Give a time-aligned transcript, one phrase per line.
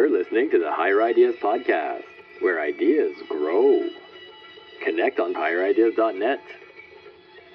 [0.00, 2.04] You're listening to the Higher Ideas Podcast,
[2.40, 3.86] where ideas grow.
[4.82, 6.40] Connect on higherideas.net.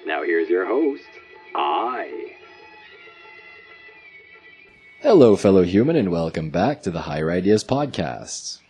[0.06, 1.02] Now here's your host,
[1.56, 2.36] I.
[5.00, 8.60] Hello, fellow human, and welcome back to the Higher Ideas Podcast.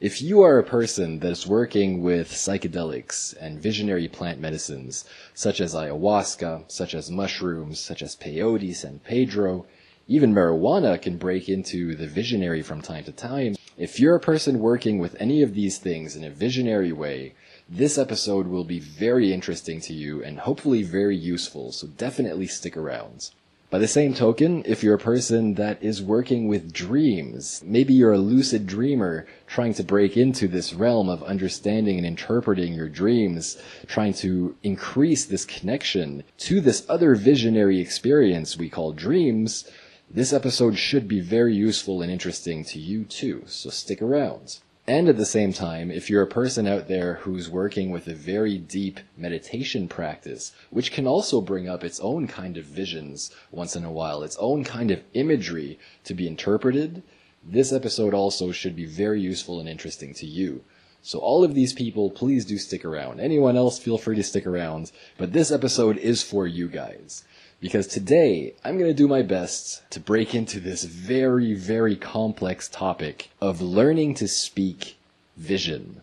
[0.00, 5.60] If you are a person that is working with psychedelics and visionary plant medicines, such
[5.60, 9.64] as ayahuasca, such as mushrooms, such as peyote, San Pedro,
[10.08, 13.56] even marijuana can break into the visionary from time to time.
[13.76, 17.34] If you're a person working with any of these things in a visionary way,
[17.68, 22.76] this episode will be very interesting to you and hopefully very useful, so definitely stick
[22.76, 23.30] around.
[23.68, 28.12] By the same token, if you're a person that is working with dreams, maybe you're
[28.12, 33.60] a lucid dreamer trying to break into this realm of understanding and interpreting your dreams,
[33.88, 39.68] trying to increase this connection to this other visionary experience we call dreams,
[40.08, 44.58] this episode should be very useful and interesting to you too, so stick around.
[44.88, 48.14] And at the same time, if you're a person out there who's working with a
[48.14, 53.74] very deep meditation practice, which can also bring up its own kind of visions once
[53.74, 57.02] in a while, its own kind of imagery to be interpreted,
[57.42, 60.62] this episode also should be very useful and interesting to you.
[61.02, 63.18] So all of these people, please do stick around.
[63.18, 64.92] Anyone else, feel free to stick around.
[65.18, 67.24] But this episode is for you guys
[67.60, 72.68] because today I'm going to do my best to break into this very, very complex
[72.68, 74.96] topic of learning to speak
[75.36, 76.02] vision.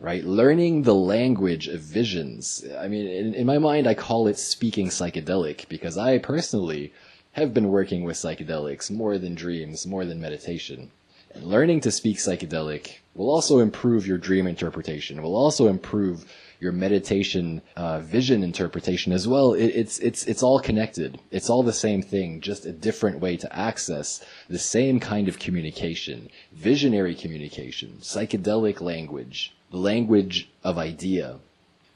[0.00, 0.24] Right?
[0.24, 2.64] Learning the language of visions.
[2.78, 6.92] I mean, in, in my mind, I call it speaking psychedelic because I personally
[7.32, 10.92] have been working with psychedelics more than dreams, more than meditation.
[11.34, 16.24] And learning to speak psychedelic will also improve your dream interpretation, will also improve
[16.60, 19.54] your meditation uh, vision interpretation as well.
[19.54, 21.20] It, it's it's it's all connected.
[21.30, 25.38] It's all the same thing, just a different way to access the same kind of
[25.38, 31.38] communication, visionary communication, psychedelic language, the language of idea.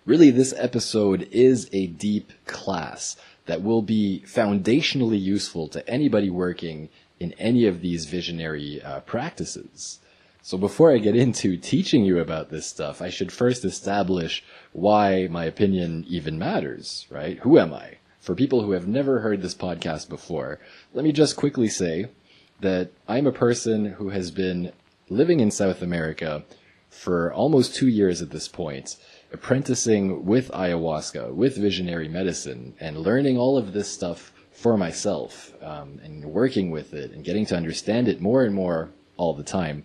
[0.05, 6.89] Really, this episode is a deep class that will be foundationally useful to anybody working
[7.19, 10.01] in any of these visionary uh, practices.
[10.44, 14.42] So before I get into teaching you about this stuff, I should first establish
[14.72, 17.38] why my opinion even matters, right?
[17.38, 17.98] Who am I?
[18.19, 20.58] For people who have never heard this podcast before,
[20.92, 22.06] let me just quickly say
[22.60, 24.72] that I'm a person who has been
[25.08, 26.42] living in South America
[26.91, 28.97] for almost two years at this point,
[29.32, 36.00] apprenticing with ayahuasca, with visionary medicine, and learning all of this stuff for myself, um,
[36.03, 39.84] and working with it and getting to understand it more and more all the time.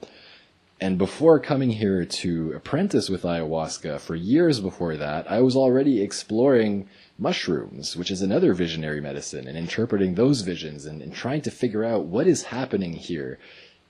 [0.80, 6.04] And before coming here to apprentice with ayahuasca, for years before that, I was already
[6.04, 11.52] exploring mushrooms, which is another visionary medicine, and interpreting those visions and, and, trying to
[11.52, 13.40] figure out what is happening here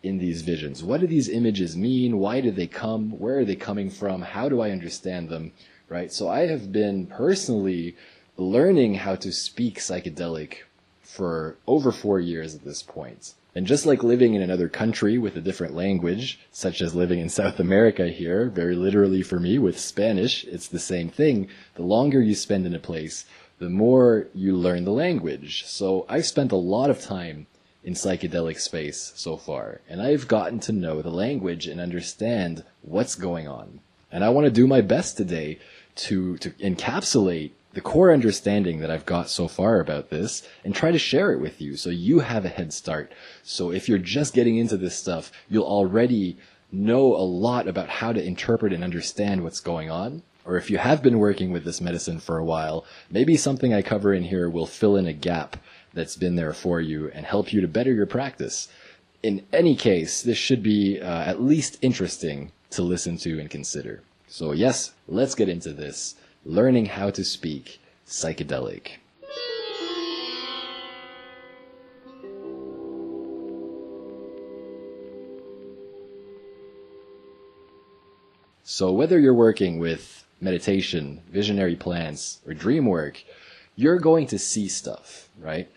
[0.02, 0.82] in these visions.
[0.82, 2.20] What do these images mean?
[2.20, 3.20] Why do they come?
[3.20, 4.22] Where are they coming from?
[4.22, 5.52] How do I understand them?
[5.90, 6.14] Right?
[6.14, 7.98] So I have been personally
[8.38, 10.60] learning how to speak psychedelic
[11.02, 13.34] for over four years at this point.
[13.58, 17.28] And just like living in another country with a different language, such as living in
[17.28, 21.48] South America here, very literally for me with Spanish, it's the same thing.
[21.74, 23.26] The longer you spend in a place,
[23.58, 25.66] the more you learn the language.
[25.66, 27.48] So I've spent a lot of time
[27.84, 33.16] in psychedelic space so far, and I've gotten to know the language and understand what's
[33.16, 33.80] going on.
[34.12, 35.58] And I want to do my best today
[36.06, 40.92] to, to encapsulate the core understanding that I've got so far about this and try
[40.92, 43.12] to share it with you so you have a head start.
[43.44, 46.38] So if you're just getting into this stuff, you'll already
[46.72, 50.24] know a lot about how to interpret and understand what's going on.
[50.44, 53.84] Or if you have been working with this medicine for a while, maybe something I
[53.84, 55.58] cover in here will fill in a gap
[55.94, 58.70] that's been there for you and help you to better your practice.
[59.22, 64.02] In any case, this should be uh, at least interesting to listen to and consider.
[64.28, 66.16] So yes, let's get into this
[66.48, 68.92] learning how to speak psychedelic.
[78.64, 83.24] So whether you're working with meditation, visionary plants, or dream work,
[83.76, 85.70] you're going to see stuff, right?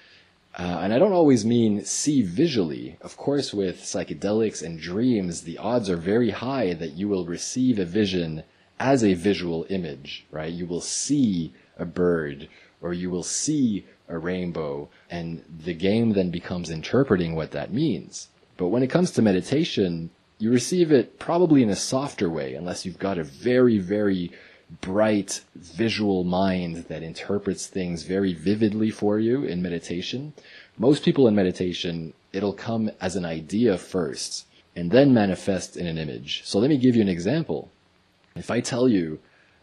[0.56, 2.96] Uh, and I don't always mean see visually.
[3.00, 7.80] Of course, with psychedelics and dreams, the odds are very high that you will receive
[7.80, 8.44] a vision
[8.80, 10.52] as a visual image, right?
[10.52, 12.48] You will see a bird
[12.80, 18.28] or you will see a rainbow and the game then becomes interpreting what that means.
[18.56, 22.86] But when it comes to meditation, you receive it probably in a softer way unless
[22.86, 24.32] you've got a very, very
[24.80, 30.32] bright visual mind that interprets things very vividly for you in meditation.
[30.78, 35.98] Most people in meditation, it'll come as an idea first and then manifest in an
[35.98, 36.42] image.
[36.46, 37.70] So let me give you an example.
[38.40, 39.18] If I tell you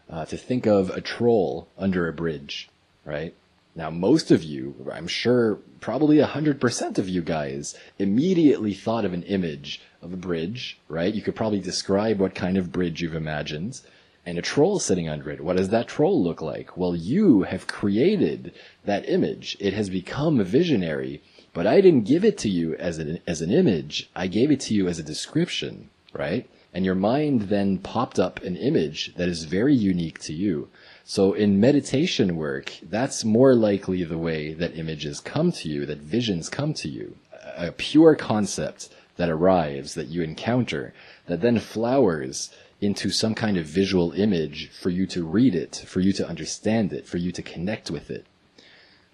[0.08, 2.68] uh, to think of a troll under a bridge,
[3.04, 3.34] right?
[3.74, 9.24] Now, most of you, I'm sure probably 100% of you guys, immediately thought of an
[9.24, 11.12] image of a bridge, right?
[11.12, 13.80] You could probably describe what kind of bridge you've imagined,
[14.24, 15.42] and a troll sitting under it.
[15.42, 16.76] What does that troll look like?
[16.76, 18.52] Well, you have created
[18.84, 19.56] that image.
[19.58, 21.20] It has become a visionary,
[21.52, 24.08] but I didn't give it to you as an, as an image.
[24.14, 26.48] I gave it to you as a description, right?
[26.78, 30.68] And your mind then popped up an image that is very unique to you.
[31.02, 35.98] So in meditation work, that's more likely the way that images come to you, that
[35.98, 37.16] visions come to you.
[37.56, 40.94] A pure concept that arrives, that you encounter,
[41.26, 45.98] that then flowers into some kind of visual image for you to read it, for
[45.98, 48.24] you to understand it, for you to connect with it.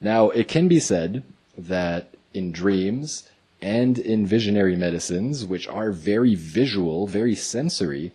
[0.02, 1.22] Now, it can be said
[1.56, 3.31] that in dreams
[3.64, 8.12] and in visionary medicines, which are very visual, very sensory,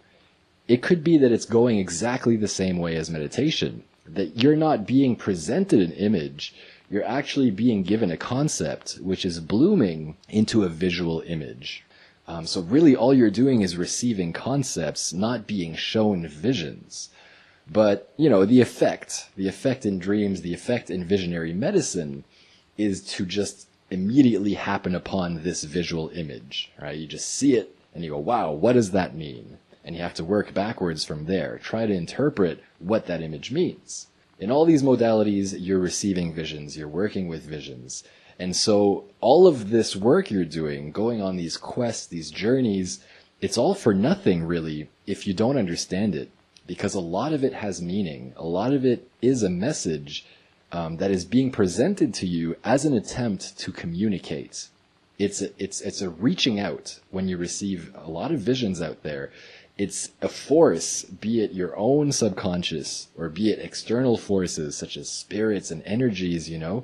[0.67, 3.83] it could be that it's going exactly the same way as meditation.
[4.05, 6.53] That you're not being presented an image,
[6.91, 11.83] you're actually being given a concept which is blooming into a visual image.
[12.27, 17.09] Um, so really all you're doing is receiving concepts, not being shown visions.
[17.67, 22.23] But, you know, the effect, the effect in dreams, the effect in visionary medicine
[22.77, 26.97] is to just immediately happen upon this visual image, right?
[26.97, 29.57] You just see it and you go, wow, what does that mean?
[29.89, 31.59] and you have to work backwards from there.
[31.63, 34.05] Try to interpret what that image means.
[34.37, 38.03] In all these modalities, you're receiving visions, you're working with visions.
[38.37, 43.03] And so all of this work you're doing, going on these quests, these journeys,
[43.41, 46.29] it's all for nothing really if you don't understand it.
[46.67, 48.33] Because a lot of it has meaning.
[48.37, 50.23] A lot of it is a message
[50.71, 54.67] um, that is being presented to you as an attempt to communicate.
[55.17, 59.03] It's a, it's, it's a reaching out when you receive a lot of visions out
[59.03, 59.31] there
[59.79, 65.09] it's a force, be it your own subconscious or be it external forces such as
[65.09, 66.83] spirits and energies, you know,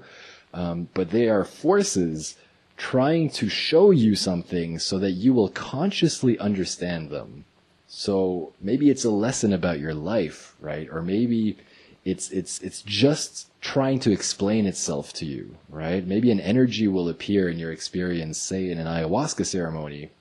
[0.54, 2.38] um, but they are forces
[2.78, 7.44] trying to show you something so that you will consciously understand them.
[7.86, 10.88] So maybe it's a lesson about your life, right?
[10.90, 11.58] Or maybe
[12.06, 16.06] it's, it's, it's just trying to explain itself to you, right?
[16.06, 20.12] Maybe an energy will appear in your experience, say in an ayahuasca ceremony,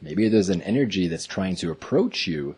[0.00, 2.56] Maybe there's an energy that's trying to approach you,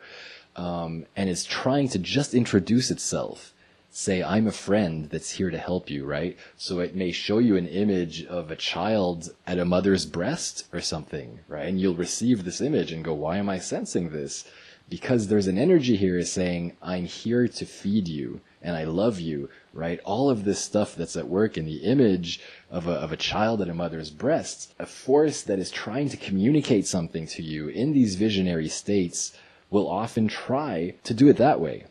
[0.57, 3.53] um, and it's trying to just introduce itself.
[3.91, 6.37] Say, I'm a friend that's here to help you, right?
[6.57, 10.81] So it may show you an image of a child at a mother's breast or
[10.81, 11.67] something, right?
[11.67, 14.45] And you'll receive this image and go, why am I sensing this?
[14.89, 19.49] Because there's an energy here saying, I'm here to feed you and I love you,
[19.73, 20.01] right?
[20.05, 22.41] All of this stuff that's at work in the image
[22.71, 26.17] of a, of a child at a mother's breast, a force that is trying to
[26.17, 29.33] communicate something to you in these visionary states
[29.71, 31.85] will often try to do it that way.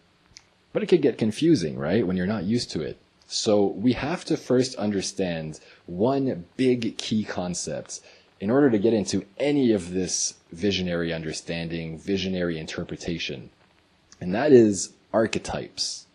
[0.74, 2.06] But it could get confusing, right?
[2.06, 2.98] When you're not used to it.
[3.26, 8.02] So we have to first understand one big key concept
[8.40, 13.50] in order to get into any of this visionary understanding, visionary interpretation.
[14.22, 16.08] And that is archetypes.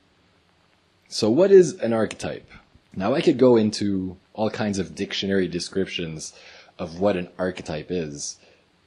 [1.08, 2.50] So what is an archetype?
[2.96, 6.32] Now I could go into all kinds of dictionary descriptions
[6.78, 8.38] of what an archetype is,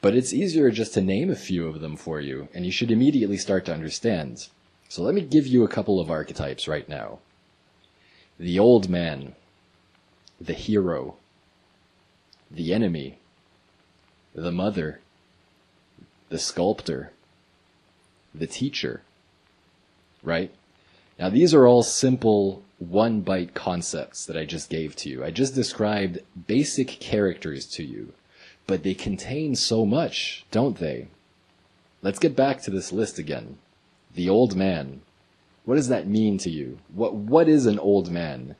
[0.02, 2.92] but it's easier just to name a few of them for you, and you should
[2.92, 4.48] immediately start to understand.
[4.90, 7.20] So let me give you a couple of archetypes right now.
[8.40, 9.36] The old man,
[10.40, 11.16] the hero,
[12.52, 13.20] the enemy,
[14.34, 15.02] the mother,
[16.30, 17.12] the sculptor,
[18.34, 19.02] the teacher,
[20.22, 20.52] right?
[21.20, 25.24] Now these are all simple one byte concepts that I just gave to you.
[25.24, 28.14] I just described basic characters to you,
[28.68, 31.08] but they contain so much, don't they?
[32.04, 33.58] Let's get back to this list again.
[34.14, 35.02] The old man.
[35.66, 36.80] What does that mean to you?
[36.94, 38.56] What, what is an old man?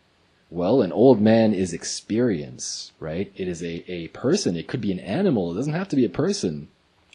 [0.50, 3.32] Well, an old man is experience, right?
[3.36, 4.56] It is a, a person.
[4.56, 5.52] It could be an animal.
[5.52, 6.70] It doesn't have to be a person.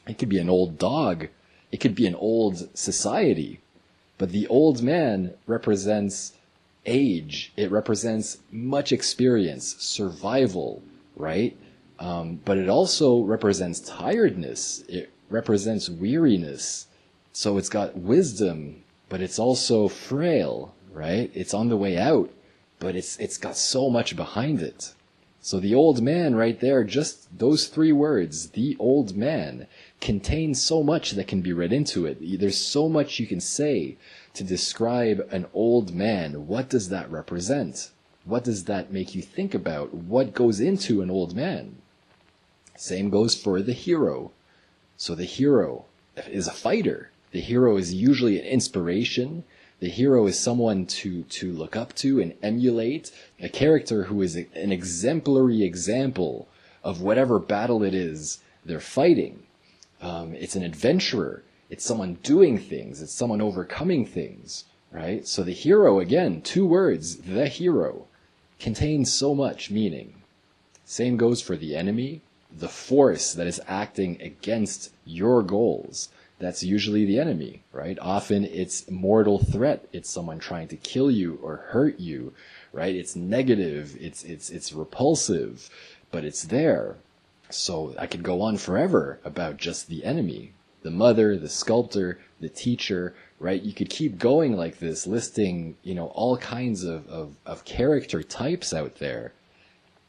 [0.07, 1.29] It could be an old dog.
[1.73, 3.61] It could be an old society.
[4.23, 6.35] But the old man represents
[6.87, 7.53] age.
[7.57, 10.81] It represents much experience, survival,
[11.17, 11.57] right?
[11.99, 14.85] Um, but it also represents tiredness.
[14.89, 16.87] It represents weariness.
[17.33, 21.29] So it's got wisdom, but it's also frail, right?
[21.35, 22.31] It's on the way out,
[22.79, 24.95] but it's, it's got so much behind it.
[25.45, 29.67] So the old man right there, just those three words, the old man,
[30.01, 32.19] contains so much that can be read into it.
[32.39, 33.97] There's so much you can say
[34.35, 36.47] to describe an old man.
[36.47, 37.91] What does that represent?
[38.25, 39.93] What does that make you think about?
[39.93, 41.83] What goes into an old man?
[42.77, 44.31] Same goes for the hero.
[44.97, 45.87] So the hero
[46.29, 47.11] is a fighter.
[47.33, 49.43] The hero is usually an inspiration.
[49.83, 53.11] The hero is someone to, to look up to and emulate,
[53.41, 56.47] a character who is an exemplary example
[56.85, 59.43] of whatever battle it is they're fighting.
[60.01, 61.43] Um, it's an adventurer.
[61.69, 63.03] It's someone doing things.
[63.03, 65.27] It's someone overcoming things, right?
[65.27, 68.07] So the hero, again, two words, the hero,
[68.61, 70.15] contains so much meaning.
[70.85, 72.21] Same goes for the enemy,
[72.57, 76.09] the force that is acting against your goals
[76.43, 77.99] that's usually the enemy, right?
[78.01, 79.87] Often it's mortal threat.
[79.93, 82.33] It's someone trying to kill you or hurt you,
[82.73, 82.95] right?
[82.95, 83.97] It's negative.
[84.01, 85.71] It's, it's, it's repulsive,
[86.11, 86.97] but it's there.
[87.51, 92.49] So I could go on forever about just the enemy, the mother, the sculptor, the
[92.49, 93.63] teacher, right?
[93.63, 98.23] You could keep going like this, listing, you know, all kinds of, of, of character
[98.23, 99.33] types out there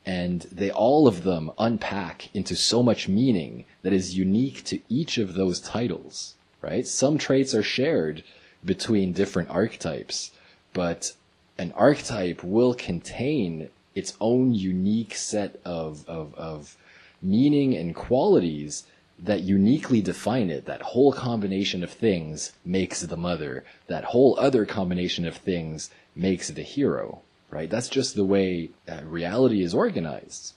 [0.05, 5.17] and they all of them unpack into so much meaning that is unique to each
[5.17, 6.85] of those titles, right?
[6.85, 8.23] Some traits are shared
[8.65, 10.31] between different archetypes,
[10.73, 11.13] but
[11.57, 16.75] an archetype will contain its own unique set of, of, of
[17.21, 18.85] meaning and qualities
[19.19, 20.65] that uniquely define it.
[20.65, 23.63] That whole combination of things makes the mother.
[23.87, 27.21] That whole other combination of things makes the hero
[27.53, 27.69] right?
[27.69, 28.71] That's just the way
[29.03, 30.53] reality is organized.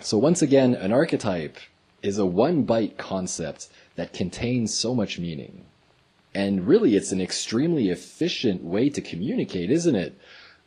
[0.00, 1.58] So once again, an archetype
[2.02, 5.64] is a one byte concept that contains so much meaning.
[6.34, 10.18] And really, it's an extremely efficient way to communicate, isn't it?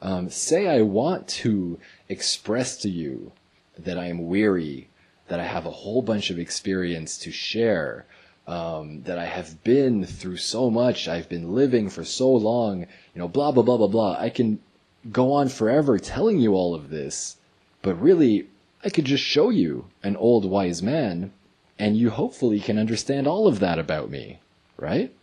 [0.02, 3.32] Um, say I want to express to you
[3.78, 4.90] that I am weary,
[5.28, 8.06] that I have a whole bunch of experience to share,
[8.48, 13.20] um, that I have been through so much, I've been living for so long, you
[13.20, 14.16] know, blah, blah, blah, blah, blah.
[14.20, 14.60] I can
[15.12, 17.38] go on forever telling you all of this,
[17.82, 18.48] but really,
[18.84, 21.32] I could just show you an old wise man,
[21.78, 24.40] and you hopefully can understand all of that about me,
[24.78, 25.14] right?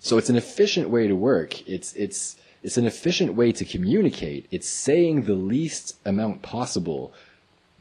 [0.00, 1.68] So it's an efficient way to work.
[1.68, 4.46] It's, it's, it's an efficient way to communicate.
[4.50, 7.12] It's saying the least amount possible,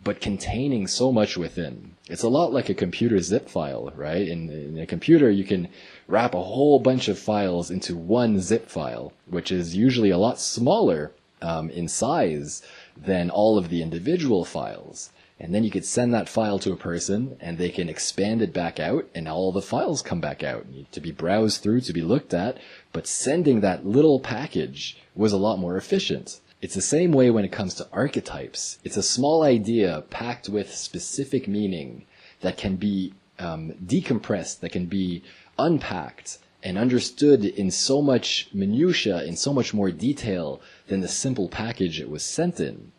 [0.04, 1.96] but containing so much within.
[2.08, 4.28] It's a lot like a computer zip file, right?
[4.28, 5.68] In, in a computer, you can
[6.08, 10.40] wrap a whole bunch of files into one zip file, which is usually a lot
[10.40, 12.62] smaller um, in size
[12.96, 15.12] than all of the individual files.
[15.40, 18.54] And then you could send that file to a person and they can expand it
[18.54, 22.02] back out and all the files come back out to be browsed through, to be
[22.02, 22.58] looked at.
[22.92, 26.40] But sending that little package was a lot more efficient.
[26.60, 28.80] It's the same way when it comes to archetypes.
[28.84, 32.08] It's a small idea packed with specific meaning
[32.42, 35.22] that can be um, decompressed, that can be
[35.60, 41.50] unpacked and understood in so much minutia, in so much more detail than the simple
[41.50, 42.92] package it was sent in.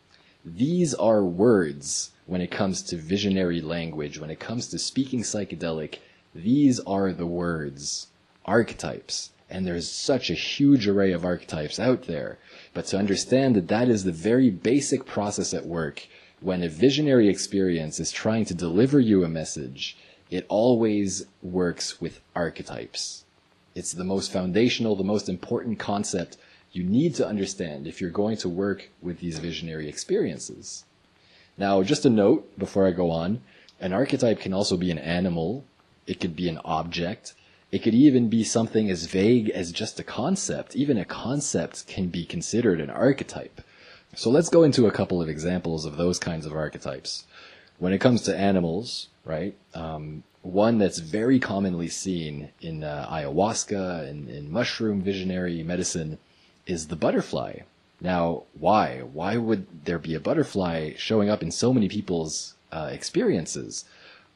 [0.44, 5.98] These are words when it comes to visionary language, when it comes to speaking psychedelic,
[6.34, 8.08] these are the words,
[8.44, 9.30] archetypes.
[9.50, 12.38] And there's such a huge array of archetypes out there.
[12.74, 16.06] But to understand that that is the very basic process at work
[16.40, 19.96] when a visionary experience is trying to deliver you a message,
[20.30, 23.24] it always works with archetypes.
[23.74, 26.36] It's the most foundational, the most important concept
[26.72, 30.84] you need to understand if you're going to work with these visionary experiences.
[31.56, 33.40] Now, just a note before I go on,
[33.80, 35.64] an archetype can also be an animal,
[36.06, 37.34] it could be an object,
[37.70, 40.74] it could even be something as vague as just a concept.
[40.74, 43.60] Even a concept can be considered an archetype.
[44.14, 47.24] So let's go into a couple of examples of those kinds of archetypes.
[47.78, 54.08] When it comes to animals, right, um, one that's very commonly seen in uh, ayahuasca
[54.08, 56.18] and in mushroom visionary medicine
[56.68, 57.60] is the butterfly.
[58.00, 59.00] Now, why?
[59.00, 63.84] Why would there be a butterfly showing up in so many people's uh, experiences?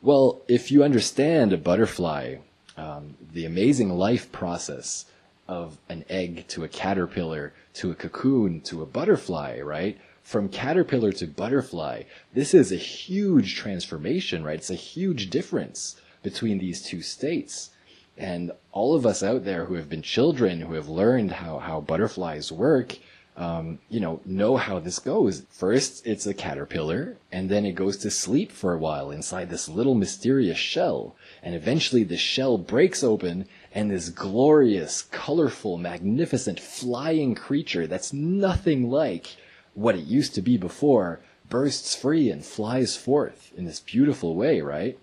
[0.00, 2.38] Well, if you understand a butterfly,
[2.76, 5.04] um, the amazing life process
[5.46, 9.98] of an egg to a caterpillar to a cocoon to a butterfly, right?
[10.22, 14.58] From caterpillar to butterfly, this is a huge transformation, right?
[14.58, 17.70] It's a huge difference between these two states.
[18.16, 21.80] And all of us out there who have been children, who have learned how, how
[21.80, 22.98] butterflies work,
[23.36, 25.44] um, you know, know how this goes.
[25.48, 29.68] First, it's a caterpillar, and then it goes to sleep for a while inside this
[29.68, 31.16] little mysterious shell.
[31.42, 38.90] And eventually the shell breaks open, and this glorious, colorful, magnificent flying creature that's nothing
[38.90, 39.36] like
[39.74, 44.60] what it used to be before bursts free and flies forth in this beautiful way,
[44.60, 44.98] right?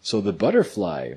[0.00, 1.14] So the butterfly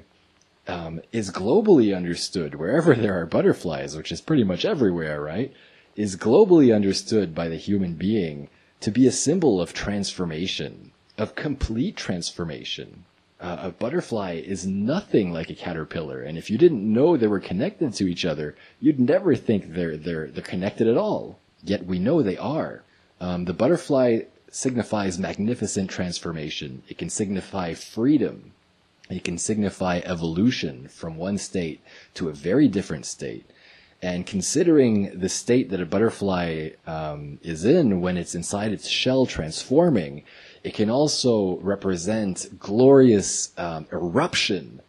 [0.67, 5.53] um, is globally understood wherever there are butterflies, which is pretty much everywhere, right?
[5.95, 8.49] Is globally understood by the human being
[8.79, 13.05] to be a symbol of transformation, of complete transformation.
[13.39, 17.39] Uh, a butterfly is nothing like a caterpillar, and if you didn't know they were
[17.39, 21.39] connected to each other, you'd never think they're they're they're connected at all.
[21.63, 22.83] Yet we know they are.
[23.19, 26.83] Um, the butterfly signifies magnificent transformation.
[26.87, 28.53] It can signify freedom.
[29.09, 31.81] It can signify evolution from one state
[32.13, 33.45] to a very different state.
[34.01, 39.25] And considering the state that a butterfly um, is in when it's inside its shell
[39.25, 40.23] transforming,
[40.63, 44.81] it can also represent glorious um, eruption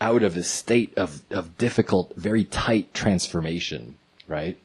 [0.00, 3.96] out of a state of, of difficult, very tight transformation,
[4.26, 4.58] right?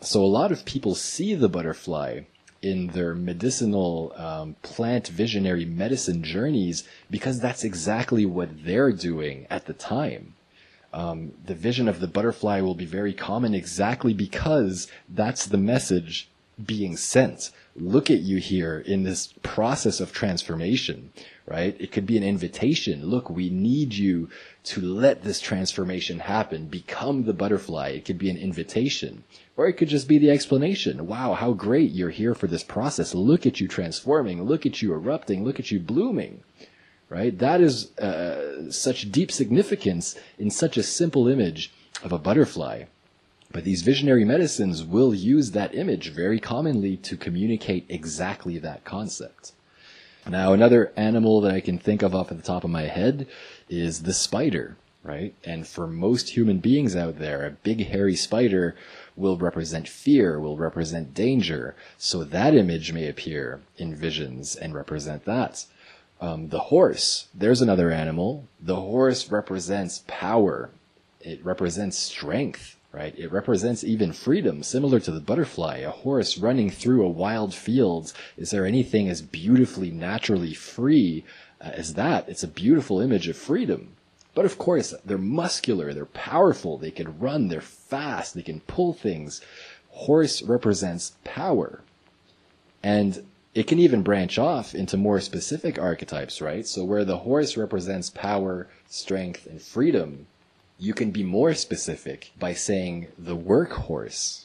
[0.00, 2.22] So a lot of people see the butterfly
[2.62, 9.66] in their medicinal um, plant visionary medicine journeys because that's exactly what they're doing at
[9.66, 10.34] the time.
[10.92, 16.28] Um, the vision of the butterfly will be very common exactly because that's the message
[16.66, 17.50] being sent.
[17.76, 21.12] Look at you here in this process of transformation,
[21.46, 21.76] right?
[21.78, 23.06] It could be an invitation.
[23.06, 24.28] Look, we need you
[24.64, 26.66] to let this transformation happen.
[26.66, 27.90] Become the butterfly.
[27.90, 29.24] It could be an invitation.
[29.60, 31.06] Or it could just be the explanation.
[31.06, 33.14] Wow, how great you're here for this process.
[33.14, 34.42] Look at you transforming.
[34.42, 35.44] Look at you erupting.
[35.44, 36.42] Look at you blooming
[37.10, 37.38] right?
[37.38, 42.84] That is uh, such deep significance in such a simple image of a butterfly.
[43.52, 49.52] But these visionary medicines will use that image very commonly to communicate exactly that concept.
[50.26, 53.26] Now, another animal that I can think of off at the top of my head
[53.68, 55.34] is the spider, right?
[55.44, 58.76] And for most human beings out there, a big hairy spider
[59.20, 61.76] will represent fear, will represent danger.
[61.98, 65.66] So that image may appear in visions and represent that.
[66.20, 68.46] Um, the horse, there's another animal.
[68.60, 70.70] The horse represents power.
[71.20, 73.18] It represents strength, right?
[73.18, 75.78] It represents even freedom, similar to the butterfly.
[75.78, 78.12] A horse running through a wild field.
[78.36, 81.24] Is there anything as beautifully, naturally free
[81.60, 82.28] uh, as that?
[82.28, 83.96] It's a beautiful image of freedom.
[84.34, 88.92] But of course, they're muscular, they're powerful, they can run, they're fast, they can pull
[88.92, 89.40] things.
[89.90, 91.82] Horse represents power.
[92.82, 96.66] And it can even branch off into more specific archetypes, right?
[96.66, 100.26] So where the horse represents power, strength, and freedom,
[100.78, 104.44] you can be more specific by saying the workhorse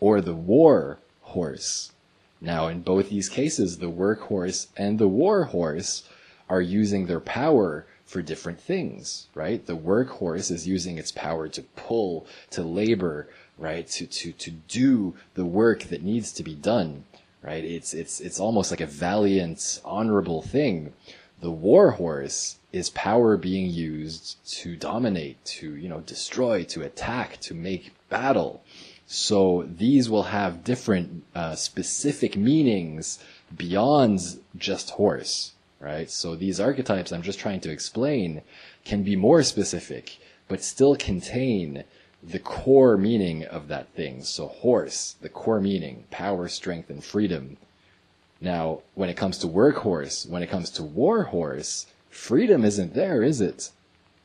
[0.00, 1.92] or the war horse.
[2.40, 6.08] Now, in both these cases, the workhorse and the war horse
[6.48, 9.66] are using their power for different things, right?
[9.66, 13.86] The workhorse is using its power to pull, to labor, right?
[13.88, 17.04] To, to, to do the work that needs to be done
[17.46, 17.64] right?
[17.64, 20.92] It's it's it's almost like a valiant, honorable thing.
[21.40, 27.54] The warhorse is power being used to dominate, to you know destroy, to attack, to
[27.54, 28.62] make battle.
[29.06, 33.20] So these will have different uh, specific meanings
[33.56, 36.10] beyond just horse, right?
[36.10, 38.42] So these archetypes I'm just trying to explain
[38.84, 41.84] can be more specific, but still contain
[42.22, 44.22] the core meaning of that thing.
[44.22, 47.56] So horse, the core meaning, power, strength, and freedom.
[48.40, 53.40] Now, when it comes to workhorse, when it comes to warhorse, freedom isn't there, is
[53.40, 53.70] it?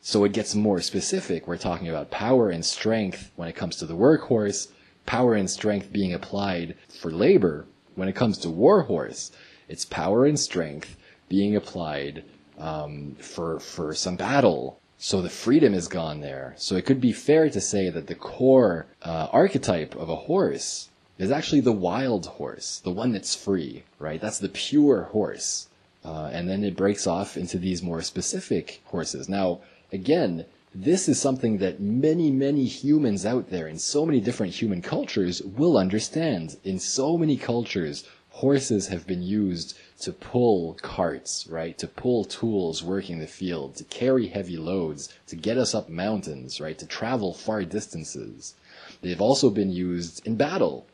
[0.02, 1.48] So it gets more specific.
[1.48, 4.70] We're talking about power and strength when it comes to the workhorse,
[5.06, 7.68] power and strength being applied for labor.
[7.96, 9.32] When it comes to warhorse,
[9.70, 10.98] it's power and strength
[11.38, 12.24] being applied
[12.60, 16.54] um, for for some battle so the freedom is gone there.
[16.58, 20.89] So it could be fair to say that the core uh, archetype of a horse
[21.17, 24.22] is actually the wild horse, the one that's free, right?
[24.22, 25.70] That's the pure horse.
[26.06, 29.28] Uh, and then it breaks off into these more specific horses.
[29.28, 34.54] Now, again, this is something that many, many humans out there in so many different
[34.54, 36.58] human cultures will understand.
[36.63, 41.78] In so many cultures, horses have been used to pull carts, right?
[41.78, 46.60] To pull tools working the field, to carry heavy loads, to get us up mountains,
[46.60, 46.78] right?
[46.80, 48.56] To travel far distances.
[49.02, 50.86] They've also been used in battle.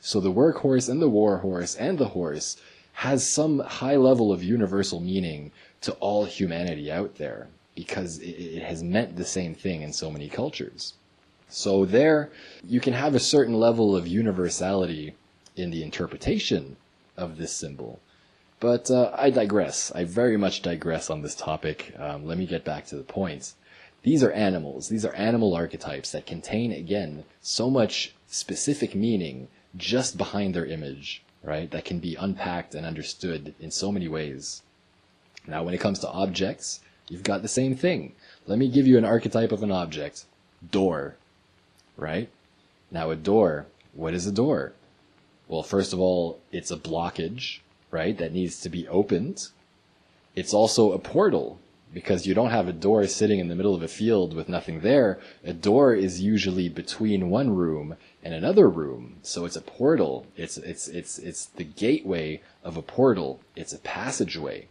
[0.00, 2.56] So the workhorse and the warhorse and the horse
[2.94, 5.50] has some high level of universal meaning
[5.80, 10.28] to all humanity out there because it, has meant the same thing in so many
[10.28, 10.94] cultures.
[11.48, 12.30] So there,
[12.66, 15.14] you can have a certain level of universality
[15.56, 16.76] in the interpretation
[17.16, 18.00] of this symbol.
[18.60, 19.92] But uh, I digress.
[19.94, 21.94] I very much digress on this topic.
[21.98, 23.52] Um, let me get back to the point.
[24.02, 24.88] These are animals.
[24.88, 31.22] These are animal archetypes that contain, again, so much specific meaning just behind their image,
[31.42, 31.70] right?
[31.70, 34.62] That can be unpacked and understood in so many ways.
[35.46, 38.14] Now, when it comes to objects, you've got the same thing.
[38.46, 40.24] Let me give you an archetype of an object.
[40.70, 41.16] Door,
[41.96, 42.28] right?
[42.90, 44.72] Now, a door, what is a door?
[45.48, 47.60] Well, first of all, it's a blockage,
[47.94, 49.48] right, that needs to be opened.
[50.34, 51.60] It's also a portal
[51.94, 54.80] because you don't have a door sitting in the middle of a field with nothing
[54.80, 55.20] there.
[55.44, 59.18] A door is usually between one room and another room.
[59.22, 60.26] So it's a portal.
[60.36, 63.38] It's, it's, it's, it's the gateway of a portal.
[63.54, 64.66] It's a passageway.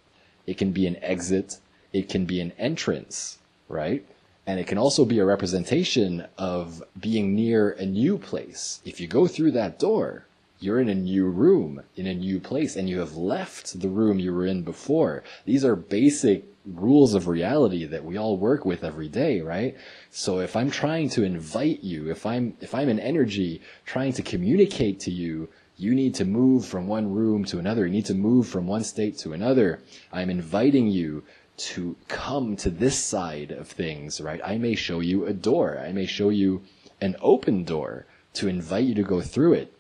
[0.45, 1.59] It can be an exit.
[1.93, 3.38] It can be an entrance,
[3.69, 4.03] right?
[4.45, 8.81] And it can also be a representation of being near a new place.
[8.83, 10.25] If you go through that door,
[10.59, 14.19] you're in a new room, in a new place, and you have left the room
[14.19, 15.23] you were in before.
[15.45, 19.75] These are basic rules of reality that we all work with every day, right?
[20.09, 24.21] So if I'm trying to invite you, if I'm, if I'm an energy trying to
[24.21, 27.85] communicate to you, you need to move from one room to another.
[27.85, 29.81] You need to move from one state to another.
[30.11, 31.23] I'm inviting you
[31.55, 34.41] to come to this side of things, right?
[34.43, 35.79] I may show you a door.
[35.79, 36.61] I may show you
[37.01, 39.73] an open door to invite you to go through it.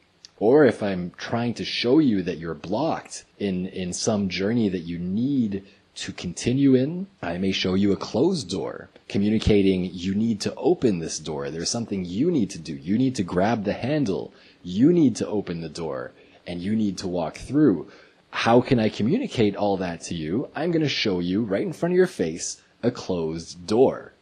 [0.45, 4.81] Or if I'm trying to show you that you're blocked in, in some journey that
[4.81, 5.63] you need
[5.95, 10.99] to continue in, I may show you a closed door, communicating you need to open
[10.99, 11.49] this door.
[11.49, 12.75] There's something you need to do.
[12.75, 14.33] You need to grab the handle.
[14.61, 16.11] You need to open the door
[16.45, 17.87] and you need to walk through.
[18.29, 20.49] How can I communicate all that to you?
[20.57, 24.12] I'm going to show you right in front of your face a closed door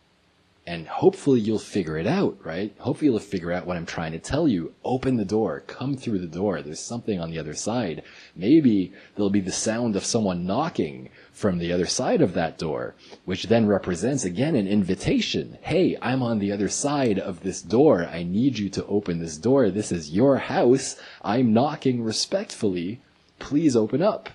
[0.68, 2.74] and hopefully you'll figure it out, right?
[2.80, 4.74] Hopefully you'll figure out what I'm trying to tell you.
[4.84, 6.62] Open the door, come through the door.
[6.62, 8.04] There's something on the other side.
[8.36, 12.94] Maybe there'll be the sound of someone knocking from the other side of that door,
[13.26, 15.58] which then represents again an invitation.
[15.62, 18.06] Hey, I'm on the other side of this door.
[18.06, 19.72] I need you to open this door.
[19.72, 20.96] This is your house.
[21.24, 23.02] I'm knocking respectfully.
[23.40, 24.30] Please open up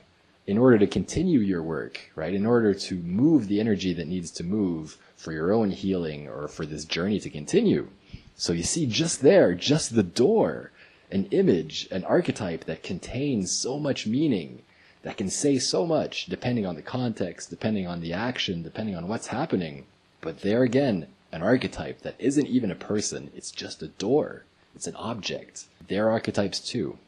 [0.47, 2.35] in order to continue your work, right?
[2.35, 6.46] In order to move the energy that needs to move for your own healing or
[6.46, 7.88] for this journey to continue.
[8.37, 10.70] So you see just there, just the door,
[11.11, 14.62] an image, an archetype that contains so much meaning,
[15.02, 19.09] that can say so much depending on the context, depending on the action, depending on
[19.09, 19.87] what's happening.
[20.20, 24.44] But there again, an archetype that isn't even a person, it's just a door.
[24.74, 25.64] It's an object.
[25.88, 26.98] They're archetypes too.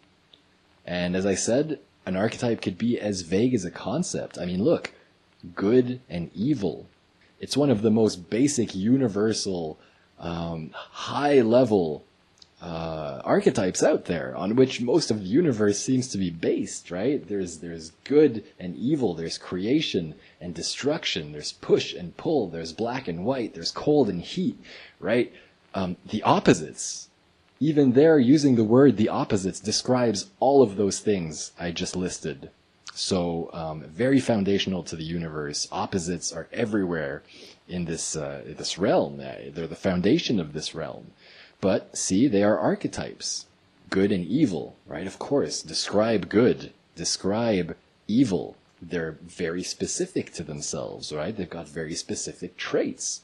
[0.87, 4.39] And as I said, an archetype could be as vague as a concept.
[4.39, 4.93] I mean, look,
[5.55, 6.87] good and evil,
[7.41, 9.79] it's one of the most basic, universal,
[10.19, 12.05] um, high level
[12.61, 17.27] uh, archetypes out there on which most of the universe seems to be based, right?
[17.29, 23.07] There's, there's good and evil, there's creation and destruction, there's push and pull, there's black
[23.07, 24.59] and white, there's cold and heat,
[24.99, 25.33] right?
[25.75, 27.09] Um, the opposites,
[27.61, 32.51] even there using the word the opposites describes all of those things I just listed.
[32.99, 35.69] So um, very foundational to the universe.
[35.71, 37.23] Opposites are everywhere
[37.69, 39.19] in this uh, this realm.
[39.19, 41.13] They're the foundation of this realm.
[41.61, 43.47] But see, they are archetypes,
[43.89, 45.07] good and evil, right?
[45.07, 47.77] Of course, describe good, describe
[48.09, 48.57] evil.
[48.83, 51.37] They're very specific to themselves, right?
[51.37, 53.23] They've got very specific traits.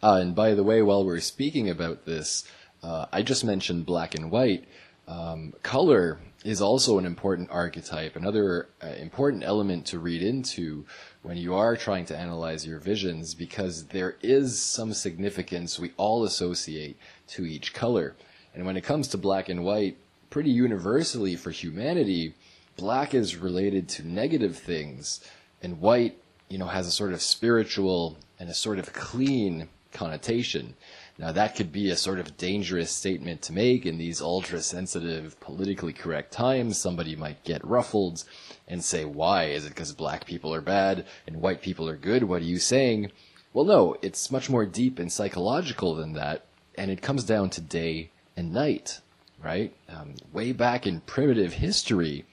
[0.00, 2.44] Uh, and by the way, while we're speaking about this,
[2.84, 4.64] uh, I just mentioned black and white.
[5.08, 10.84] Um, color is also an important archetype, another uh, important element to read into
[11.22, 16.22] when you are trying to analyze your visions, because there is some significance we all
[16.22, 18.14] associate to each color.
[18.54, 19.96] And when it comes to black and white,
[20.28, 22.34] pretty universally for humanity,
[22.76, 25.20] black is related to negative things,
[25.62, 26.18] and white,
[26.50, 30.74] you know, has a sort of spiritual and a sort of clean connotation.
[31.18, 35.38] Now that could be a sort of dangerous statement to make in these ultra sensitive,
[35.38, 36.76] politically correct times.
[36.76, 38.24] Somebody might get ruffled
[38.66, 39.44] and say, why?
[39.44, 42.24] Is it because black people are bad and white people are good?
[42.24, 43.12] What are you saying?
[43.52, 46.46] Well, no, it's much more deep and psychological than that.
[46.76, 49.00] And it comes down to day and night,
[49.40, 49.72] right?
[49.88, 52.24] Um, way back in primitive history,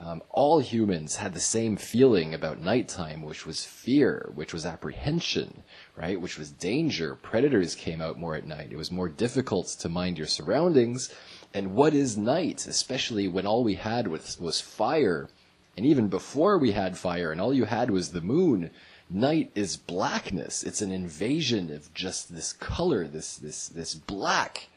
[0.00, 5.62] um, all humans had the same feeling about nighttime, which was fear, which was apprehension,
[5.94, 6.18] right?
[6.18, 7.14] Which was danger.
[7.14, 8.72] Predators came out more at night.
[8.72, 11.12] It was more difficult to mind your surroundings.
[11.52, 15.28] And what is night, especially when all we had was, was fire?
[15.76, 18.70] And even before we had fire and all you had was the moon,
[19.10, 20.62] night is blackness.
[20.62, 24.69] It's an invasion of just this color, this, this, this black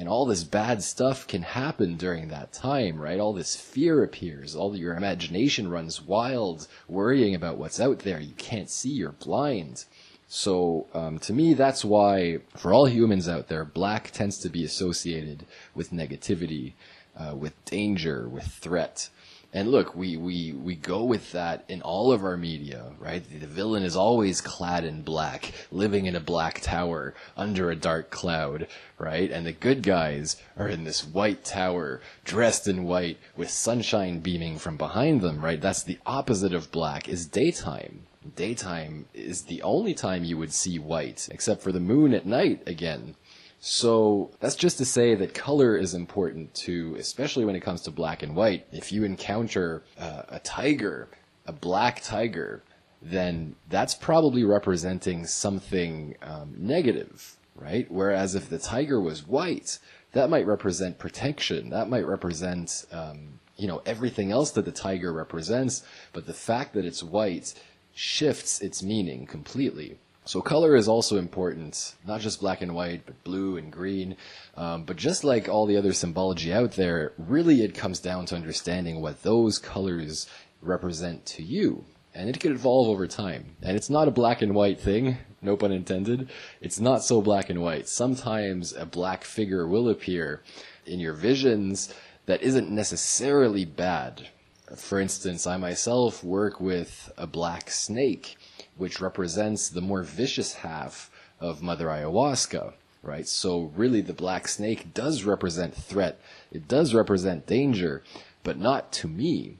[0.00, 3.20] and all this bad stuff can happen during that time, right?
[3.20, 8.18] All this fear appears, all your imagination runs wild, worrying about what's out there.
[8.18, 9.84] You can't see, you're blind.
[10.26, 14.64] So, um, to me, that's why, for all humans out there, black tends to be
[14.64, 16.72] associated with negativity,
[17.14, 19.10] uh, with danger, with threat.
[19.52, 23.22] And look, we, we, we go with that in all of our media, right?
[23.28, 28.10] The villain is always clad in black, living in a black tower under a dark
[28.10, 29.28] cloud, right?
[29.28, 34.58] And the good guys are in this white tower, dressed in white, with sunshine beaming
[34.58, 35.60] from behind them, right?
[35.60, 40.78] That's the opposite of black, is daytime, Daytime is the only time you would see
[40.78, 43.16] white, except for the moon at night again.
[43.60, 47.90] So that's just to say that color is important too, especially when it comes to
[47.90, 48.66] black and white.
[48.72, 51.08] If you encounter uh, a tiger,
[51.46, 52.62] a black tiger,
[53.02, 57.86] then that's probably representing something um, negative, right?
[57.90, 59.78] Whereas if the tiger was white,
[60.12, 61.68] that might represent protection.
[61.68, 65.82] That might represent, um, you know, everything else that the tiger represents.
[66.14, 67.54] But the fact that it's white
[67.94, 69.98] shifts its meaning completely.
[70.30, 74.16] So color is also important, not just black and white, but blue and green.
[74.56, 78.36] Um, but just like all the other symbology out there, really it comes down to
[78.36, 80.28] understanding what those colors
[80.62, 81.84] represent to you.
[82.14, 83.56] And it could evolve over time.
[83.60, 86.30] And it's not a black and white thing, no pun intended.
[86.60, 87.88] It's not so black and white.
[87.88, 90.44] Sometimes a black figure will appear
[90.86, 91.92] in your visions
[92.26, 94.28] that isn't necessarily bad.
[94.76, 98.36] For instance, I myself work with a black snake
[98.80, 103.28] which represents the more vicious half of Mother Ayahuasca, right?
[103.28, 106.18] So really the black snake does represent threat.
[106.50, 108.02] It does represent danger,
[108.42, 109.58] but not to me.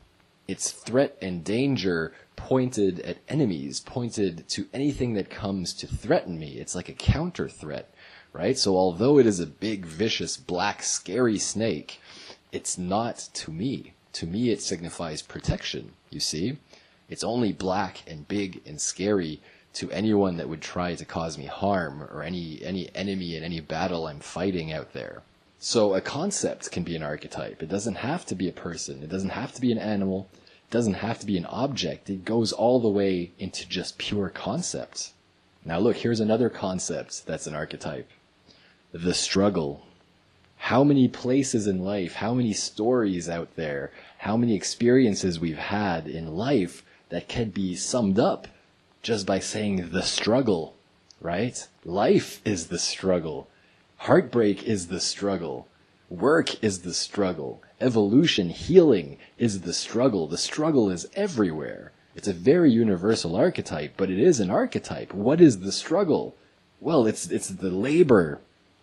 [0.49, 6.53] It's threat and danger pointed at enemies, pointed to anything that comes to threaten me.
[6.53, 7.93] It's like a counter threat,
[8.33, 8.57] right?
[8.57, 12.01] So although it is a big, vicious, black, scary snake,
[12.53, 13.93] it's not to me.
[14.15, 16.57] To me, it signifies protection, you see?
[17.11, 19.41] It's only black and big and scary
[19.75, 23.61] to anyone that would try to cause me harm or any, any enemy in any
[23.61, 25.23] battle I'm fighting out there.
[25.59, 27.63] So a concept can be an archetype.
[27.63, 29.03] It doesn't have to be a person.
[29.03, 30.29] It doesn't have to be an animal.
[30.69, 32.09] It doesn't have to be an object.
[32.09, 35.13] It goes all the way into just pure concept.
[35.65, 38.09] Now look, here's another concept that's an archetype.
[38.93, 39.85] The struggle.
[40.57, 46.07] How many places in life, how many stories out there, how many experiences we've had
[46.07, 48.49] in life that can be summed up
[49.03, 50.75] just by saying the struggle,
[51.21, 51.67] right?
[51.85, 53.49] Life is the struggle.
[53.99, 55.69] Heartbreak is the struggle.
[56.09, 57.63] Work is the struggle.
[57.81, 60.27] Evolution, healing is the struggle.
[60.27, 61.93] The struggle is everywhere.
[62.17, 65.15] It's a very universal archetype, but it is an archetype.
[65.15, 66.35] What is the struggle?
[66.81, 68.41] Well, it's, it's the labor.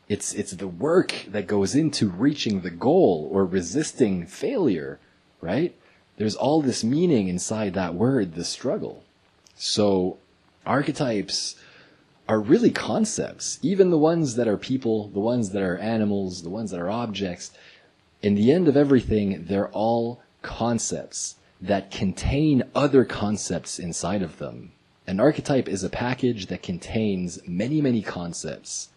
[0.07, 4.99] It's, it's the work that goes into reaching the goal or resisting failure,
[5.41, 5.75] right?
[6.17, 9.03] There's all this meaning inside that word, the struggle.
[9.56, 10.17] So
[10.65, 11.56] archetypes
[12.27, 16.49] are really concepts, even the ones that are people, the ones that are animals, the
[16.49, 17.51] ones that are objects.
[18.21, 24.71] In the end of everything, they're all concepts that contain other concepts inside of them.
[25.06, 28.89] An archetype is a package that contains many, many concepts.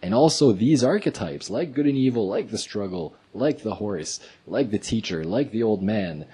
[0.00, 4.70] And also these archetypes, like good and evil, like the struggle, like the horse, like
[4.70, 6.24] the teacher, like the old man,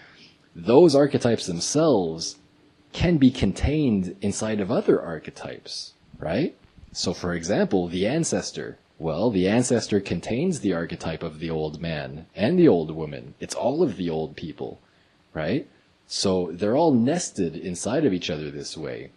[0.54, 2.36] those archetypes themselves
[2.92, 6.54] can be contained inside of other archetypes, right?
[6.92, 8.78] So for example, the ancestor.
[8.98, 13.34] Well, the ancestor contains the archetype of the old man and the old woman.
[13.40, 14.80] It's all of the old people,
[15.32, 15.68] right?
[16.06, 19.10] So they're all nested inside of each other this way.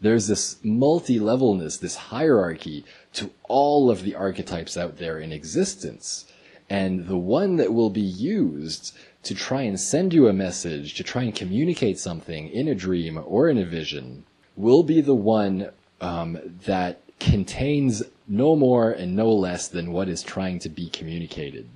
[0.00, 6.26] There's this multi-levelness, this hierarchy to all of the archetypes out there in existence.
[6.68, 8.96] And the one that will be used
[9.26, 13.20] to try and send you a message, to try and communicate something in a dream
[13.26, 14.24] or in a vision,
[14.56, 20.22] will be the one um, that contains no more and no less than what is
[20.22, 21.68] trying to be communicated.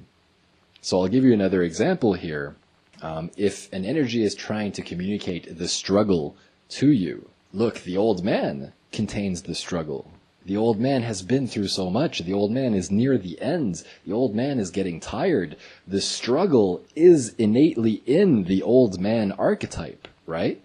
[0.81, 2.55] So I'll give you another example here.
[3.03, 6.37] Um, if an energy is trying to communicate the struggle
[6.71, 10.11] to you, look, the old man contains the struggle.
[10.47, 12.21] The old man has been through so much.
[12.21, 13.83] The old man is near the end.
[14.07, 15.57] The old man is getting tired.
[15.87, 20.63] The struggle is innately in the old man archetype, right?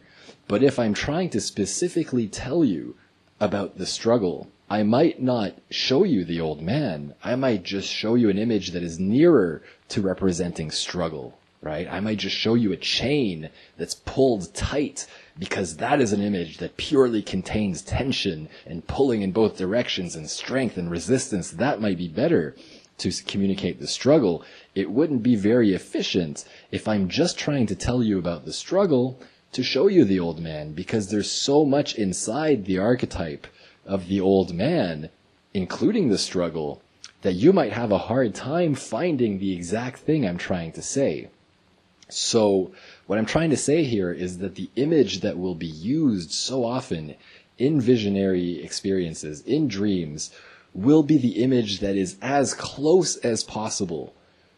[0.48, 2.96] But if I'm trying to specifically tell you
[3.40, 7.14] about the struggle, I might not show you the old man.
[7.24, 11.88] I might just show you an image that is nearer to representing struggle, right?
[11.92, 15.06] I might just show you a chain that's pulled tight
[15.38, 20.30] because that is an image that purely contains tension and pulling in both directions and
[20.30, 21.52] strength and resistance.
[21.52, 22.56] That might be better
[23.00, 24.44] to communicate the struggle.
[24.74, 29.20] It wouldn't be very efficient if I'm just trying to tell you about the struggle
[29.52, 33.48] to show you the old man because there's so much inside the archetype
[33.86, 35.10] of the old man,
[35.54, 36.82] including the struggle,
[37.22, 41.30] that you might have a hard time finding the exact thing I'm trying to say.
[42.10, 42.72] So
[43.08, 46.66] what I'm trying to say here is that the image that will be used so
[46.66, 47.16] often
[47.58, 50.32] in visionary experiences, in dreams,
[50.74, 54.14] will be the image that is as close as possible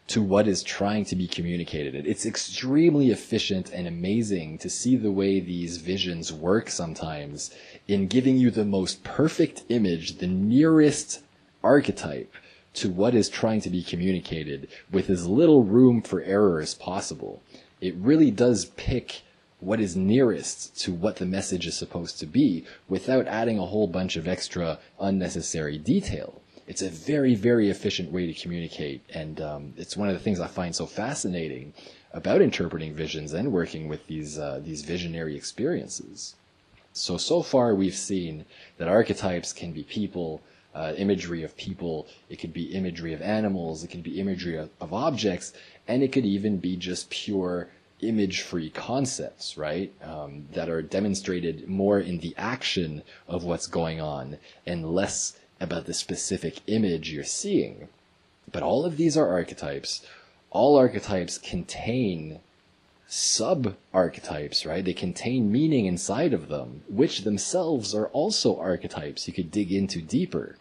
[0.08, 2.06] to what is trying to be communicated.
[2.06, 7.50] It's extremely efficient and amazing to see the way these visions work sometimes
[7.86, 11.20] in giving you the most perfect image, the nearest
[11.62, 12.32] archetype
[12.74, 17.42] to what is trying to be communicated with as little room for error as possible.
[17.80, 19.22] It really does pick
[19.60, 23.88] what is nearest to what the message is supposed to be without adding a whole
[23.88, 29.00] bunch of extra unnecessary detail it's a very, very efficient way to communicate.
[29.12, 31.72] And um, it's one of the things I find so fascinating
[32.12, 36.36] about interpreting visions and working with these, uh, these visionary experiences.
[36.92, 38.44] So, so far we've seen
[38.76, 40.42] that archetypes can be people,
[40.74, 44.68] uh, imagery of people, it could be imagery of animals, it can be imagery of,
[44.80, 45.54] of objects,
[45.88, 47.68] and it could even be just pure
[48.00, 49.92] image free concepts, right?
[50.04, 55.86] Um, that are demonstrated more in the action of what's going on and less about
[55.86, 57.88] the specific image you're seeing.
[58.52, 60.06] But all of these are archetypes.
[60.50, 62.38] All archetypes contain
[63.08, 64.84] sub archetypes, right?
[64.84, 70.00] They contain meaning inside of them, which themselves are also archetypes you could dig into
[70.00, 70.56] deeper.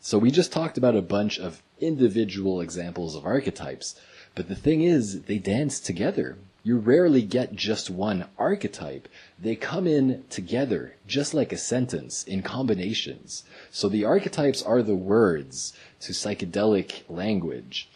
[0.00, 4.00] So we just talked about a bunch of individual examples of archetypes,
[4.34, 6.38] but the thing is, they dance together.
[6.64, 9.08] You rarely get just one archetype.
[9.38, 13.42] They come in together, just like a sentence, in combinations.
[13.70, 17.88] So the archetypes are the words to psychedelic language,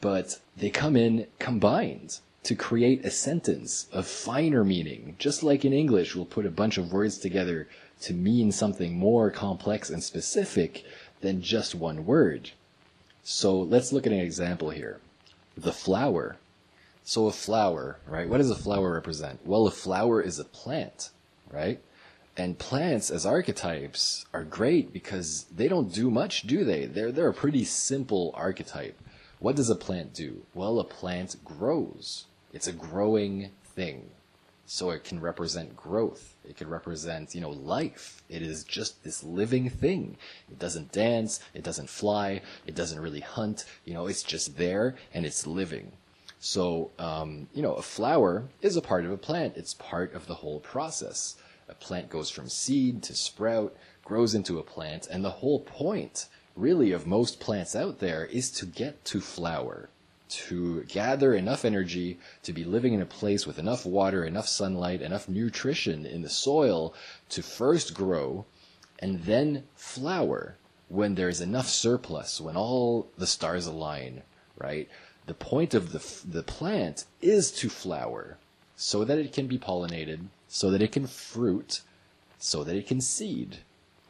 [0.00, 5.16] but they come in combined to create a sentence of finer meaning.
[5.18, 7.68] Just like in English, we'll put a bunch of words together
[8.02, 10.84] to mean something more complex and specific
[11.20, 12.50] than just one word.
[13.24, 15.00] So let's look at an example here.
[15.56, 16.36] The flower
[17.06, 18.26] so a flower, right?
[18.26, 19.46] What does a flower represent?
[19.46, 21.10] Well, a flower is a plant,
[21.50, 21.78] right?
[22.34, 26.86] And plants as archetypes are great because they don't do much, do they?
[26.86, 28.98] They're, they're a pretty simple archetype.
[29.38, 30.46] What does a plant do?
[30.54, 32.24] Well, a plant grows.
[32.54, 34.08] It's a growing thing.
[34.66, 36.36] So it can represent growth.
[36.48, 38.22] It can represent, you know, life.
[38.28, 40.16] It is just this living thing.
[40.50, 41.40] It doesn't dance.
[41.52, 42.40] It doesn't fly.
[42.66, 43.66] It doesn't really hunt.
[43.84, 45.92] You know, it's just there and it's living.
[46.40, 49.56] So, um, you know, a flower is a part of a plant.
[49.56, 51.36] It's part of the whole process.
[51.68, 53.74] A plant goes from seed to sprout,
[54.04, 58.50] grows into a plant, and the whole point, really, of most plants out there is
[58.50, 59.88] to get to flower,
[60.48, 65.02] to gather enough energy to be living in a place with enough water, enough sunlight,
[65.02, 66.94] enough nutrition in the soil
[67.28, 68.44] to first grow
[68.98, 70.56] and then flower
[70.88, 74.22] when there's enough surplus, when all the stars align,
[74.56, 74.88] right?
[75.26, 78.36] the point of the, the plant is to flower
[78.76, 81.80] so that it can be pollinated, so that it can fruit,
[82.38, 83.58] so that it can seed,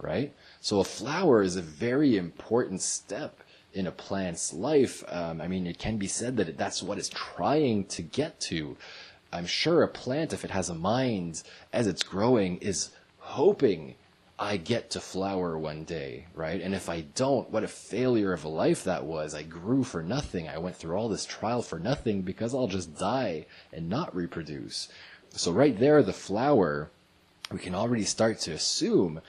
[0.01, 0.35] right?
[0.61, 3.41] So a flower is a very important step
[3.75, 5.05] in a plant's life.
[5.09, 8.77] Um, I mean, it can be said that that's what it's trying to get to.
[9.33, 13.97] I'm sure a plant, if it has a mind as it's growing, is hoping
[14.39, 16.61] I get to flower one day, right?
[16.61, 19.35] And if I don't, what a failure of a life that was.
[19.35, 20.49] I grew for nothing.
[20.49, 24.89] I went through all this trial for nothing because I'll just die and not reproduce.
[25.31, 26.91] So right there, the flower,
[27.51, 29.21] we can already start to assume,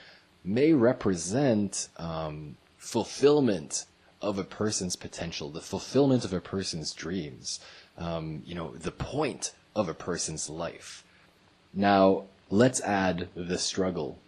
[0.44, 3.86] may represent um, fulfillment
[4.22, 7.60] of a person's potential, the fulfillment of a person's dreams,
[7.98, 11.04] um, you know, the point of a person's life.
[11.74, 14.18] Now, let's add the struggle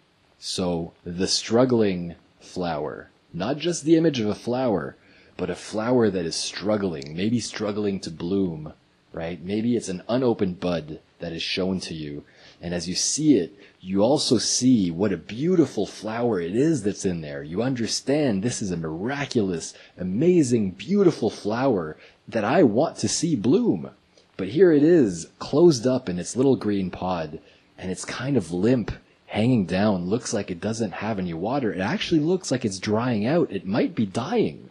[0.41, 4.95] so the struggling flower, not just the image of a flower,
[5.35, 8.73] but a flower that is struggling, maybe struggling to bloom,
[9.11, 9.43] right?
[9.43, 12.23] Maybe it's an unopened bud that is shown to you.
[12.61, 17.05] And as you see it, you also see what a beautiful flower it is that's
[17.05, 17.41] in there.
[17.41, 21.95] You understand this is a miraculous, amazing, beautiful flower
[22.27, 23.91] that I want to see bloom.
[24.35, 27.39] But here it is, closed up in its little green pod,
[27.77, 28.91] and it's kind of limp
[29.27, 31.71] hanging down, looks like it doesn't have any water.
[31.71, 33.51] It actually looks like it's drying out.
[33.51, 34.69] It might be dying.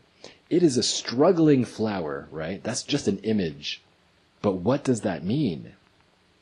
[0.50, 2.62] It is a struggling flower, right?
[2.62, 3.80] That's just an image.
[4.42, 5.72] But what does that mean?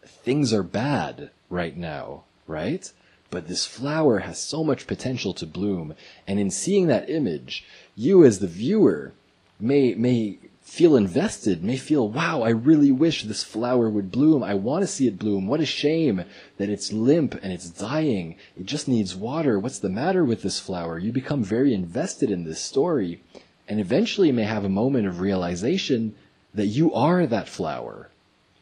[0.04, 2.90] Things are bad right now, right?
[3.30, 5.94] But this flower has so much potential to bloom.
[6.26, 9.12] And in seeing that image, you as the viewer
[9.58, 14.42] may, may feel invested, may feel, wow, I really wish this flower would bloom.
[14.42, 15.46] I want to see it bloom.
[15.46, 16.24] What a shame
[16.58, 18.36] that it's limp and it's dying.
[18.56, 19.58] It just needs water.
[19.58, 20.98] What's the matter with this flower?
[20.98, 23.22] You become very invested in this story
[23.68, 26.14] and eventually may have a moment of realization
[26.54, 28.10] that you are that flower.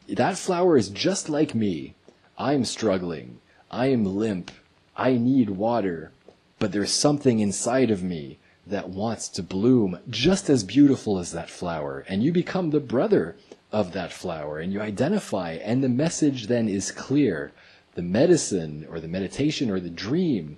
[0.07, 1.95] That flower is just like me.
[2.37, 3.39] I'm struggling.
[3.71, 4.51] I am limp.
[4.97, 6.11] I need water.
[6.59, 11.49] But there's something inside of me that wants to bloom just as beautiful as that
[11.49, 12.03] flower.
[12.07, 13.35] And you become the brother
[13.71, 17.51] of that flower and you identify and the message then is clear.
[17.93, 20.57] The medicine or the meditation or the dream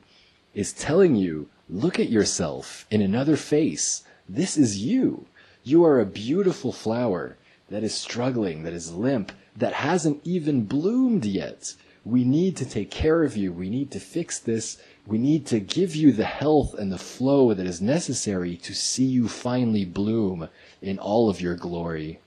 [0.54, 4.04] is telling you, look at yourself in another face.
[4.28, 5.28] This is you.
[5.64, 7.38] You are a beautiful flower
[7.70, 11.74] that is struggling, that is limp, that hasn't even bloomed yet.
[12.06, 13.52] We need to take care of you.
[13.52, 14.78] We need to fix this.
[15.06, 19.06] We need to give you the health and the flow that is necessary to see
[19.06, 20.50] you finally bloom
[20.82, 22.20] in all of your glory.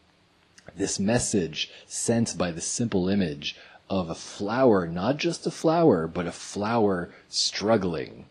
[0.77, 3.57] This message sent by the simple image
[3.89, 8.27] of a flower, not just a flower, but a flower struggling.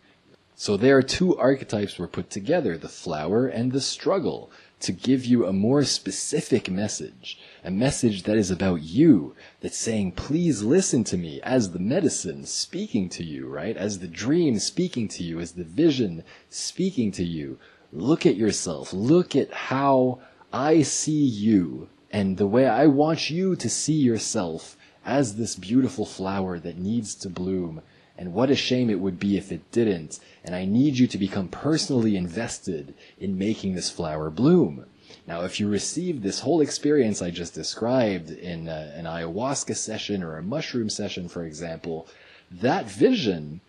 [0.55, 5.25] So there are two archetypes were put together, the flower and the struggle to give
[5.25, 11.03] you a more specific message, a message that is about you, that's saying, please listen
[11.05, 13.75] to me as the medicine speaking to you, right?
[13.75, 17.59] As the dream speaking to you, as the vision speaking to you.
[17.91, 18.93] Look at yourself.
[18.93, 20.19] Look at how
[20.53, 26.05] I see you and the way I want you to see yourself as this beautiful
[26.05, 27.81] flower that needs to bloom.
[28.17, 31.17] And what a shame it would be if it didn't and I need you to
[31.17, 34.85] become personally invested in making this flower bloom.
[35.27, 39.75] Now, if you receive this whole experience I just described in a, uh, an ayahuasca
[39.75, 42.07] session or a mushroom session, for example,
[42.51, 43.61] that vision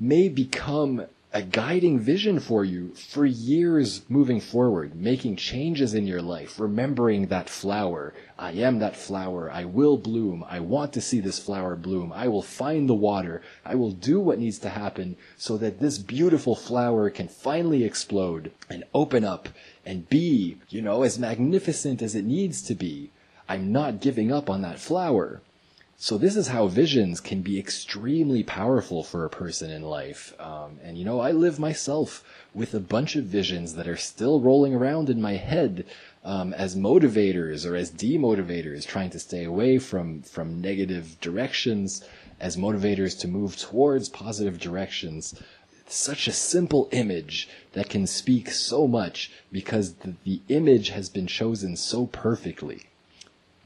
[0.00, 6.22] may become a guiding vision for you for years moving forward, making changes in your
[6.22, 8.14] life, remembering that flower.
[8.38, 9.50] I am that flower.
[9.50, 10.44] I will bloom.
[10.48, 12.12] I want to see this flower bloom.
[12.12, 13.42] I will find the water.
[13.64, 18.52] I will do what needs to happen so that this beautiful flower can finally explode
[18.70, 19.48] and open up
[19.86, 23.10] and be, you know, as magnificent as it needs to be.
[23.48, 25.42] I'm not giving up on that flower.
[25.96, 30.34] So this is how visions can be extremely powerful for a person in life.
[30.40, 34.40] Um, and you know, I live myself with a bunch of visions that are still
[34.40, 35.86] rolling around in my head
[36.24, 42.02] um, as motivators or as demotivators, trying to stay away from from negative directions,
[42.40, 45.34] as motivators to move towards positive directions.
[45.86, 51.26] Such a simple image that can speak so much because the, the image has been
[51.26, 52.86] chosen so perfectly.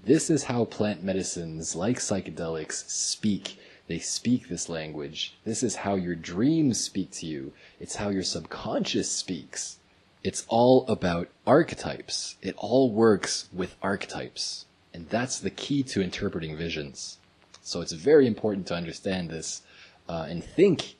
[0.04, 3.58] This is how plant medicines, like psychedelics, speak.
[3.86, 5.34] They speak this language.
[5.44, 7.52] This is how your dreams speak to you.
[7.80, 9.78] It's how your subconscious speaks.
[10.22, 12.36] It's all about archetypes.
[12.42, 14.66] It all works with archetypes.
[14.92, 17.18] And that's the key to interpreting visions.
[17.62, 19.62] So it's very important to understand this
[20.08, 20.96] uh, and think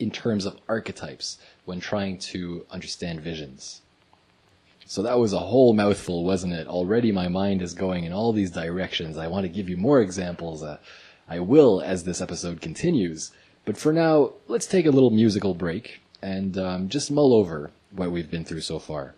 [0.00, 3.82] in terms of archetypes when trying to understand visions.
[4.86, 6.66] So that was a whole mouthful, wasn't it?
[6.66, 9.16] Already my mind is going in all these directions.
[9.16, 10.64] I want to give you more examples.
[10.64, 10.78] Uh,
[11.28, 13.30] I will as this episode continues.
[13.64, 18.10] But for now, let's take a little musical break and um, just mull over what
[18.10, 19.14] we've been through so far.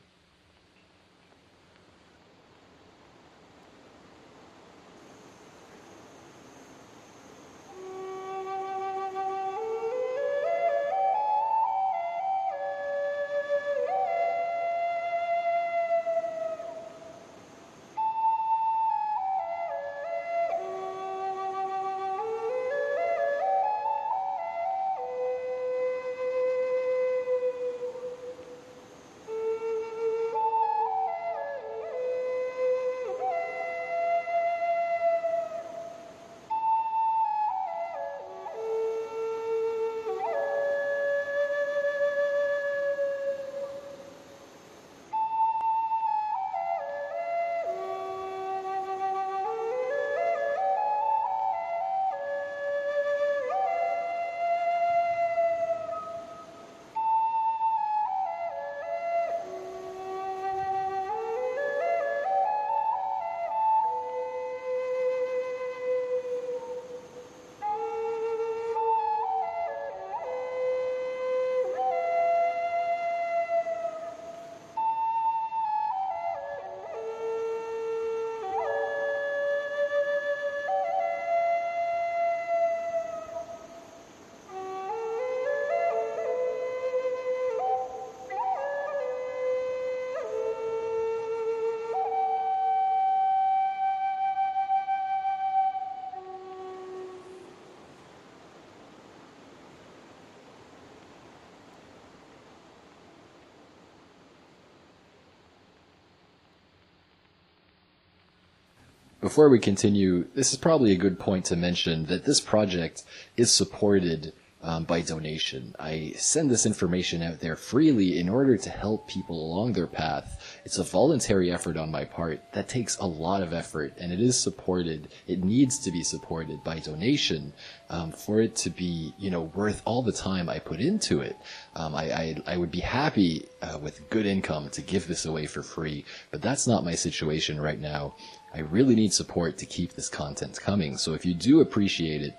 [109.33, 113.03] Before we continue, this is probably a good point to mention that this project
[113.35, 115.74] is supported um, by donation.
[115.78, 120.60] I send this information out there freely in order to help people along their path.
[120.64, 124.20] It's a voluntary effort on my part that takes a lot of effort and it
[124.20, 125.08] is supported.
[125.26, 127.52] It needs to be supported by donation
[127.90, 131.36] um, for it to be, you know, worth all the time I put into it.
[131.74, 135.46] Um, I, I, I, would be happy uh, with good income to give this away
[135.46, 138.14] for free, but that's not my situation right now.
[138.54, 140.96] I really need support to keep this content coming.
[140.98, 142.34] So if you do appreciate it,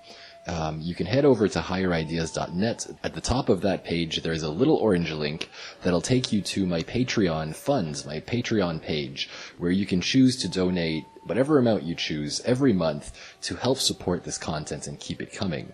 [0.46, 2.86] um, you can head over to higherideas.net.
[3.02, 5.48] At the top of that page, there's a little orange link
[5.82, 9.28] that'll take you to my Patreon funds, my Patreon page,
[9.58, 14.24] where you can choose to donate whatever amount you choose every month to help support
[14.24, 15.72] this content and keep it coming.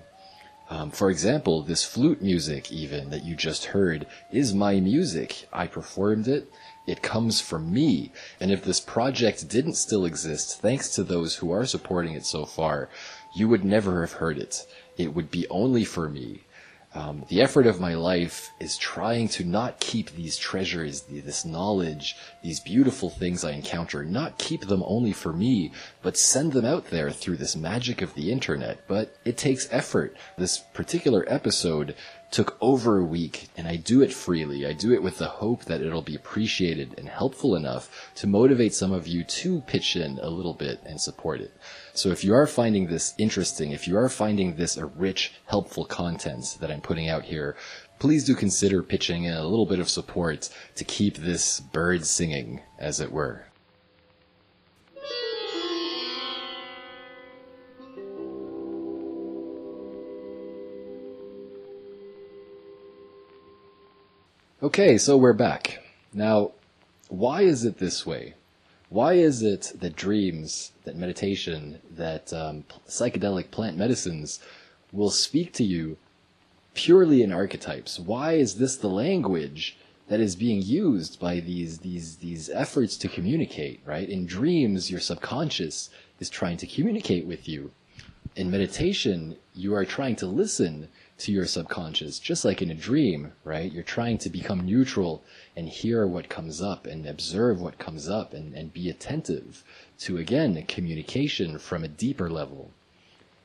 [0.71, 5.49] Um, for example, this flute music even that you just heard is my music.
[5.53, 6.49] I performed it.
[6.87, 8.13] It comes from me.
[8.39, 12.45] And if this project didn't still exist, thanks to those who are supporting it so
[12.45, 12.89] far,
[13.35, 14.67] you would never have heard it.
[14.97, 16.43] It would be only for me.
[16.93, 22.17] Um, the effort of my life is trying to not keep these treasures, this knowledge,
[22.43, 25.71] these beautiful things I encounter, not keep them only for me,
[26.03, 28.81] but send them out there through this magic of the internet.
[28.89, 30.17] But it takes effort.
[30.37, 31.95] This particular episode
[32.33, 34.67] took over a week and I do it freely.
[34.67, 38.75] I do it with the hope that it'll be appreciated and helpful enough to motivate
[38.75, 41.53] some of you to pitch in a little bit and support it.
[41.93, 45.85] So if you are finding this interesting, if you are finding this a rich, helpful
[45.85, 47.57] content that I'm putting out here,
[47.99, 52.61] please do consider pitching in a little bit of support to keep this bird singing,
[52.79, 53.45] as it were.
[64.63, 65.83] Okay, so we're back.
[66.13, 66.53] Now,
[67.09, 68.35] why is it this way?
[68.91, 74.41] Why is it that dreams, that meditation, that um, psychedelic plant medicines
[74.93, 75.97] will speak to you
[76.75, 78.01] purely in archetypes?
[78.01, 79.79] Why is this the language
[80.09, 83.81] that is being used by these these these efforts to communicate?
[83.85, 87.71] Right in dreams, your subconscious is trying to communicate with you.
[88.35, 90.89] In meditation, you are trying to listen
[91.21, 93.71] to your subconscious, just like in a dream, right?
[93.71, 95.23] You're trying to become neutral
[95.55, 99.63] and hear what comes up and observe what comes up and, and be attentive
[100.01, 102.71] to, again, communication from a deeper level.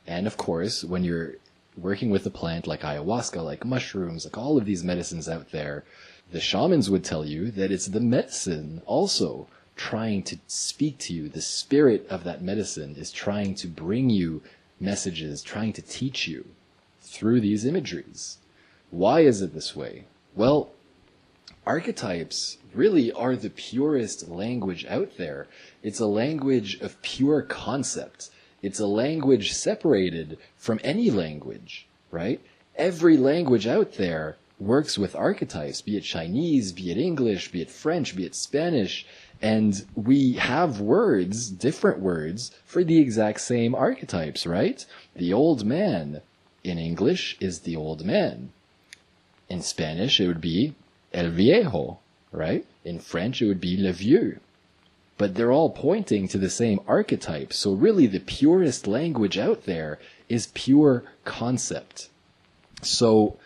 [0.08, 1.34] And of course, when you're
[1.78, 5.84] working with a plant like ayahuasca, like mushrooms, like all of these medicines out there,
[6.32, 11.28] the shamans would tell you that it's the medicine also trying to speak to you.
[11.28, 14.42] The spirit of that medicine is trying to bring you
[14.80, 16.46] messages, trying to teach you
[17.06, 18.38] through these imageries.
[18.92, 20.06] Why is it this way?
[20.36, 20.72] Well,
[21.66, 25.48] archetypes really are the purest language out there.
[25.82, 28.30] It's a language of pure concept.
[28.62, 32.42] It's a language separated from any language, right?
[32.76, 37.70] Every language out there works with archetypes, be it Chinese, be it English, be it
[37.70, 39.06] French, be it Spanish,
[39.42, 44.86] and we have words, different words, for the exact same archetypes, right?
[45.16, 46.22] The old man,
[46.66, 48.52] in English is the old man.
[49.48, 50.74] In Spanish, it would be
[51.14, 52.00] el viejo,
[52.32, 52.66] right?
[52.84, 54.40] In French, it would be le vieux.
[55.18, 57.54] But they're all pointing to the same archetype.
[57.54, 62.10] So really the purest language out there is pure concept.
[62.82, 63.38] So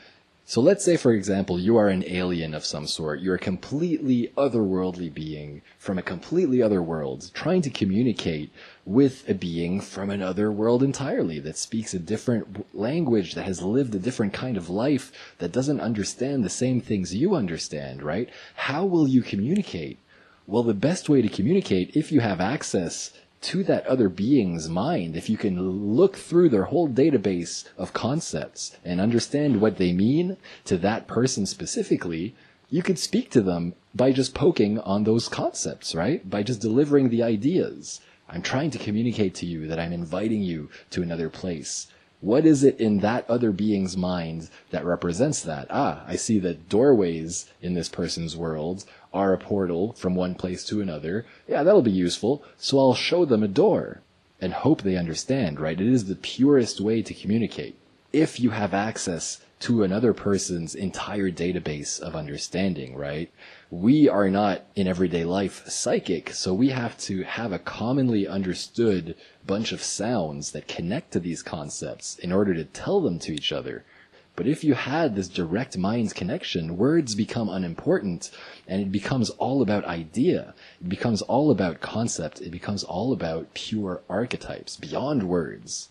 [0.49, 3.19] so let's say, for example, you are an alien of some sort.
[3.19, 8.51] You're a completely otherworldly being from a completely other world, trying to communicate
[8.89, 13.93] with a being from another world entirely that speaks a different language, that has lived
[13.93, 18.29] a different kind of life, that doesn't understand the same things you understand, right?
[18.55, 19.99] How will you communicate?
[20.47, 25.15] Well, the best way to communicate, if you have access to that other being's mind,
[25.15, 30.35] if you can look through their whole database of concepts and understand what they mean
[30.65, 32.33] to that person specifically,
[32.71, 36.27] you could speak to them by just poking on those concepts, right?
[36.27, 38.01] By just delivering the ideas.
[38.29, 41.87] I'm trying to communicate to you that I'm inviting you to another place.
[42.21, 45.67] What is it in that other being's mind that represents that?
[45.69, 50.63] Ah, I see that doorways in this person's world are a portal from one place
[50.65, 51.25] to another.
[51.47, 52.43] Yeah, that'll be useful.
[52.57, 54.01] So I'll show them a door
[54.41, 55.79] and hope they understand, right?
[55.79, 57.75] It is the purest way to communicate.
[58.11, 63.29] If you have access to another person's entire database of understanding, right?
[63.69, 69.15] We are not in everyday life psychic, so we have to have a commonly understood
[69.45, 73.51] bunch of sounds that connect to these concepts in order to tell them to each
[73.51, 73.83] other.
[74.37, 78.31] But if you had this direct minds connection, words become unimportant
[78.65, 80.53] and it becomes all about idea.
[80.79, 82.39] It becomes all about concept.
[82.39, 85.89] It becomes all about pure archetypes beyond words.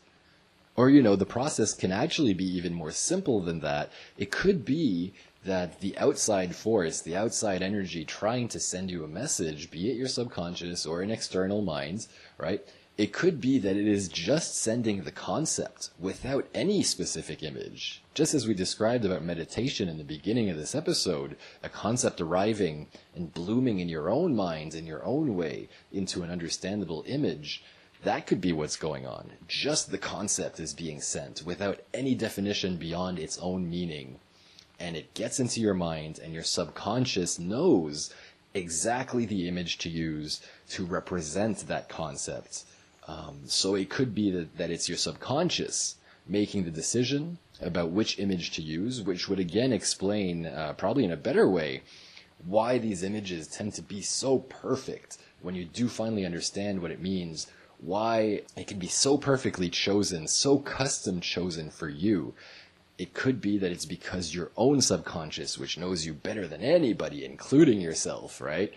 [0.78, 3.90] Or, you know, the process can actually be even more simple than that.
[4.16, 5.12] It could be
[5.44, 9.96] that the outside force, the outside energy trying to send you a message, be it
[9.96, 12.06] your subconscious or an external mind,
[12.38, 12.64] right?
[12.96, 18.04] It could be that it is just sending the concept without any specific image.
[18.14, 22.86] Just as we described about meditation in the beginning of this episode, a concept arriving
[23.16, 27.64] and blooming in your own mind in your own way into an understandable image,
[28.03, 29.30] that could be what's going on.
[29.46, 34.20] Just the concept is being sent without any definition beyond its own meaning.
[34.78, 38.14] And it gets into your mind and your subconscious knows
[38.55, 40.40] exactly the image to use
[40.70, 42.64] to represent that concept
[43.09, 45.96] um, so it could be that, that it's your subconscious
[46.26, 51.11] making the decision about which image to use, which would again explain, uh, probably in
[51.11, 51.82] a better way,
[52.44, 57.01] why these images tend to be so perfect when you do finally understand what it
[57.01, 57.46] means,
[57.80, 62.34] why it can be so perfectly chosen, so custom chosen for you.
[62.98, 67.24] It could be that it's because your own subconscious, which knows you better than anybody,
[67.24, 68.72] including yourself, right,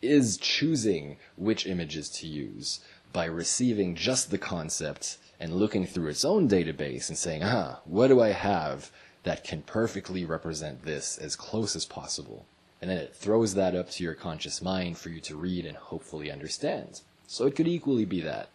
[0.00, 2.80] is choosing which images to use
[3.12, 8.08] by receiving just the concept and looking through its own database and saying, ah, what
[8.08, 8.90] do I have
[9.24, 12.46] that can perfectly represent this as close as possible?
[12.80, 15.76] And then it throws that up to your conscious mind for you to read and
[15.76, 17.00] hopefully understand.
[17.34, 18.48] So it could equally be that.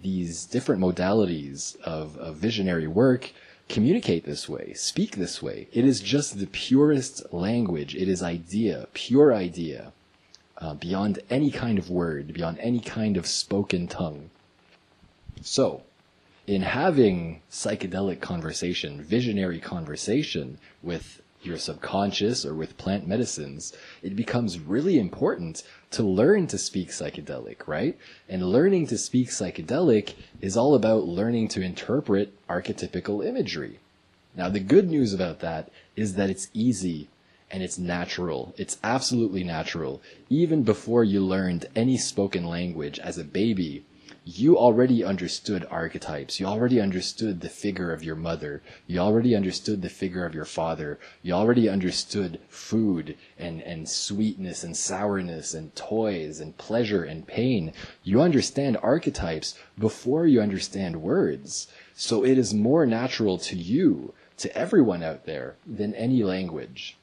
[0.00, 3.32] These different modalities of, of visionary work
[3.68, 5.66] communicate this way, speak this way.
[5.72, 7.96] It is just the purest language.
[7.96, 9.92] It is idea, pure idea
[10.58, 14.30] uh, beyond any kind of word, beyond any kind of spoken tongue.
[15.42, 15.82] So,
[16.46, 23.72] in having psychedelic conversation, visionary conversation with your subconscious or with plant medicines,
[24.02, 27.96] it becomes really important to learn to speak psychedelic, right?
[28.28, 33.78] And learning to speak psychedelic is all about learning to interpret archetypical imagery.
[34.36, 37.08] Now, the good news about that is that it's easy
[37.50, 38.52] and it's natural.
[38.56, 40.02] It's absolutely natural.
[40.28, 43.84] Even before you learned any spoken language as a baby,
[44.26, 46.40] you already understood archetypes.
[46.40, 48.62] You already understood the figure of your mother.
[48.86, 50.98] You already understood the figure of your father.
[51.22, 57.74] You already understood food and, and sweetness and sourness and toys and pleasure and pain.
[58.02, 61.68] You understand archetypes before you understand words.
[61.94, 66.96] So it is more natural to you, to everyone out there, than any language.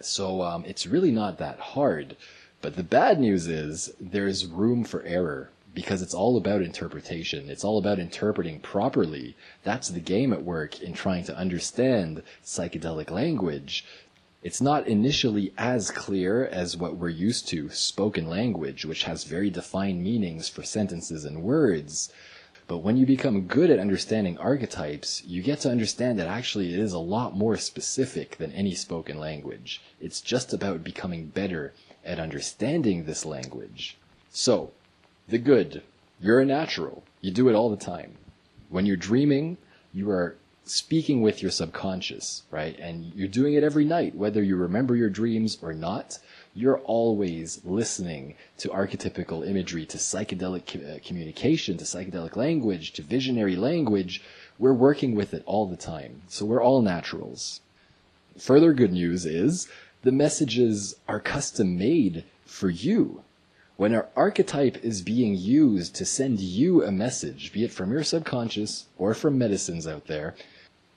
[0.00, 2.16] So um, it's really not that hard.
[2.60, 7.50] But the bad news is there's room for error because it's all about interpretation.
[7.50, 9.36] It's all about interpreting properly.
[9.62, 13.84] That's the game at work in trying to understand psychedelic language.
[14.42, 19.50] It's not initially as clear as what we're used to, spoken language, which has very
[19.50, 22.10] defined meanings for sentences and words.
[22.66, 26.80] But when you become good at understanding archetypes, you get to understand that actually it
[26.80, 29.82] is a lot more specific than any spoken language.
[30.00, 33.98] It's just about becoming better at understanding this language.
[34.30, 34.72] So,
[35.28, 35.82] the good.
[36.20, 37.04] You're a natural.
[37.20, 38.16] You do it all the time.
[38.68, 39.58] When you're dreaming,
[39.92, 42.78] you are speaking with your subconscious, right?
[42.78, 46.18] And you're doing it every night, whether you remember your dreams or not
[46.56, 53.56] you're always listening to archetypical imagery, to psychedelic uh, communication, to psychedelic language, to visionary
[53.56, 54.22] language.
[54.58, 56.22] We're working with it all the time.
[56.28, 57.60] So we're all naturals.
[58.38, 59.68] Further good news is
[60.02, 63.22] the messages are custom made for you.
[63.76, 68.04] When our archetype is being used to send you a message, be it from your
[68.04, 70.34] subconscious or from medicines out there,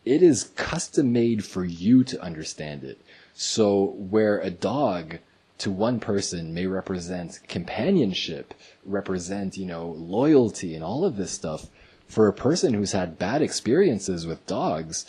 [0.05, 3.01] it is custom made for you to understand it.
[3.33, 5.17] So where a dog
[5.57, 8.53] to one person may represent companionship,
[8.85, 11.67] represent, you know, loyalty and all of this stuff.
[12.07, 15.05] For a person who's had bad experiences with dogs,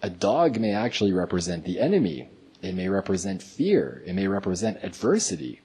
[0.00, 2.30] a dog may actually represent the enemy.
[2.62, 4.02] It may represent fear.
[4.06, 5.60] It may represent adversity.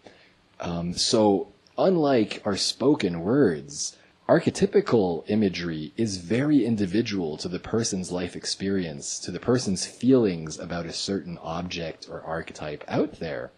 [0.59, 3.97] Um, so, unlike our spoken words,
[4.27, 10.85] archetypical imagery is very individual to the person's life experience, to the person's feelings about
[10.85, 13.51] a certain object or archetype out there.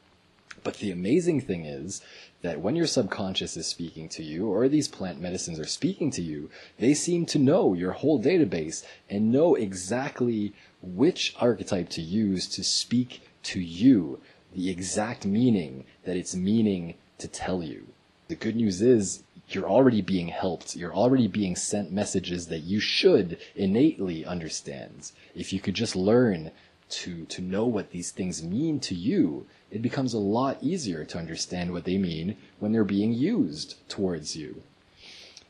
[0.64, 2.02] But the amazing thing is
[2.42, 6.22] that when your subconscious is speaking to you, or these plant medicines are speaking to
[6.22, 12.48] you, they seem to know your whole database and know exactly which archetype to use
[12.48, 14.20] to speak to you,
[14.58, 17.86] the exact meaning that it's meaning to tell you.
[18.28, 20.76] The good news is you're already being helped.
[20.76, 25.12] You're already being sent messages that you should innately understand.
[25.36, 26.50] If you could just learn
[26.90, 31.20] to, to know what these things mean to you, it becomes a lot easier to
[31.20, 34.64] understand what they mean when they're being used towards you.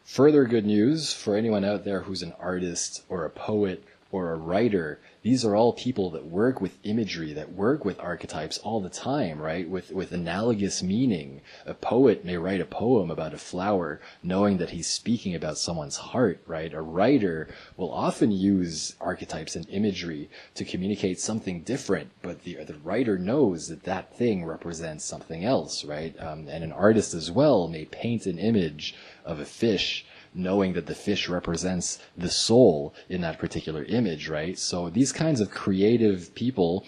[0.04, 4.38] Further good news for anyone out there who's an artist or a poet or a
[4.38, 8.90] writer, these are all people that work with imagery, that work with archetypes all the
[8.90, 9.70] time, right?
[9.70, 11.42] With, with analogous meaning.
[11.66, 15.98] A poet may write a poem about a flower knowing that he's speaking about someone's
[15.98, 16.74] heart, right?
[16.74, 22.78] A writer will often use archetypes and imagery to communicate something different, but the, the
[22.84, 26.16] writer knows that that thing represents something else, right?
[26.20, 28.96] Um, and an artist as well may paint an image
[29.26, 30.06] of a fish
[30.38, 34.58] knowing that the fish represents the soul in that particular image, right?
[34.58, 36.86] So these kinds of creative people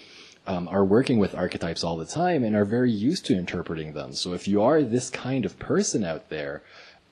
[0.47, 4.13] um, are working with archetypes all the time and are very used to interpreting them.
[4.13, 6.63] So if you are this kind of person out there,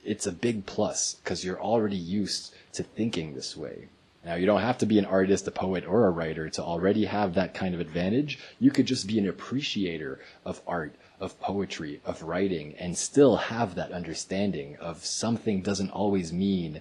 [0.04, 3.88] it's a big plus because you're already used to thinking this way.
[4.24, 7.04] Now, you don't have to be an artist, a poet, or a writer to already
[7.04, 8.38] have that kind of advantage.
[8.58, 13.74] You could just be an appreciator of art, of poetry, of writing, and still have
[13.74, 16.80] that understanding of something doesn't always mean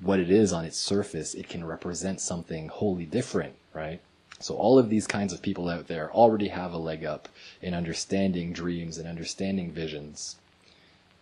[0.00, 1.34] what it is on its surface.
[1.34, 4.00] It can represent something wholly different, right?
[4.38, 7.28] So all of these kinds of people out there already have a leg up
[7.60, 10.36] in understanding dreams and understanding visions.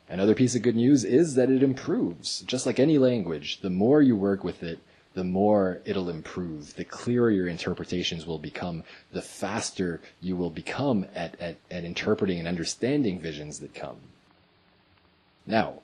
[0.09, 2.41] Another piece of good news is that it improves.
[2.43, 4.79] Just like any language, the more you work with it,
[5.15, 11.07] the more it'll improve, the clearer your interpretations will become, the faster you will become
[11.15, 13.97] at, at, at interpreting and understanding visions that come.
[15.47, 15.81] Now,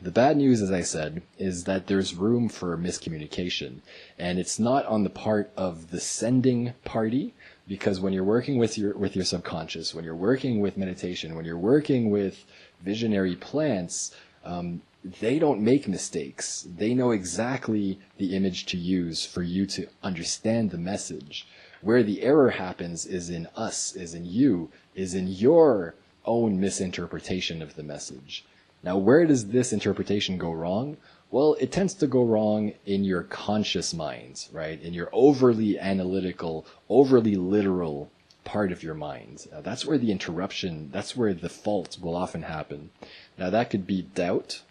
[0.00, 3.80] the bad news, as I said, is that there's room for miscommunication,
[4.18, 7.34] and it's not on the part of the sending party,
[7.68, 11.44] because when you're working with your with your subconscious, when you're working with meditation, when
[11.44, 12.44] you're working with
[12.80, 14.14] visionary plants,
[14.44, 16.66] um, they don't make mistakes.
[16.76, 21.46] They know exactly the image to use for you to understand the message.
[21.80, 27.60] Where the error happens is in us, is in you, is in your own misinterpretation
[27.62, 28.44] of the message.
[28.84, 30.96] Now, where does this interpretation go wrong?
[31.30, 34.80] Well, it tends to go wrong in your conscious mind, right?
[34.80, 38.10] In your overly analytical, overly literal
[38.44, 39.46] part of your mind.
[39.52, 42.90] Uh, that's where the interruption, that's where the fault will often happen.
[43.38, 44.62] Now, that could be doubt,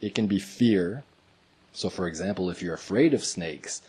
[0.00, 1.04] it can be fear.
[1.72, 3.82] So, for example, if you're afraid of snakes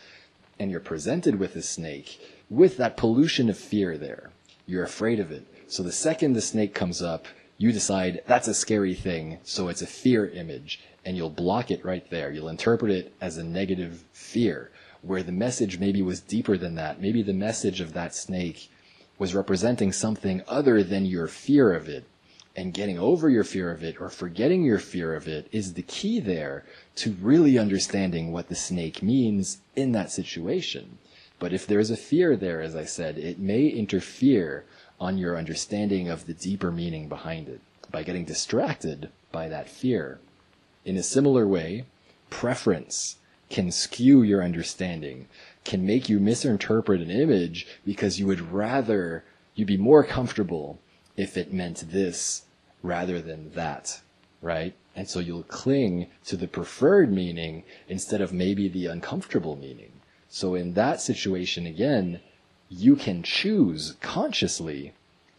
[0.60, 4.32] and you're presented with a snake with that pollution of fear there,
[4.66, 5.46] you're afraid of it.
[5.68, 7.26] So the second the snake comes up,
[7.58, 11.84] you decide that's a scary thing, so it's a fear image, and you'll block it
[11.84, 12.32] right there.
[12.32, 17.02] You'll interpret it as a negative fear, where the message maybe was deeper than that.
[17.02, 18.70] Maybe the message of that snake
[19.18, 22.06] was representing something other than your fear of it
[22.58, 25.84] and getting over your fear of it or forgetting your fear of it is the
[25.84, 30.98] key there to really understanding what the snake means in that situation.
[31.38, 34.66] But if there's a fear there, as I said, it may interfere
[35.00, 40.18] on your understanding of the deeper meaning behind it by getting distracted by that fear.
[40.84, 41.86] In a similar way,
[42.32, 43.18] preference
[43.52, 45.28] can skew your understanding,
[45.64, 50.80] can make you misinterpret an image because you would rather, you'd be more comfortable
[51.16, 52.44] if it meant this
[52.88, 54.02] rather than that,
[54.42, 54.74] right?
[54.96, 59.92] And so you'll cling to the preferred meaning instead of maybe the uncomfortable meaning.
[60.30, 62.20] So in that situation, again,
[62.70, 64.94] you can choose consciously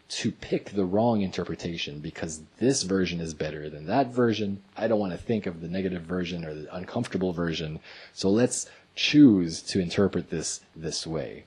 [0.09, 4.63] to pick the wrong interpretation because this version is better than that version.
[4.77, 7.81] I don't want to think of the negative version or the uncomfortable version.
[8.15, 11.45] So let's choose to interpret this this way.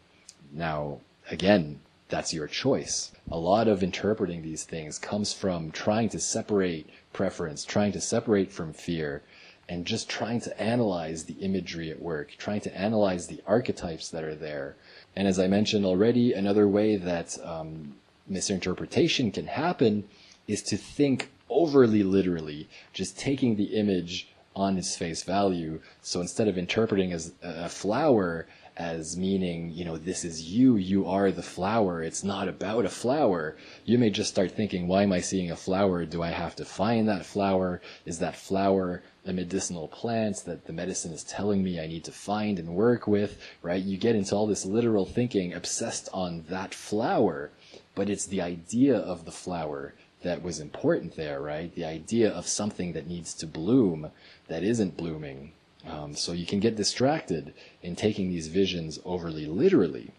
[0.51, 0.99] Now,
[1.29, 1.79] again,
[2.11, 3.11] that's your choice.
[3.31, 8.51] A lot of interpreting these things comes from trying to separate preference, trying to separate
[8.51, 9.23] from fear,
[9.67, 14.23] and just trying to analyze the imagery at work, trying to analyze the archetypes that
[14.23, 14.75] are there.
[15.15, 17.95] And as I mentioned already, another way that um,
[18.27, 20.03] misinterpretation can happen
[20.47, 25.79] is to think overly literally, just taking the image on its face value.
[26.01, 28.47] So instead of interpreting as a flower
[28.81, 32.01] as meaning, you know, this is you, you are the flower.
[32.01, 33.55] It's not about a flower.
[33.85, 36.03] You may just start thinking, why am I seeing a flower?
[36.03, 37.79] Do I have to find that flower?
[38.05, 42.11] Is that flower a medicinal plant that the medicine is telling me I need to
[42.11, 43.83] find and work with, right?
[43.83, 47.51] You get into all this literal thinking obsessed on that flower,
[47.93, 51.73] but it's the idea of the flower that was important there, right?
[51.75, 54.09] The idea of something that needs to bloom
[54.47, 55.51] that isn't blooming
[55.89, 60.11] um, so you can get distracted in taking these visions overly literally.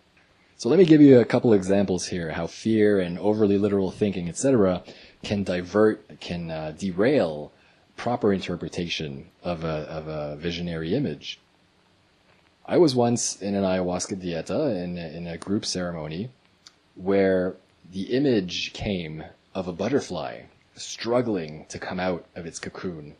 [0.57, 4.29] So let me give you a couple examples here how fear and overly literal thinking,
[4.29, 4.83] etc.,
[5.23, 7.53] can divert, can uh, derail
[7.97, 11.41] proper interpretation of a, of a visionary image.
[12.65, 16.31] I was once in an ayahuasca dieta in, in a group ceremony
[16.95, 17.57] where
[17.91, 20.43] the image came of a butterfly
[20.77, 23.17] struggling to come out of its cocoon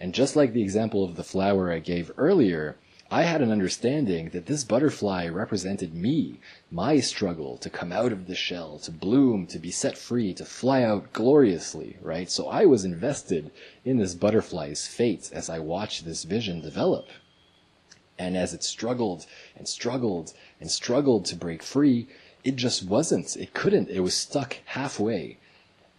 [0.00, 2.76] And just like the example of the flower I gave earlier,
[3.12, 6.38] I had an understanding that this butterfly represented me,
[6.70, 10.44] my struggle to come out of the shell, to bloom, to be set free, to
[10.44, 12.30] fly out gloriously, right?
[12.30, 13.50] So I was invested
[13.84, 17.08] in this butterfly's fate as I watched this vision develop.
[18.16, 19.26] And as it struggled
[19.56, 22.06] and struggled and struggled to break free,
[22.44, 23.36] it just wasn't.
[23.36, 23.90] It couldn't.
[23.90, 25.38] It was stuck halfway.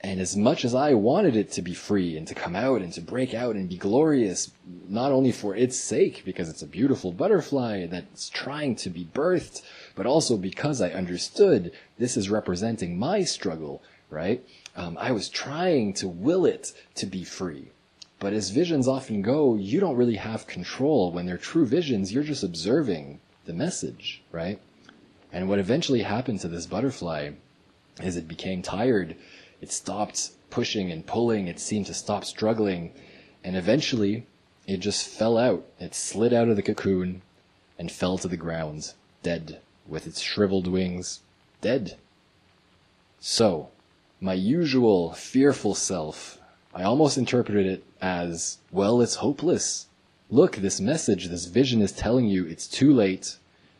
[0.03, 2.91] And as much as I wanted it to be free and to come out and
[2.93, 4.51] to break out and be glorious,
[4.89, 9.61] not only for its sake, because it's a beautiful butterfly that's trying to be birthed,
[9.93, 14.43] but also because I understood this is representing my struggle, right?
[14.75, 17.67] Um, I was trying to will it to be free.
[18.19, 21.11] But as visions often go, you don't really have control.
[21.11, 24.59] When they're true visions, you're just observing the message, right?
[25.31, 27.31] And what eventually happened to this butterfly
[28.01, 29.15] is it became tired
[29.62, 31.47] it stopped pushing and pulling.
[31.47, 32.93] It seemed to stop struggling.
[33.43, 34.26] And eventually,
[34.68, 35.66] it just fell out.
[35.80, 37.22] It slid out of the cocoon
[37.78, 38.93] and fell to the ground,
[39.24, 41.22] dead, with its shriveled wings,
[41.62, 41.97] dead.
[43.20, 43.70] So,
[44.20, 46.39] my usual fearful self,
[46.74, 49.88] I almost interpreted it as, well, it's hopeless.
[50.30, 53.38] Look, this message, this vision is telling you it's too late.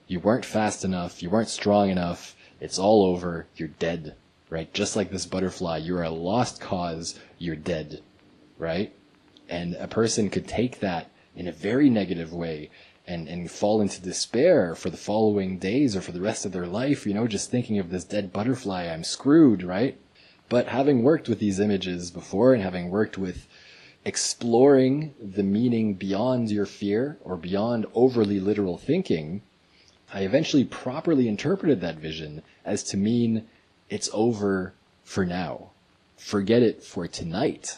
[0.08, 1.24] You weren't fast enough.
[1.24, 2.36] You weren't strong enough.
[2.60, 3.48] It's all over.
[3.56, 4.16] You're dead
[4.52, 4.72] right?
[4.74, 8.02] Just like this butterfly, you're a lost cause, you're dead,
[8.60, 8.94] right?
[9.50, 12.70] And a person could take that in a very negative way
[13.08, 16.68] and, and fall into despair for the following days or for the rest of their
[16.68, 19.98] life, you know, just thinking of this dead butterfly, I'm screwed, right?
[20.50, 23.48] But having worked with these images before and having worked with
[24.04, 29.44] exploring the meaning beyond your fear or beyond overly literal thinking,
[30.14, 33.48] I eventually properly interpreted that vision as to mean
[33.92, 34.74] it's over
[35.04, 35.70] for now.
[36.18, 37.78] Forget it for tonight.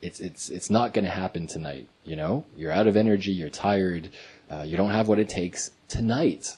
[0.00, 1.86] It's it's it's not going to happen tonight.
[2.04, 3.30] You know, you're out of energy.
[3.30, 4.08] You're tired.
[4.50, 6.56] Uh, you don't have what it takes tonight.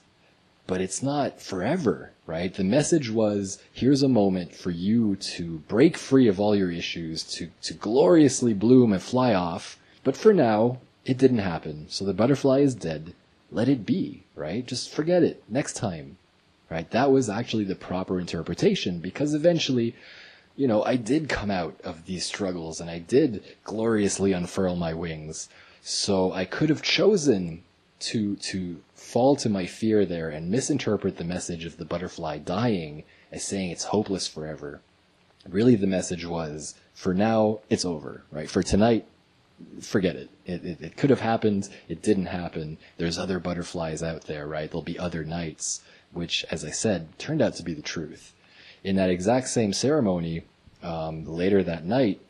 [0.66, 2.53] But it's not forever, right?
[2.53, 7.22] The message was, here's a moment for you to break free of all your issues,
[7.34, 9.78] to, to gloriously bloom and fly off.
[10.03, 11.87] But for now, it didn't happen.
[11.89, 13.14] So the butterfly is dead.
[13.53, 14.66] Let it be, right?
[14.66, 15.45] Just forget it.
[15.49, 16.16] Next time
[16.70, 16.90] right?
[16.90, 19.94] That was actually the proper interpretation because eventually,
[20.56, 24.94] you know, I did come out of these struggles and I did gloriously unfurl my
[24.94, 25.48] wings.
[25.82, 27.62] So I could have chosen
[28.00, 33.04] to, to fall to my fear there and misinterpret the message of the butterfly dying
[33.30, 34.80] as saying it's hopeless forever.
[35.48, 38.50] Really the message was, for now, it's over, right?
[38.50, 39.06] For tonight,
[39.80, 40.28] forget it.
[40.44, 40.80] It, it.
[40.80, 41.68] it could have happened.
[41.88, 42.78] It didn't happen.
[42.98, 44.68] There's other butterflies out there, right?
[44.68, 45.82] There'll be other nights
[46.16, 48.32] which, as I said, turned out to be the truth.
[48.82, 50.42] In that exact same ceremony,
[50.82, 52.20] um, later that night,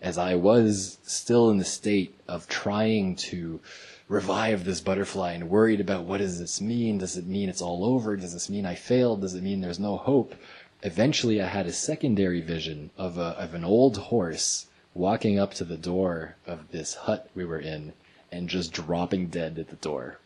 [0.00, 3.60] as I was still in the state of trying to
[4.08, 6.98] revive this butterfly and worried about what does this mean?
[6.98, 8.16] Does it mean it's all over?
[8.16, 9.20] Does this mean I failed?
[9.22, 10.34] Does it mean there's no hope?
[10.82, 15.64] Eventually, I had a secondary vision of a, of an old horse walking up to
[15.64, 17.92] the door of this hut we were in
[18.30, 20.18] and just dropping dead at the door.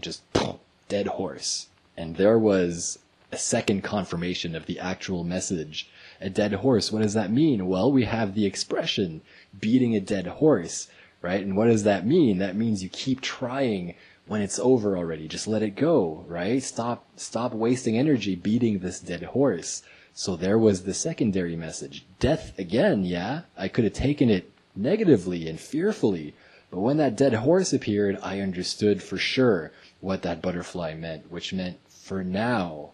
[0.00, 0.22] Just
[0.88, 1.68] dead horse.
[1.96, 2.98] And there was
[3.32, 5.88] a second confirmation of the actual message.
[6.20, 7.66] A dead horse, what does that mean?
[7.66, 9.22] Well, we have the expression
[9.58, 10.88] beating a dead horse,
[11.22, 11.42] right?
[11.42, 12.38] And what does that mean?
[12.38, 13.94] That means you keep trying
[14.26, 15.28] when it's over already.
[15.28, 16.62] Just let it go, right?
[16.62, 19.82] Stop, stop wasting energy beating this dead horse.
[20.14, 22.04] So there was the secondary message.
[22.18, 23.42] Death again, yeah?
[23.56, 26.34] I could have taken it negatively and fearfully.
[26.70, 31.52] But when that dead horse appeared, I understood for sure what that butterfly meant, which
[31.52, 32.90] meant for now,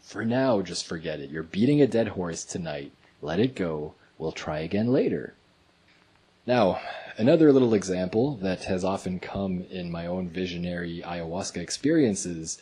[0.00, 1.30] for now, just forget it.
[1.30, 2.90] You're beating a dead horse tonight.
[3.22, 3.94] Let it go.
[4.18, 5.34] We'll try again later.
[6.44, 6.80] Now,
[7.16, 12.60] another little example that has often come in my own visionary ayahuasca experiences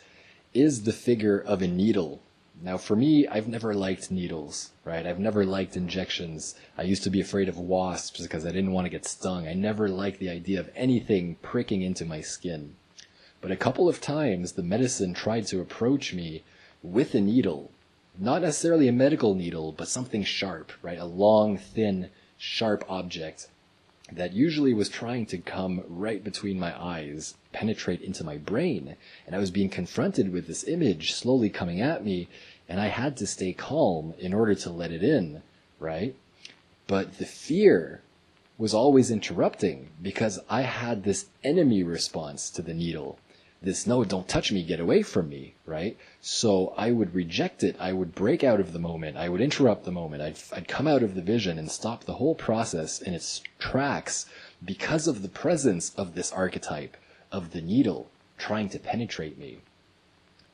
[0.53, 2.21] is the figure of a needle.
[2.61, 5.07] Now, for me, I've never liked needles, right?
[5.07, 6.53] I've never liked injections.
[6.77, 9.47] I used to be afraid of wasps because I didn't want to get stung.
[9.47, 12.75] I never liked the idea of anything pricking into my skin.
[13.47, 16.43] But a couple of times the medicine tried to approach me
[16.83, 17.71] with a needle.
[18.19, 20.99] Not necessarily a medical needle, but something sharp, right?
[20.99, 23.47] A long, thin, sharp object
[24.11, 28.97] that usually was trying to come right between my eyes, penetrate into my brain.
[29.25, 32.27] And I was being confronted with this image slowly coming at me,
[32.67, 35.41] and I had to stay calm in order to let it in,
[35.79, 36.17] right?
[36.85, 38.01] But the fear
[38.57, 43.19] was always interrupting because I had this enemy response to the needle
[43.61, 45.97] this no, don't touch me, get away from me, right?
[46.21, 47.75] So I would reject it.
[47.79, 49.17] I would break out of the moment.
[49.17, 50.21] I would interrupt the moment.
[50.21, 54.27] I'd, I'd come out of the vision and stop the whole process in its tracks
[54.63, 56.97] because of the presence of this archetype
[57.31, 59.59] of the needle trying to penetrate me.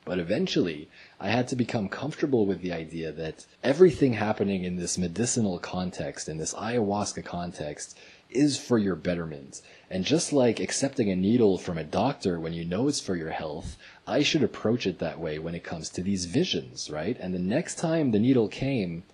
[0.06, 0.88] But eventually,
[1.18, 6.28] I had to become comfortable with the idea that everything happening in this medicinal context,
[6.28, 7.96] in this ayahuasca context,
[8.30, 9.62] is for your betterment.
[9.90, 13.30] And just like accepting a needle from a doctor when you know it's for your
[13.30, 17.16] health, I should approach it that way when it comes to these visions, right?
[17.20, 19.04] And the next time the needle came,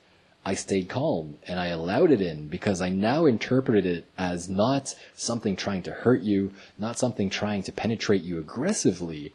[0.45, 4.95] I stayed calm and I allowed it in because I now interpreted it as not
[5.15, 9.35] something trying to hurt you, not something trying to penetrate you aggressively,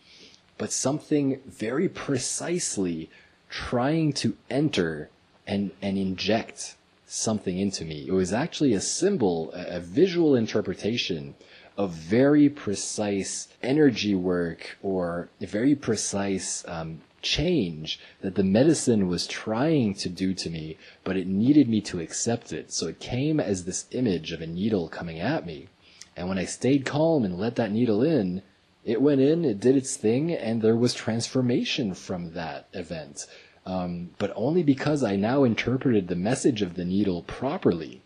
[0.57, 3.09] but something very precisely
[3.49, 5.09] trying to enter
[5.45, 8.05] and, and inject something into me.
[8.07, 11.35] It was actually a symbol, a, visual interpretation
[11.77, 19.27] of very precise energy work or a very precise um, change that the medicine was
[19.27, 22.71] trying to do to me, but it needed me to accept it.
[22.71, 25.67] So it came as this image of a needle coming at me.
[26.15, 28.41] And when I stayed calm and let that needle in,
[28.85, 33.25] it went in, it did its thing, and there was transformation from that event.
[33.65, 38.01] Um, but only because I now interpreted the message of the needle properly.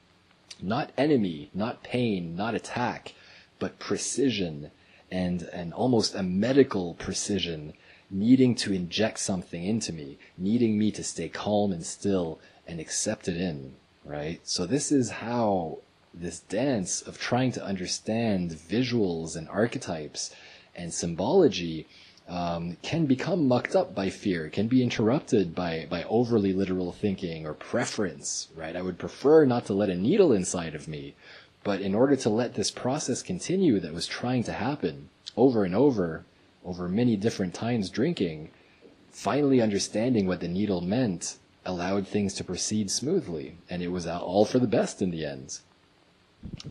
[0.61, 3.13] Not enemy, not pain, not attack,
[3.59, 4.71] but precision
[5.11, 7.73] and, and almost a medical precision
[8.09, 13.27] needing to inject something into me, needing me to stay calm and still and accept
[13.27, 14.39] it in, right?
[14.43, 15.79] So this is how
[16.13, 20.33] this dance of trying to understand visuals and archetypes
[20.75, 21.87] and symbology
[22.29, 27.45] um, can become mucked up by fear, can be interrupted by, by overly literal thinking
[27.45, 28.75] or preference, right?
[28.75, 31.15] I would prefer not to let a needle inside of me,
[31.63, 35.75] but in order to let this process continue that was trying to happen over and
[35.75, 36.23] over,
[36.63, 38.51] over many different times drinking,
[39.09, 44.45] finally understanding what the needle meant allowed things to proceed smoothly, and it was all
[44.45, 45.59] for the best in the end.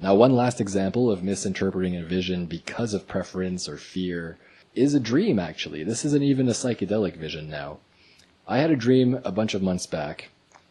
[0.01, 4.39] Now, one last example of misinterpreting a vision because of preference or fear
[4.79, 5.85] is a dream, actually.
[5.85, 7.79] This isn't even a psychedelic vision now.
[8.47, 10.31] I had a dream a bunch of months back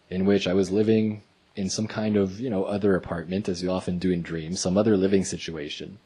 [0.09, 1.21] in which I was living
[1.55, 4.77] in some kind of, you know, other apartment, as you often do in dreams, some
[4.77, 5.99] other living situation.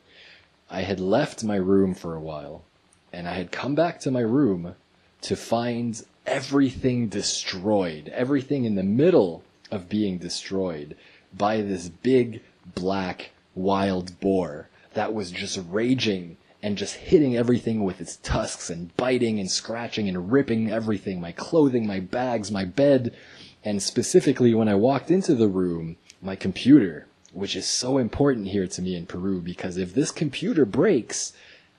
[0.70, 2.64] I had left my room for a while,
[3.12, 4.76] and I had come back to my room
[5.22, 10.96] to find everything destroyed, everything in the middle of being destroyed
[11.34, 12.42] by this big
[12.74, 18.96] black wild boar that was just raging and just hitting everything with its tusks and
[18.98, 23.16] biting and scratching and ripping everything my clothing, my bags, my bed.
[23.64, 28.68] And specifically, when I walked into the room, my computer, which is so important here
[28.68, 31.34] to me in Peru because if this computer breaks,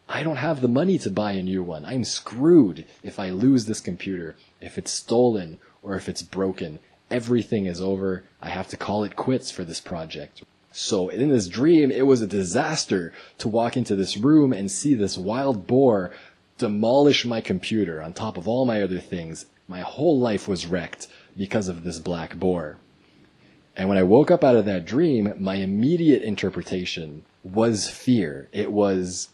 [0.09, 1.85] I don't have the money to buy a new one.
[1.85, 6.81] I'm screwed if I lose this computer, if it's stolen, or if it's broken.
[7.11, 8.25] Everything is over.
[8.41, 10.43] I have to call it quits for this project.
[10.73, 14.95] So in this dream, it was a disaster to walk into this room and see
[14.95, 16.13] this wild boar
[16.59, 19.47] demolish my computer on top of all my other things.
[19.69, 22.79] My whole life was wrecked because of this black boar.
[23.77, 28.49] And when I woke up out of that dream, my immediate interpretation was fear.
[28.53, 29.29] It was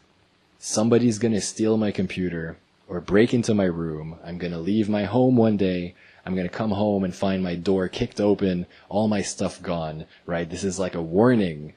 [0.59, 2.57] somebody's gonna steal my computer
[2.89, 4.19] or break into my room.
[4.25, 5.95] I'm gonna leave my home one day
[6.29, 10.05] I'm going to come home and find my door kicked open, all my stuff gone,
[10.27, 10.47] right?
[10.47, 11.73] This is like a warning.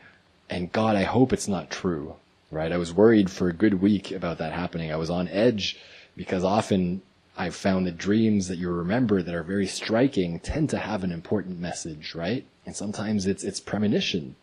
[0.49, 2.17] And God, I hope it's not true,
[2.51, 2.73] right?
[2.73, 4.91] I was worried for a good week about that happening.
[4.91, 5.79] I was on edge
[6.17, 7.01] because often
[7.37, 11.13] I've found that dreams that you remember that are very striking tend to have an
[11.13, 12.45] important message, right?
[12.65, 14.35] And sometimes it's, it's premonition.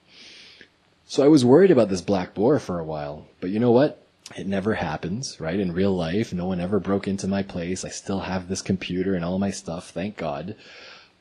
[1.04, 4.02] So I was worried about this black boar for a while, but you know what?
[4.36, 5.58] It never happens, right?
[5.58, 7.84] In real life, no one ever broke into my place.
[7.84, 10.54] I still have this computer and all my stuff, thank God.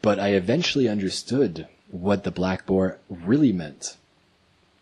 [0.01, 3.97] But I eventually understood what the black boar really meant.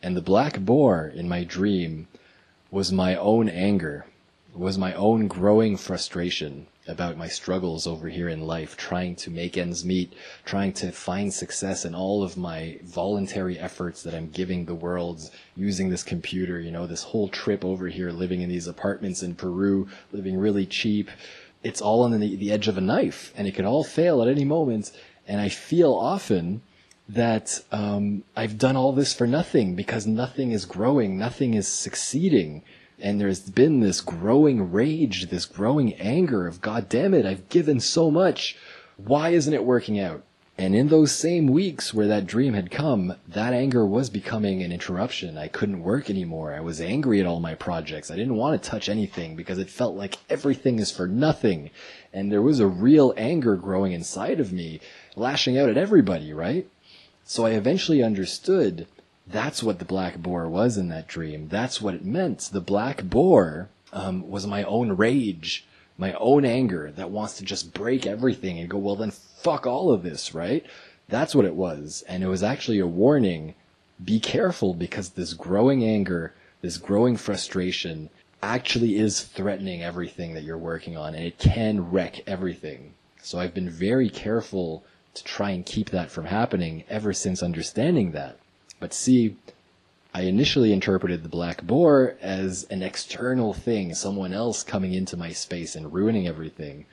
[0.01, 2.07] And the black boar in my dream
[2.71, 4.05] was my own anger,
[4.53, 9.57] was my own growing frustration about my struggles over here in life, trying to make
[9.57, 10.13] ends meet,
[10.45, 15.29] trying to find success in all of my voluntary efforts that I'm giving the world
[15.55, 19.35] using this computer, you know, this whole trip over here, living in these apartments in
[19.35, 21.09] Peru, living really cheap.
[21.63, 24.27] It's all on the, the edge of a knife and it could all fail at
[24.27, 24.91] any moment.
[25.27, 26.61] And I feel often
[27.09, 32.63] that um, I've done all this for nothing because nothing is growing, nothing is succeeding
[32.99, 37.79] and there's been this growing rage, this growing anger of, God damn it, I've given
[37.79, 38.57] so much.
[38.97, 40.23] Why isn't it working out?
[40.57, 44.71] And in those same weeks where that dream had come, that anger was becoming an
[44.71, 45.37] interruption.
[45.37, 46.53] I couldn't work anymore.
[46.53, 48.09] I was angry at all my projects.
[48.09, 51.71] I didn't want to touch anything because it felt like everything is for nothing.
[52.13, 54.79] And there was a real anger growing inside of me,
[55.17, 56.65] lashing out at everybody, right?
[57.25, 58.87] So I eventually understood
[59.27, 61.47] That's what the black boar was in that dream.
[61.47, 62.49] That's what it meant.
[62.51, 65.65] The black boar um, was my own rage,
[65.97, 69.91] my own anger that wants to just break everything and go, well, then fuck all
[69.91, 70.65] of this, right?
[71.07, 72.03] That's what it was.
[72.07, 73.55] And it was actually a warning.
[74.03, 78.09] Be careful because this growing anger, this growing frustration
[78.43, 82.93] actually is threatening everything that you're working on and it can wreck everything.
[83.21, 84.83] So I've been very careful
[85.15, 88.37] to try and keep that from happening ever since understanding that.
[88.79, 89.37] But see,
[90.13, 95.31] I initially interpreted the black boar as an external thing, someone else coming into my
[95.31, 96.85] space and ruining everything.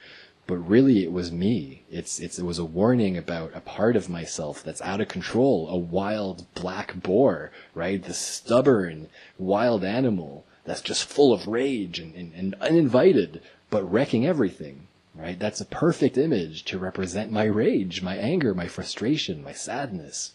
[0.47, 1.83] But really it was me.
[1.91, 5.68] It's, it's, it was a warning about a part of myself that's out of control,
[5.68, 8.03] a wild black boar, right?
[8.03, 9.09] The stubborn
[9.39, 15.39] wild animal that's just full of rage and, and, and uninvited, but wrecking everything, right?
[15.39, 20.33] That's a perfect image to represent my rage, my anger, my frustration, my sadness.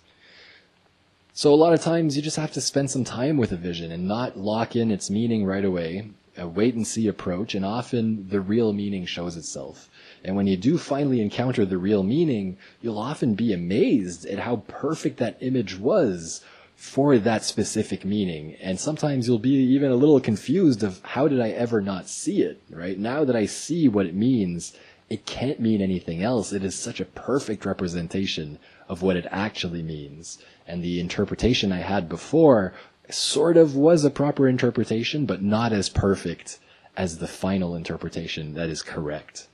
[1.38, 3.92] So a lot of times you just have to spend some time with a vision
[3.92, 8.28] and not lock in its meaning right away, a wait and see approach, and often
[8.30, 9.88] the real meaning shows itself.
[10.24, 14.64] And when you do finally encounter the real meaning, you'll often be amazed at how
[14.68, 16.44] perfect that image was
[16.76, 18.56] for that specific meaning.
[18.56, 22.42] And sometimes you'll be even a little confused of how did I ever not see
[22.42, 22.98] it, right?
[22.98, 24.74] Now that I see what it means,
[25.08, 26.52] it can't mean anything else.
[26.52, 28.58] It is such a perfect representation
[28.90, 30.40] of what it actually means.
[30.68, 32.74] And the interpretation I had before
[33.10, 36.60] sort of was a proper interpretation, but not as perfect
[36.98, 39.48] as the final interpretation that is correct.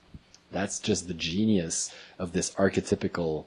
[0.50, 3.44] That's just the genius of this archetypical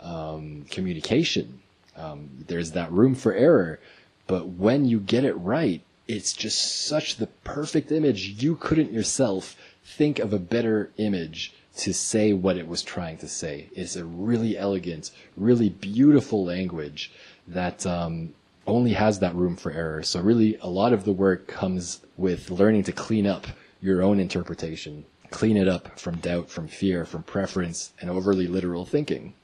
[0.00, 1.60] um, communication.
[1.96, 3.80] Um, there's that room for error,
[4.26, 8.42] but when you get it right, it's just such the perfect image.
[8.42, 13.28] You couldn't yourself think of a better image to say what it was trying to
[13.28, 13.68] say.
[13.72, 17.12] It's a really elegant, really beautiful language
[17.46, 18.34] that um,
[18.66, 20.02] only has that room for error.
[20.02, 23.46] So really, a lot of the work comes with learning to clean up
[23.80, 28.84] your own interpretation, clean it up from doubt, from fear, from preference, and overly literal
[28.84, 29.34] thinking.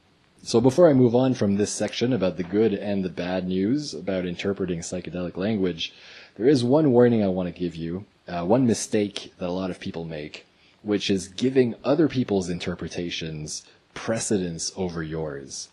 [0.42, 3.94] So before I move on from this section about the good and the bad news
[3.94, 5.92] about interpreting psychedelic language,
[6.36, 9.70] there is one warning I want to give you, uh, one mistake that a lot
[9.70, 10.46] of people make,
[10.86, 15.68] which is giving other people's interpretations precedence over yours.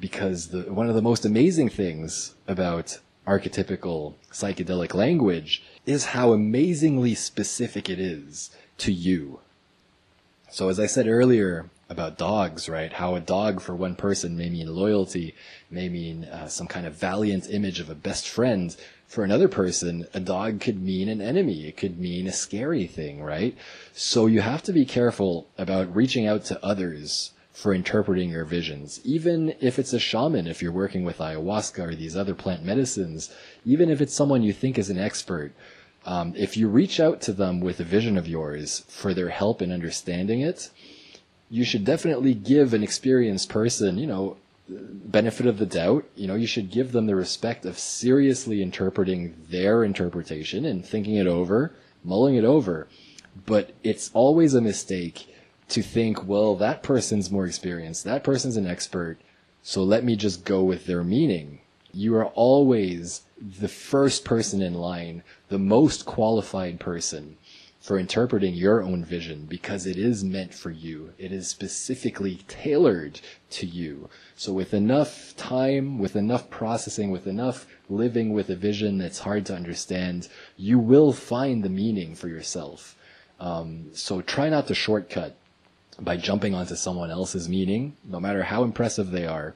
[0.00, 7.14] Because the, one of the most amazing things about archetypical psychedelic language is how amazingly
[7.14, 9.38] specific it is to you.
[10.50, 12.92] So as I said earlier about dogs, right?
[12.92, 15.34] How a dog for one person may mean loyalty,
[15.70, 18.76] may mean uh, some kind of valiant image of a best friend.
[19.06, 21.66] For another person, a dog could mean an enemy.
[21.66, 23.56] It could mean a scary thing, right?
[23.94, 29.00] So you have to be careful about reaching out to others for interpreting your visions.
[29.02, 33.34] Even if it's a shaman, if you're working with ayahuasca or these other plant medicines,
[33.64, 35.52] even if it's someone you think is an expert,
[36.04, 39.60] um, if you reach out to them with a vision of yours for their help
[39.62, 40.70] in understanding it,
[41.50, 44.36] you should definitely give an experienced person, you know,
[44.68, 46.04] benefit of the doubt.
[46.14, 51.14] You know, you should give them the respect of seriously interpreting their interpretation and thinking
[51.14, 51.72] it over,
[52.04, 52.86] mulling it over.
[53.46, 55.34] But it's always a mistake
[55.70, 59.18] to think, well, that person's more experienced, that person's an expert,
[59.62, 61.60] so let me just go with their meaning.
[61.92, 67.36] You are always the first person in line, the most qualified person
[67.88, 71.14] for interpreting your own vision because it is meant for you.
[71.16, 73.18] It is specifically tailored
[73.52, 74.10] to you.
[74.36, 79.46] So with enough time, with enough processing, with enough living with a vision that's hard
[79.46, 82.94] to understand, you will find the meaning for yourself.
[83.40, 85.38] Um, so try not to shortcut
[85.98, 89.54] by jumping onto someone else's meaning, no matter how impressive they are.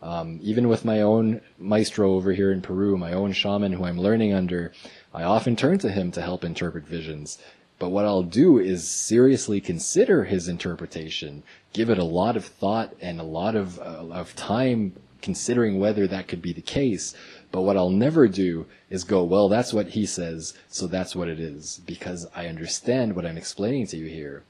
[0.00, 3.98] Um, even with my own maestro over here in Peru, my own shaman who I'm
[3.98, 4.72] learning under,
[5.12, 7.38] I often turn to him to help interpret visions.
[7.82, 11.42] But what I'll do is seriously consider his interpretation,
[11.72, 16.06] give it a lot of thought and a lot of, uh, of time considering whether
[16.06, 17.12] that could be the case.
[17.50, 21.26] But what I'll never do is go, well, that's what he says, so that's what
[21.26, 24.44] it is, because I understand what I'm explaining to you here.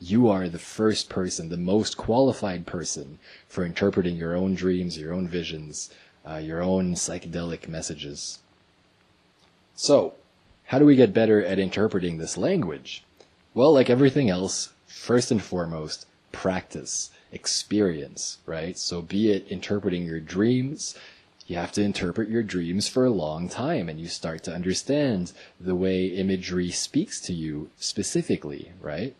[0.00, 3.18] You are the first person, the most qualified person
[3.50, 5.90] for interpreting your own dreams, your own visions,
[6.26, 8.38] uh, your own psychedelic messages.
[9.74, 10.14] So,
[10.68, 13.02] how do we get better at interpreting this language?
[13.54, 18.76] Well, like everything else, first and foremost, practice, experience, right?
[18.76, 20.94] So be it interpreting your dreams,
[21.46, 25.32] you have to interpret your dreams for a long time and you start to understand
[25.58, 29.16] the way imagery speaks to you specifically, right?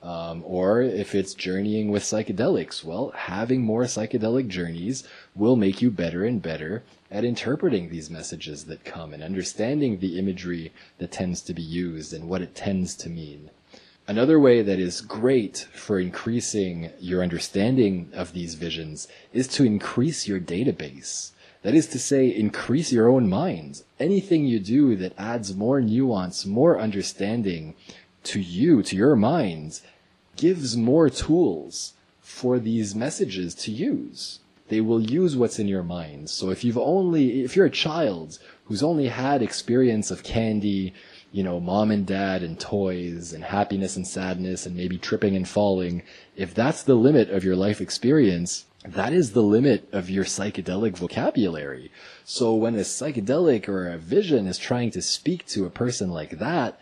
[0.00, 5.02] Um, or if it's journeying with psychedelics, well, having more psychedelic journeys
[5.34, 6.84] will make you better and better
[7.14, 12.12] at interpreting these messages that come and understanding the imagery that tends to be used
[12.12, 13.50] and what it tends to mean.
[14.08, 20.26] Another way that is great for increasing your understanding of these visions is to increase
[20.26, 21.30] your database.
[21.62, 23.84] That is to say, increase your own mind.
[24.00, 27.76] Anything you do that adds more nuance, more understanding
[28.24, 29.80] to you, to your mind,
[30.36, 34.40] gives more tools for these messages to use.
[34.68, 36.30] They will use what's in your mind.
[36.30, 40.94] So if you've only, if you're a child who's only had experience of candy,
[41.32, 45.48] you know, mom and dad and toys and happiness and sadness and maybe tripping and
[45.48, 46.02] falling,
[46.36, 50.96] if that's the limit of your life experience, that is the limit of your psychedelic
[50.96, 51.90] vocabulary.
[52.24, 56.38] So when a psychedelic or a vision is trying to speak to a person like
[56.38, 56.78] that,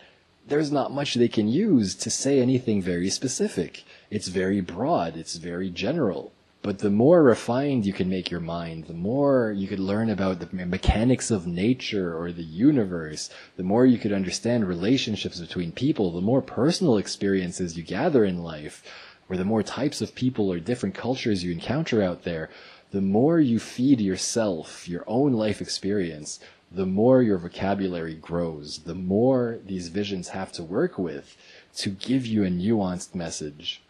[0.47, 3.83] there's not much they can use to say anything very specific.
[4.11, 5.15] It's very broad.
[5.15, 6.33] It's very general.
[6.63, 10.39] But the more refined you can make your mind, the more you could learn about
[10.39, 16.13] the mechanics of nature or the universe, the more you could understand relationships between people,
[16.13, 18.81] the more personal experiences you gather in life,
[19.27, 22.49] or the more types of people or different cultures you encounter out there,
[22.91, 26.39] the more you feed yourself, your own life experience,
[26.71, 31.35] the more your vocabulary grows, the more these visions have to work with
[31.75, 33.82] to give you a nuanced message.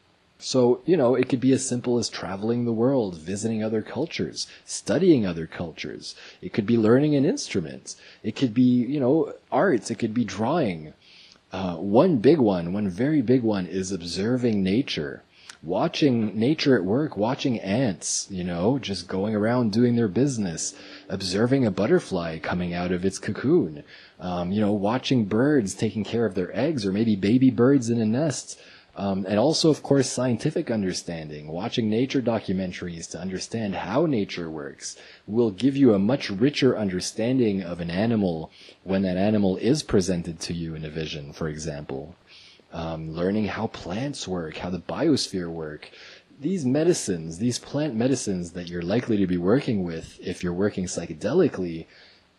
[0.45, 4.45] So, you know, it could be as simple as traveling the world, visiting other cultures,
[4.65, 6.15] studying other cultures.
[6.41, 7.95] It could be learning an instrument.
[8.23, 9.89] It could be, you know, arts.
[9.89, 10.93] It could be drawing.
[11.53, 15.23] Uh, one big one, one very big one is observing nature.
[15.63, 20.75] Watching nature at work, watching ants, you know, just going around doing their business,
[21.07, 23.85] observing a butterfly coming out of its cocoon,
[24.19, 28.01] um, you know, watching birds taking care of their eggs or maybe baby birds in
[28.01, 28.59] a nest,
[28.95, 31.47] um, and also, of course, scientific understanding.
[31.47, 34.95] Watching nature documentaries to understand how nature works
[35.25, 38.51] will give you a much richer understanding of an animal
[38.83, 42.15] when that animal is presented to you in a vision, for example.
[42.71, 45.89] Um, learning how plants work, how the biosphere work.
[46.39, 50.85] These medicines, these plant medicines that you're likely to be working with if you're working
[50.85, 51.87] psychedelically,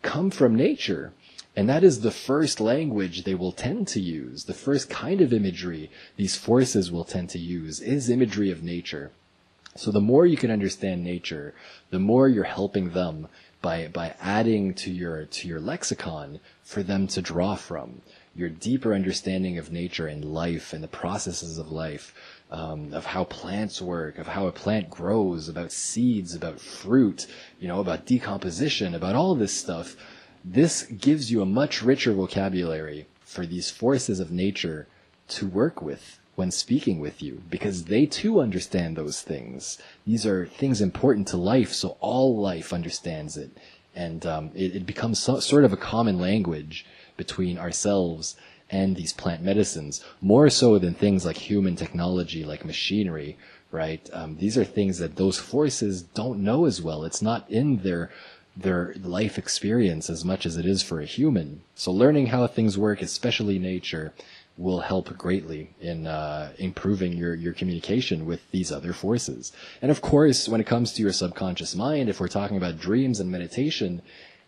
[0.02, 1.12] come from nature.
[1.56, 4.44] And that is the first language they will tend to use.
[4.44, 9.12] The first kind of imagery these forces will tend to use is imagery of nature.
[9.76, 11.54] So the more you can understand nature,
[11.90, 13.28] the more you're helping them
[13.60, 18.02] by, by adding to your, to your lexicon for them to draw from.
[18.36, 22.14] Your deeper understanding of nature and life and the processes of life,
[22.50, 27.26] um, of how plants work, of how a plant grows, about seeds, about fruit,
[27.60, 29.96] you know, about decomposition, about all this stuff
[30.44, 34.86] this gives you a much richer vocabulary for these forces of nature
[35.26, 39.78] to work with when speaking with you because they too understand those things.
[40.06, 43.56] These are things important to life, so all life understands it.
[43.94, 46.84] And um, it, it, becomes so, sort of a common language
[47.16, 48.36] between ourselves
[48.68, 53.38] and these plant medicines, more so than things like human technology, like machinery,
[53.70, 54.08] right?
[54.12, 57.04] Um, these are things that those forces don't know as well.
[57.04, 58.10] It's not in their
[58.56, 61.62] their life experience as much as it is for a human.
[61.74, 64.12] So learning how things work, especially nature,
[64.56, 69.52] will help greatly in uh, improving your, your communication with these other forces.
[69.82, 73.18] And of course, when it comes to your subconscious mind, if we're talking about dreams
[73.18, 74.02] and meditation,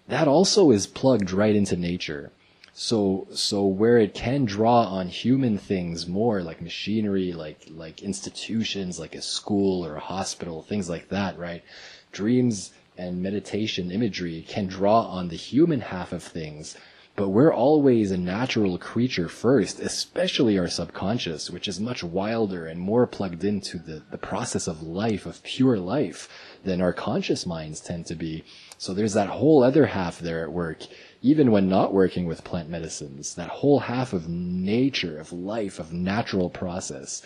[0.06, 2.30] that also is plugged right into nature.
[2.72, 9.00] So, so where it can draw on human things more, like machinery, like, like institutions,
[9.00, 11.64] like a school or a hospital, things like that, right?
[12.12, 16.76] Dreams and meditation imagery can draw on the human half of things,
[17.16, 22.78] but we're always a natural creature first, especially our subconscious, which is much wilder and
[22.78, 26.28] more plugged into the, the process of life, of pure life,
[26.64, 28.44] than our conscious minds tend to be.
[28.76, 30.82] So there's that whole other half there at work,
[31.22, 35.94] even when not working with plant medicines, that whole half of nature, of life, of
[35.94, 37.22] natural process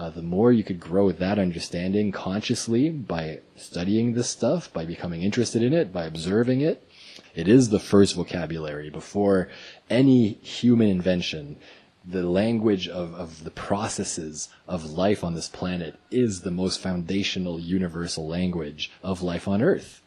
[0.00, 5.20] uh, the more you could grow that understanding consciously by studying this stuff, by becoming
[5.20, 6.88] interested in it, by observing it.
[7.34, 9.50] It is the first vocabulary before
[9.90, 11.56] any human invention.
[12.02, 17.60] The language of, of the processes of life on this planet is the most foundational
[17.60, 20.00] universal language of life on Earth.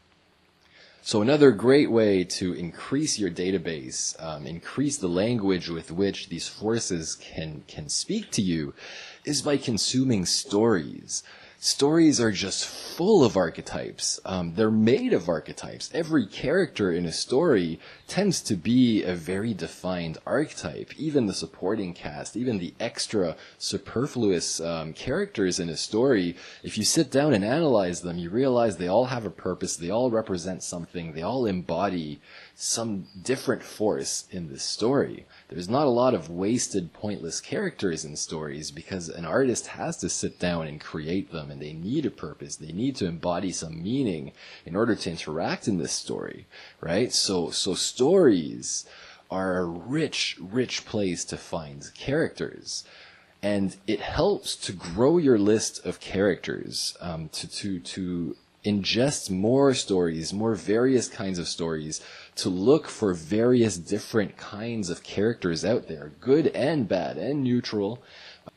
[1.06, 6.48] So another great way to increase your database, um, increase the language with which these
[6.48, 8.74] forces can can speak to you,
[9.25, 11.23] is by consuming stories.
[11.59, 14.19] stories are just full of archetypes.
[14.25, 15.89] Um, they're made of archetypes.
[15.93, 20.93] Every character in a story tends to be a very defined archetype.
[20.97, 26.83] Even the supporting cast, even the extra superfluous um, characters in a story, if you
[26.83, 29.77] sit down and analyze them, you realize they all have a purpose.
[29.77, 31.13] They all represent something.
[31.13, 32.19] They all embody
[32.55, 35.25] some different force in the story.
[35.49, 40.09] There's not a lot of wasted, pointless characters in stories because an artist has to
[40.09, 42.55] sit down and create them and they need a purpose.
[42.55, 44.34] They need to embody some meaning
[44.65, 46.45] in order to interact in this story,
[46.80, 47.11] right?
[47.11, 48.85] So, so stories
[49.31, 52.84] are a rich, rich place to find characters.
[53.41, 59.73] And it helps to grow your list of characters, um, to, to, to ingest more
[59.73, 62.01] stories, more various kinds of stories,
[62.35, 68.01] to look for various different kinds of characters out there, good and bad and neutral.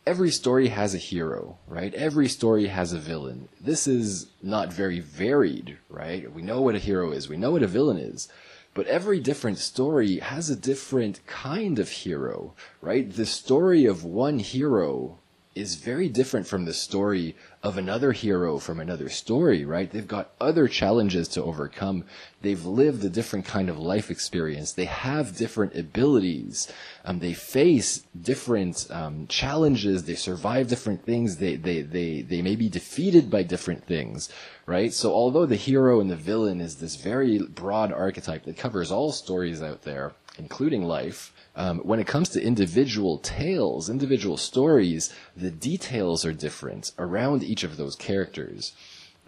[0.06, 1.92] Every story has a hero, right?
[1.94, 3.48] Every story has a villain.
[3.60, 6.32] This is not very varied, right?
[6.32, 7.28] We know what a hero is.
[7.28, 8.28] We know what a villain is.
[8.74, 13.10] But every different story has a different kind of hero, right?
[13.10, 15.18] The story of one hero
[15.56, 19.90] is very different from the story of another hero from another story, right?
[19.90, 22.04] They've got other challenges to overcome.
[22.42, 24.72] They've lived a different kind of life experience.
[24.72, 26.70] They have different abilities.
[27.04, 30.04] Um, they face different um, challenges.
[30.04, 31.38] They survive different things.
[31.38, 34.28] They, they, they, they may be defeated by different things,
[34.66, 34.92] right?
[34.92, 39.10] So although the hero and the villain is this very broad archetype that covers all
[39.10, 45.50] stories out there, including life, um, when it comes to individual tales, individual stories, the
[45.50, 48.72] details are different around each of those characters.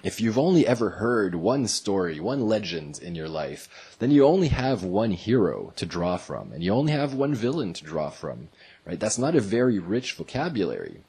[0.05, 4.49] If you've only ever heard one story, one legend in your life, then you only
[4.49, 8.49] have one hero to draw from, and you only have one villain to draw from,
[8.85, 9.01] right?
[9.01, 11.01] That's not a very rich vocabulary.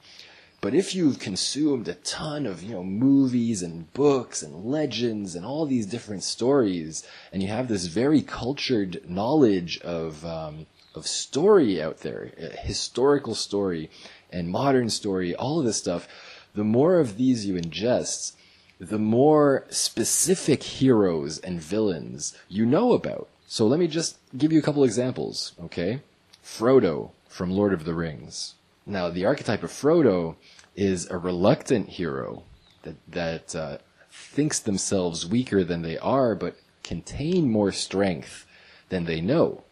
[0.60, 5.46] But if you've consumed a ton of, you know, movies and books and legends and
[5.46, 11.80] all these different stories, and you have this very cultured knowledge of, um, of story
[11.80, 13.90] out there, historical story
[14.30, 16.08] and modern story, all of this stuff,
[16.54, 18.32] the more of these you ingest,
[18.78, 23.28] the more specific heroes and villains you know about.
[23.46, 26.00] So let me just give you a couple examples, okay?
[26.44, 28.54] Frodo from Lord of the Rings.
[28.86, 30.36] Now, the archetype of Frodo
[30.74, 32.44] is a reluctant hero
[32.82, 33.78] that, that uh,
[34.10, 38.46] thinks themselves weaker than they are, but contain more strength
[38.88, 39.62] than they know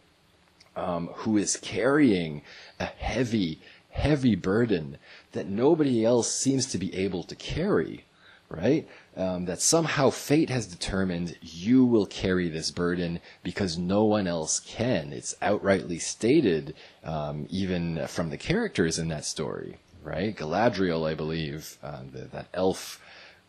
[0.79, 2.41] um, who is carrying
[2.79, 4.97] a heavy, heavy burden
[5.33, 8.05] that nobody else seems to be able to carry,
[8.49, 8.87] right?
[9.17, 14.59] Um, that somehow fate has determined you will carry this burden because no one else
[14.61, 15.11] can.
[15.11, 20.35] It's outrightly stated, um, even from the characters in that story, right?
[20.35, 23.01] Galadriel, I believe, uh, the, that elf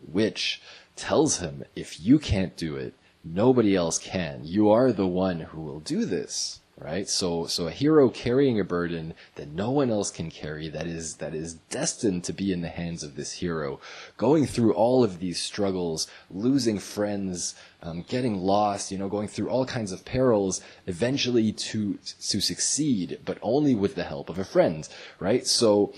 [0.07, 0.61] witch
[0.97, 4.41] tells him, if you can't do it, nobody else can.
[4.43, 7.09] You are the one who will do this right?
[7.09, 11.17] So, so a hero carrying a burden that no one else can carry, that is,
[11.17, 13.81] that is destined to be in the hands of this hero,
[14.17, 19.51] going through all of these struggles, losing friends, um, getting lost, you know, going through
[19.51, 24.45] all kinds of perils, eventually to, to succeed, but only with the help of a
[24.45, 24.89] friend,
[25.19, 25.47] right?
[25.47, 25.93] So,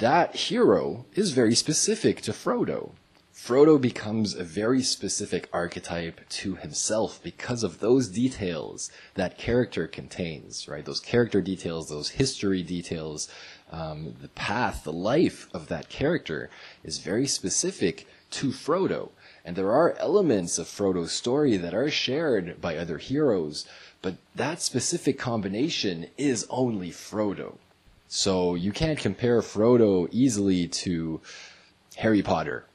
[0.00, 2.92] that hero is very specific to Frodo.
[3.42, 10.68] Frodo becomes a very specific archetype to himself because of those details that character contains,
[10.68, 10.84] right?
[10.84, 13.30] Those character details, those history details,
[13.72, 16.50] um, the path, the life of that character
[16.84, 19.08] is very specific to Frodo.
[19.42, 23.66] And there are elements of Frodo's story that are shared by other heroes,
[24.02, 27.56] but that specific combination is only Frodo.
[28.06, 31.22] So you can't compare Frodo easily to
[31.96, 32.66] Harry Potter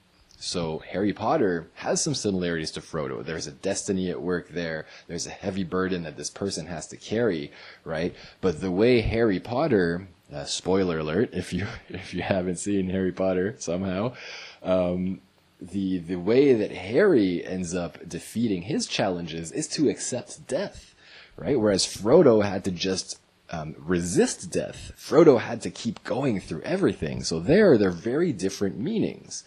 [0.46, 3.26] so Harry Potter has some similarities to Frodo.
[3.26, 4.86] There's a destiny at work there.
[5.08, 7.52] There's a heavy burden that this person has to carry,
[7.84, 8.14] right?
[8.42, 13.12] But the way Harry Potter, uh, spoiler alert, if you if you haven't seen Harry
[13.12, 14.14] Potter somehow,
[14.62, 15.20] um,
[15.60, 20.94] the the way that Harry ends up defeating his challenges is to accept death,
[21.38, 21.60] right?
[21.60, 23.20] Whereas Frodo had to just
[23.50, 24.92] um, resist death.
[24.96, 27.24] Frodo had to keep going through everything.
[27.24, 29.44] So there, they're very different meanings.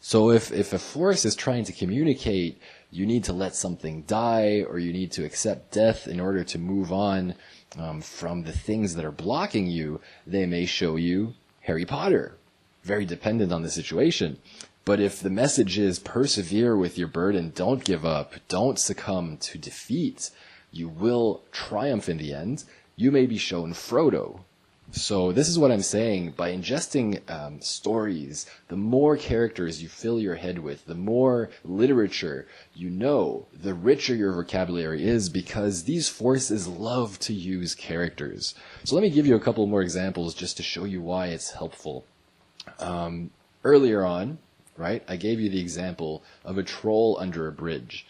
[0.00, 2.58] So if, if a force is trying to communicate,
[2.90, 6.58] you need to let something die or you need to accept death in order to
[6.58, 7.34] move on
[7.78, 12.36] um, from the things that are blocking you, they may show you Harry Potter.
[12.82, 14.38] Very dependent on the situation.
[14.86, 19.58] But if the message is persevere with your burden, don't give up, don't succumb to
[19.58, 20.30] defeat,
[20.72, 22.64] you will triumph in the end,
[22.96, 24.40] you may be shown Frodo,
[24.92, 26.32] So this is what I'm saying.
[26.32, 32.48] By ingesting um, stories, the more characters you fill your head with, the more literature
[32.74, 38.54] you know, the richer your vocabulary is because these forces love to use characters.
[38.84, 41.52] So let me give you a couple more examples just to show you why it's
[41.52, 42.04] helpful.
[42.80, 43.30] Um,
[43.62, 44.38] earlier on,
[44.76, 48.06] right, I gave you the example of a troll under a bridge.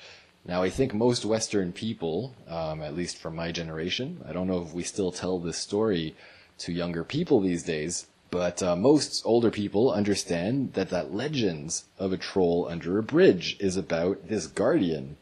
[0.46, 4.62] Now, I think most Western people, um, at least from my generation, I don't know
[4.62, 6.16] if we still tell this story
[6.60, 12.12] to younger people these days, but uh, most older people understand that that legends of
[12.12, 15.16] a troll under a bridge is about this guardian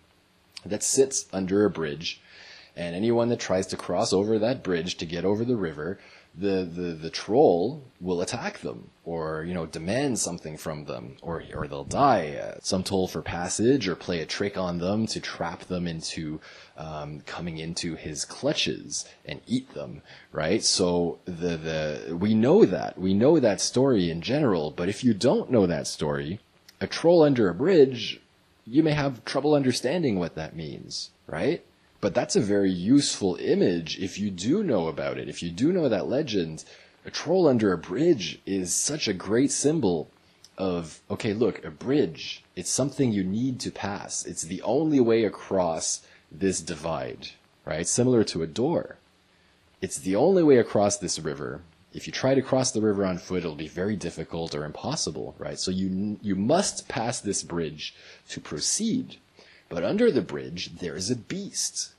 [0.66, 2.20] that sits under a bridge,
[2.76, 5.98] and anyone that tries to cross over that bridge to get over the river
[6.38, 11.42] the, the, the troll will attack them or, you know, demand something from them or,
[11.54, 12.36] or they'll die.
[12.36, 16.40] Uh, some toll for passage or play a trick on them to trap them into,
[16.76, 20.62] um, coming into his clutches and eat them, right?
[20.62, 22.98] So the, the, we know that.
[22.98, 26.40] We know that story in general, but if you don't know that story,
[26.80, 28.20] a troll under a bridge,
[28.64, 31.64] you may have trouble understanding what that means, right?
[32.00, 35.28] But that's a very useful image if you do know about it.
[35.28, 36.64] If you do know that legend,
[37.04, 40.10] a troll under a bridge is such a great symbol
[40.56, 42.44] of, okay, look, a bridge.
[42.54, 44.26] It's something you need to pass.
[44.26, 47.28] It's the only way across this divide,
[47.64, 47.86] right?
[47.86, 48.98] Similar to a door.
[49.80, 51.62] It's the only way across this river.
[51.94, 55.34] If you try to cross the river on foot, it'll be very difficult or impossible,
[55.38, 55.58] right?
[55.58, 57.94] So you, you must pass this bridge
[58.28, 59.16] to proceed.
[59.68, 61.92] But under the bridge, there is a beast.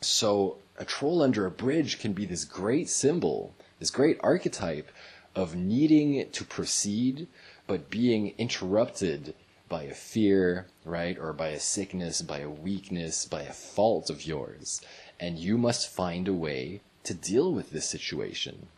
[0.00, 4.90] So a troll under a bridge can be this great symbol, this great archetype
[5.34, 7.26] of needing to proceed,
[7.66, 9.34] but being interrupted
[9.68, 11.18] by a fear, right?
[11.18, 14.80] Or by a sickness, by a weakness, by a fault of yours.
[15.18, 18.68] And you must find a way to deal with this situation.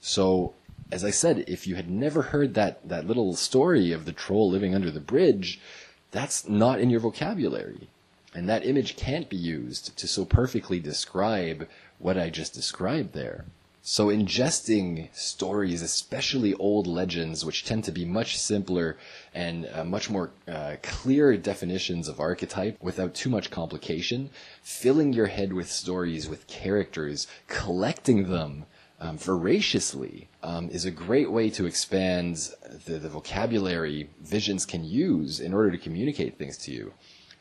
[0.00, 0.54] So,
[0.92, 4.50] as I said, if you had never heard that, that little story of the troll
[4.50, 5.60] living under the bridge,
[6.14, 7.88] that's not in your vocabulary.
[8.34, 11.68] And that image can't be used to so perfectly describe
[11.98, 13.46] what I just described there.
[13.82, 18.96] So ingesting stories, especially old legends, which tend to be much simpler
[19.34, 24.30] and uh, much more uh, clear definitions of archetype without too much complication,
[24.62, 28.66] filling your head with stories, with characters, collecting them
[29.04, 32.36] um, voraciously um, is a great way to expand
[32.86, 36.94] the, the, vocabulary visions can use in order to communicate things to you.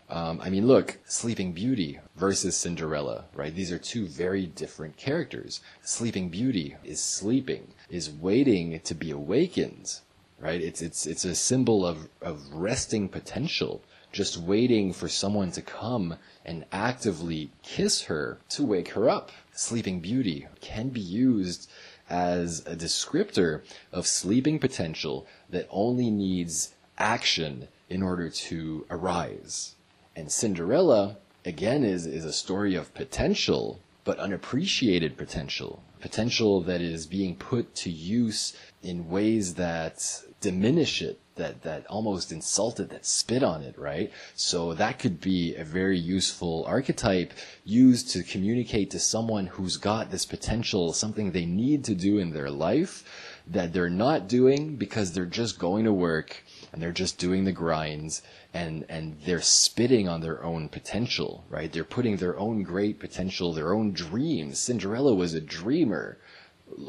[0.09, 3.55] Um, I mean, look, Sleeping Beauty versus Cinderella, right?
[3.55, 5.61] These are two very different characters.
[5.81, 9.99] Sleeping Beauty is sleeping, is waiting to be awakened,
[10.41, 10.61] right?
[10.61, 13.81] It's it's it's a symbol of of resting potential,
[14.11, 19.31] just waiting for someone to come and actively kiss her to wake her up.
[19.55, 21.69] Sleeping Beauty can be used
[22.09, 23.61] as a descriptor
[23.91, 29.75] of sleeping potential that only needs action in order to arise.
[30.15, 35.83] And Cinderella, again, is, is a story of potential, but unappreciated potential.
[36.01, 42.31] Potential that is being put to use in ways that diminish it that that almost
[42.31, 44.11] insulted, that spit on it, right?
[44.35, 47.33] So that could be a very useful archetype
[47.63, 52.31] used to communicate to someone who's got this potential, something they need to do in
[52.31, 53.03] their life
[53.45, 57.51] that they're not doing because they're just going to work and they're just doing the
[57.51, 58.21] grinds
[58.53, 61.71] and and they're spitting on their own potential, right?
[61.71, 64.59] They're putting their own great potential, their own dreams.
[64.59, 66.19] Cinderella was a dreamer,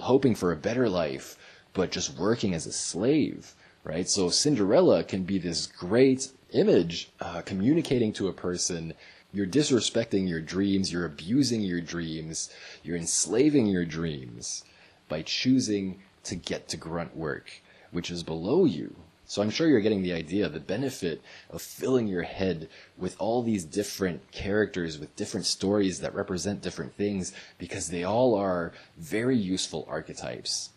[0.01, 1.37] hoping for a better life,
[1.73, 3.55] but just working as a slave
[3.85, 4.09] right?
[4.09, 8.95] So Cinderella can be this great image uh, communicating to a person
[9.33, 12.51] you're disrespecting your dreams, you're abusing your dreams,
[12.85, 14.65] you're enslaving your dreams
[15.09, 18.95] by choosing to get to grunt work, which is below you.
[19.27, 21.21] So I'm sure you're getting the idea, the benefit
[21.51, 26.95] of filling your head with all these different characters, with different stories that represent different
[26.95, 30.71] things, because they all are very useful archetypes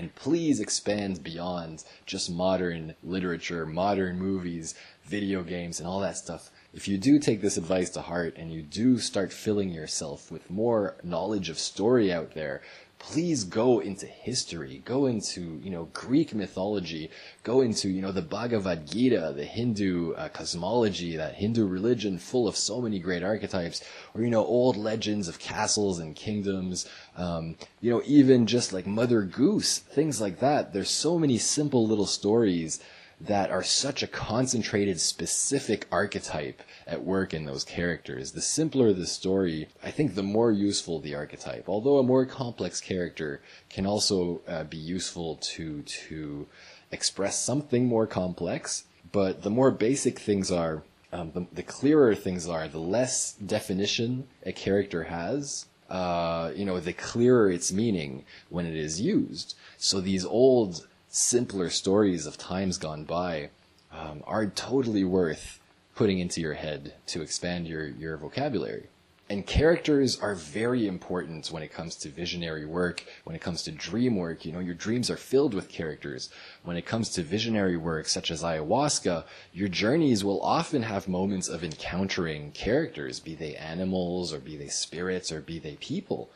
[0.00, 4.74] and please expand beyond just modern literature, modern movies,
[5.04, 6.50] video games, and all that stuff.
[6.72, 10.48] If you do take this advice to heart and you do start filling yourself with
[10.48, 12.62] more knowledge of story out there,
[13.00, 17.10] please go into history, go into, you know, Greek mythology,
[17.42, 22.46] go into, you know, the Bhagavad Gita, the Hindu uh, cosmology, that Hindu religion full
[22.46, 23.82] of so many great archetypes,
[24.14, 28.86] or, you know, old legends of castles and kingdoms, um, you know, even just like
[28.86, 30.74] Mother Goose, things like that.
[30.74, 32.80] There's so many simple little stories
[33.20, 38.32] that are such a concentrated, specific archetype at work in those characters.
[38.32, 41.68] The simpler the story, I think the more useful the archetype.
[41.68, 46.46] Although a more complex character can also uh, be useful to, to
[46.90, 50.82] express something more complex, but the more basic things are,
[51.12, 56.80] um, the, the clearer things are, the less definition a character has, uh, you know,
[56.80, 59.56] the clearer its meaning when it is used.
[59.76, 63.50] So these old, simpler stories of times gone by
[63.92, 65.60] um, are totally worth
[65.96, 68.86] putting into your head to expand your, your vocabulary.
[69.28, 73.70] And characters are very important when it comes to visionary work, when it comes to
[73.70, 74.44] dream work.
[74.44, 76.30] You know, your dreams are filled with characters.
[76.64, 81.46] When it comes to visionary work, such as ayahuasca, your journeys will often have moments
[81.46, 86.28] of encountering characters, be they animals, or be they spirits, or be they people.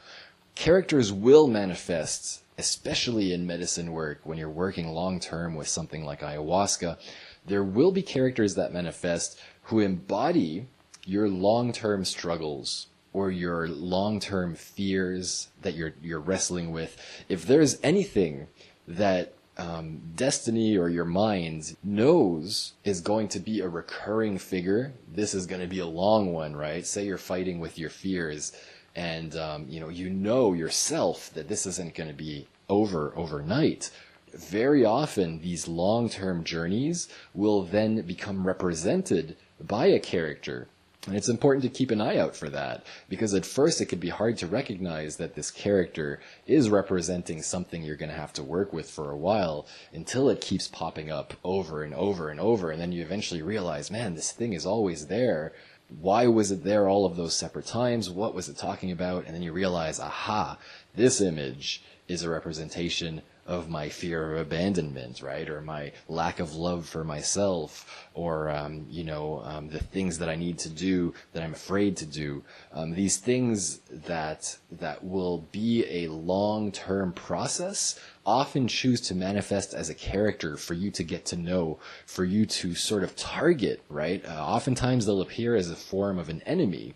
[0.55, 6.21] Characters will manifest, especially in medicine work, when you're working long term with something like
[6.21, 6.99] ayahuasca.
[7.47, 10.67] There will be characters that manifest who embody
[11.07, 16.97] your long-term struggles or your long-term fears that you're you're wrestling with,
[17.29, 18.49] if there's anything
[18.89, 25.33] that um, destiny or your mind knows is going to be a recurring figure, this
[25.33, 26.85] is going to be a long one, right?
[26.85, 28.53] Say you're fighting with your fears,
[28.95, 33.91] and um, you know you know yourself that this isn't going to be over overnight.
[34.33, 40.67] Very often, these long-term journeys will then become represented by a character
[41.07, 44.01] and it's important to keep an eye out for that because at first it could
[44.01, 48.43] be hard to recognize that this character is representing something you're going to have to
[48.43, 52.71] work with for a while until it keeps popping up over and over and over.
[52.71, 55.53] And then you eventually realize, man, this thing is always there.
[56.01, 58.11] Why was it there all of those separate times?
[58.11, 59.27] What was it talking about?
[59.27, 60.59] And then you realize, aha,
[60.95, 65.49] this image is a representation of my fear of abandonment, right?
[65.49, 70.29] Or my lack of love for myself, or, um, you know, um, the things that
[70.29, 72.43] I need to do that I'm afraid to do.
[72.73, 79.91] Um, these things that, that will be a long-term process often choose to manifest as
[79.91, 84.25] a character for you to get to know, for you to sort of target, right?
[84.25, 86.95] Uh, oftentimes they'll appear as a form of an enemy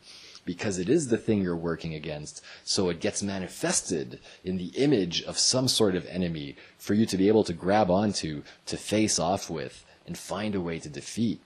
[0.49, 2.43] because it is the thing you're working against.
[2.65, 7.19] So it gets manifested in the image of some sort of enemy for you to
[7.19, 11.43] be able to grab onto, to face off with, and find a way to defeat.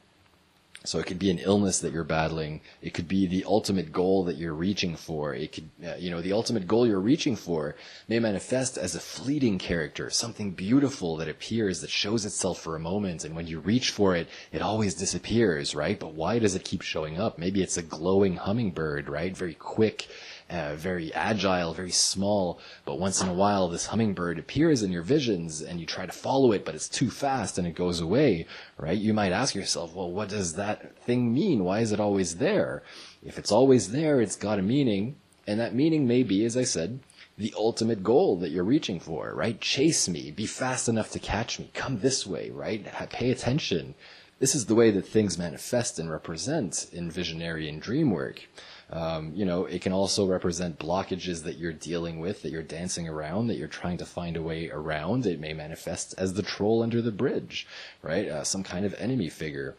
[0.84, 2.60] So it could be an illness that you're battling.
[2.80, 5.34] It could be the ultimate goal that you're reaching for.
[5.34, 7.76] It could, uh, you know, the ultimate goal you're reaching for
[8.08, 12.80] may manifest as a fleeting character, something beautiful that appears, that shows itself for a
[12.80, 13.24] moment.
[13.24, 15.98] And when you reach for it, it always disappears, right?
[15.98, 17.38] But why does it keep showing up?
[17.38, 19.36] Maybe it's a glowing hummingbird, right?
[19.36, 20.08] Very quick
[20.52, 25.02] uh, very agile, very small, but once in a while this hummingbird appears in your
[25.02, 28.46] visions and you try to follow it, but it's too fast and it goes away,
[28.76, 28.98] right?
[28.98, 31.64] You might ask yourself, well, what does that thing mean?
[31.64, 32.82] Why is it always there?
[33.24, 35.16] If it's always there, it's got a meaning,
[35.46, 37.00] and that meaning may be, as I said,
[37.38, 39.58] the ultimate goal that you're reaching for, right?
[39.60, 42.84] Chase me, be fast enough to catch me, come this way, right?
[43.10, 43.94] Pay attention.
[44.38, 48.42] This is the way that things manifest and represent in visionary and dream work.
[48.92, 53.08] Um, you know, it can also represent blockages that you're dealing with, that you're dancing
[53.08, 55.24] around, that you're trying to find a way around.
[55.24, 57.66] It may manifest as the troll under the bridge,
[58.02, 58.28] right?
[58.28, 59.76] Uh, some kind of enemy figure.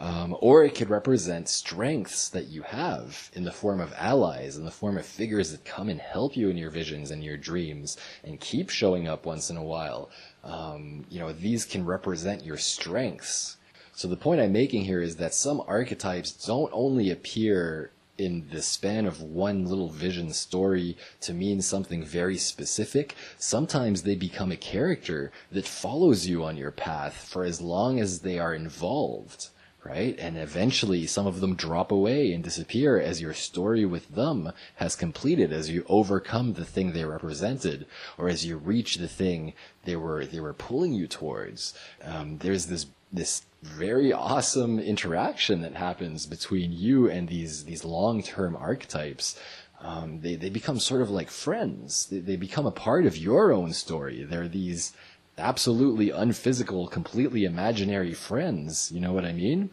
[0.00, 4.64] Um, or it could represent strengths that you have in the form of allies, in
[4.64, 7.96] the form of figures that come and help you in your visions and your dreams
[8.24, 10.10] and keep showing up once in a while.
[10.42, 13.56] Um, you know, these can represent your strengths.
[13.92, 18.60] So the point I'm making here is that some archetypes don't only appear in the
[18.60, 24.56] span of one little vision story to mean something very specific, sometimes they become a
[24.56, 29.48] character that follows you on your path for as long as they are involved,
[29.84, 30.18] right?
[30.18, 34.96] And eventually some of them drop away and disappear as your story with them has
[34.96, 37.86] completed, as you overcome the thing they represented,
[38.18, 39.54] or as you reach the thing
[39.84, 41.72] they were, they were pulling you towards.
[42.02, 48.22] Um, there's this, this very awesome interaction that happens between you and these these long
[48.22, 49.38] term archetypes.
[49.80, 52.06] Um, they they become sort of like friends.
[52.06, 54.24] They, they become a part of your own story.
[54.24, 54.92] They're these
[55.36, 58.90] absolutely unphysical, completely imaginary friends.
[58.92, 59.70] You know what I mean?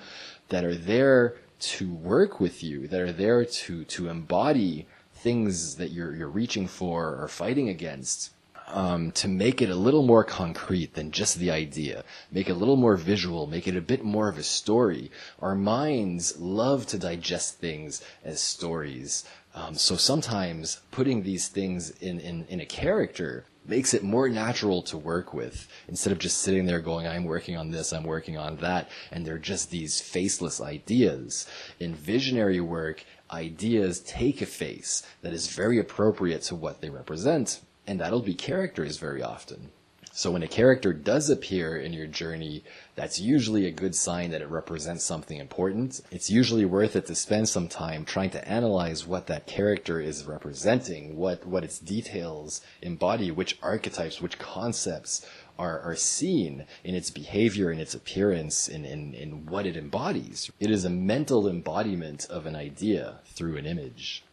[0.49, 2.88] That are there to work with you.
[2.88, 8.32] That are there to to embody things that you're you're reaching for or fighting against
[8.68, 12.56] um, to make it a little more concrete than just the idea, make it a
[12.56, 15.12] little more visual, make it a bit more of a story.
[15.40, 19.26] Our minds love to digest things as stories.
[19.54, 24.82] Um, so sometimes putting these things in, in, in a character makes it more natural
[24.84, 28.38] to work with instead of just sitting there going, I'm working on this, I'm working
[28.38, 31.48] on that, and they're just these faceless ideas.
[31.80, 37.62] In visionary work, ideas take a face that is very appropriate to what they represent,
[37.88, 39.72] and that'll be characters very often.
[40.18, 42.64] So when a character does appear in your journey,
[42.95, 45.99] that's usually a good sign that it represents something important.
[46.10, 50.24] It's usually worth it to spend some time trying to analyze what that character is
[50.24, 55.28] representing, what, what its details embody, which archetypes, which concepts
[55.60, 60.49] are, are seen in its behavior, in its appearance, in, in, in what it embodies.
[60.62, 64.24] It is a mental embodiment of an idea through an image.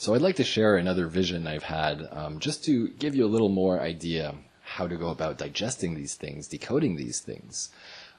[0.00, 3.34] So I'd like to share another vision I've had, um, just to give you a
[3.34, 7.70] little more idea how to go about digesting these things, decoding these things.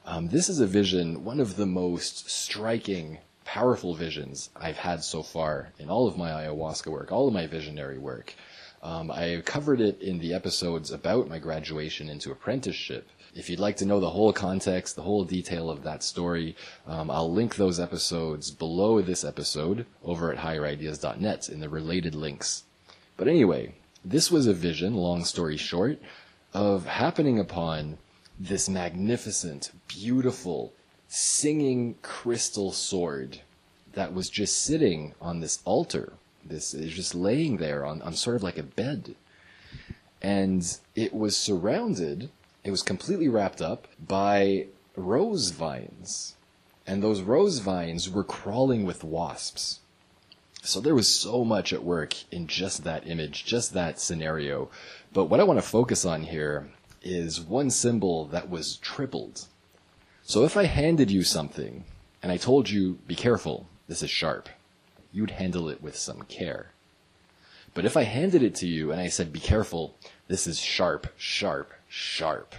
[0.06, 5.24] Um, this is a vision, one of the most striking, powerful visions I've had so
[5.24, 8.36] far in all of my ayahuasca work, all of my visionary work.
[8.84, 13.08] Um, I covered it in the episodes about my graduation into apprenticeship.
[13.36, 16.56] If you'd like to know the whole context, the whole detail of that story,
[16.88, 22.64] um, I'll link those episodes below this episode over at higherideas.net in the related links.
[23.18, 26.00] But anyway, this was a vision, long story short,
[26.54, 27.98] of happening upon
[28.40, 30.74] this magnificent, beautiful,
[31.08, 33.42] singing crystal sword
[33.94, 36.14] that was just sitting on this altar.
[36.46, 39.16] This is just laying there on, on sort of like a bed.
[40.22, 42.30] And it was surrounded,
[42.70, 46.36] it was completely wrapped up by rose vines.
[46.86, 49.80] And those rose vines were crawling with wasps.
[50.62, 54.70] So there was so much at work in just that image, just that scenario.
[55.12, 56.70] But what I want to focus on here
[57.02, 59.46] is one symbol that was tripled.
[60.22, 61.86] So if I handed you something
[62.22, 64.48] and I told you, be careful, this is sharp,
[65.12, 66.72] you'd handle it with some care.
[67.74, 69.96] But if I handed it to you and I said, be careful,
[70.28, 72.56] this is sharp, sharp, sharp,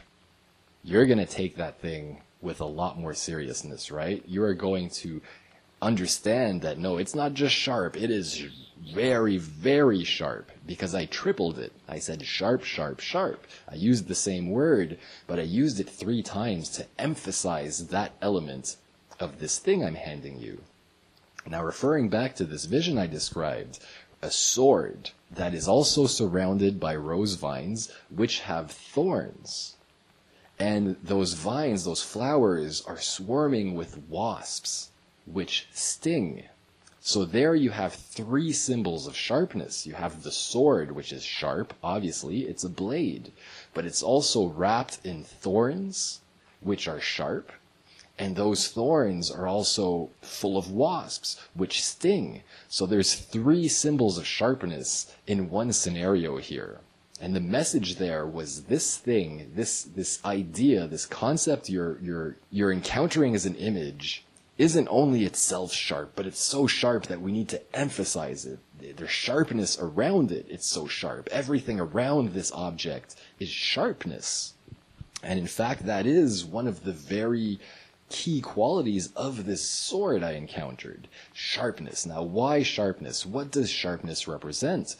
[0.85, 4.23] you're going to take that thing with a lot more seriousness, right?
[4.27, 5.23] You are going to
[5.81, 8.45] understand that no, it's not just sharp, it is
[8.93, 11.73] very, very sharp because I tripled it.
[11.89, 13.47] I said sharp, sharp, sharp.
[13.69, 18.77] I used the same word, but I used it three times to emphasize that element
[19.19, 20.63] of this thing I'm handing you.
[21.47, 23.79] Now, referring back to this vision I described,
[24.23, 29.77] a sword that is also surrounded by rose vines, which have thorns.
[30.59, 34.91] And those vines, those flowers, are swarming with wasps,
[35.25, 36.45] which sting.
[37.01, 39.87] So there you have three symbols of sharpness.
[39.87, 43.33] You have the sword, which is sharp, obviously, it's a blade,
[43.73, 46.21] but it's also wrapped in thorns,
[46.61, 47.53] which are sharp.
[48.21, 52.43] And those thorns are also full of wasps, which sting.
[52.69, 56.81] So there's three symbols of sharpness in one scenario here.
[57.19, 62.71] And the message there was this thing, this, this idea, this concept you're, you're, you're
[62.71, 64.23] encountering as an image
[64.59, 68.59] isn't only itself sharp, but it's so sharp that we need to emphasize it.
[68.99, 70.45] There's sharpness around it.
[70.51, 71.31] It's so sharp.
[71.33, 74.53] Everything around this object is sharpness.
[75.23, 77.61] And in fact, that is one of the very
[78.11, 81.09] key qualities of this sword I encountered.
[81.33, 82.05] Sharpness.
[82.05, 83.25] Now, why sharpness?
[83.25, 84.97] What does sharpness represent?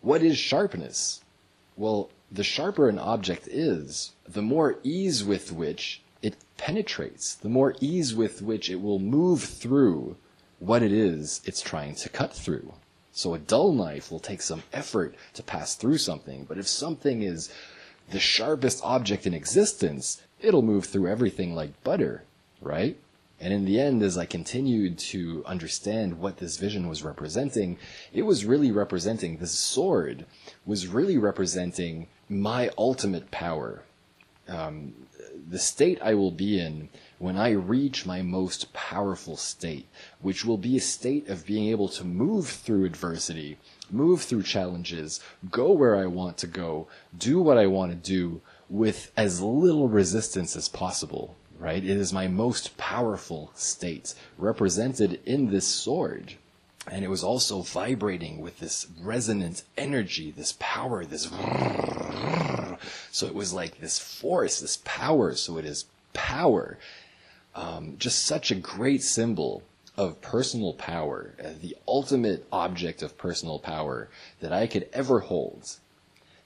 [0.00, 1.20] What is sharpness?
[1.76, 7.74] Well, the sharper an object is, the more ease with which it penetrates, the more
[7.80, 10.16] ease with which it will move through
[10.58, 12.72] what it is it's trying to cut through.
[13.10, 17.22] So a dull knife will take some effort to pass through something, but if something
[17.22, 17.52] is
[18.10, 22.22] the sharpest object in existence, it'll move through everything like butter,
[22.62, 22.96] right?
[23.40, 27.76] And in the end, as I continued to understand what this vision was representing,
[28.12, 30.26] it was really representing, this sword
[30.64, 33.82] was really representing my ultimate power.
[34.46, 34.94] Um,
[35.48, 39.88] the state I will be in when I reach my most powerful state,
[40.20, 43.58] which will be a state of being able to move through adversity,
[43.90, 45.20] move through challenges,
[45.50, 46.86] go where I want to go,
[47.16, 51.84] do what I want to do with as little resistance as possible, right?
[51.84, 56.34] It is my most powerful state represented in this sword.
[56.90, 61.26] And it was also vibrating with this resonant energy, this power, this
[63.12, 65.36] so it was like this force, this power.
[65.36, 66.78] So it is power.
[67.54, 69.62] Um, just such a great symbol
[69.96, 74.08] of personal power, uh, the ultimate object of personal power
[74.40, 75.76] that I could ever hold.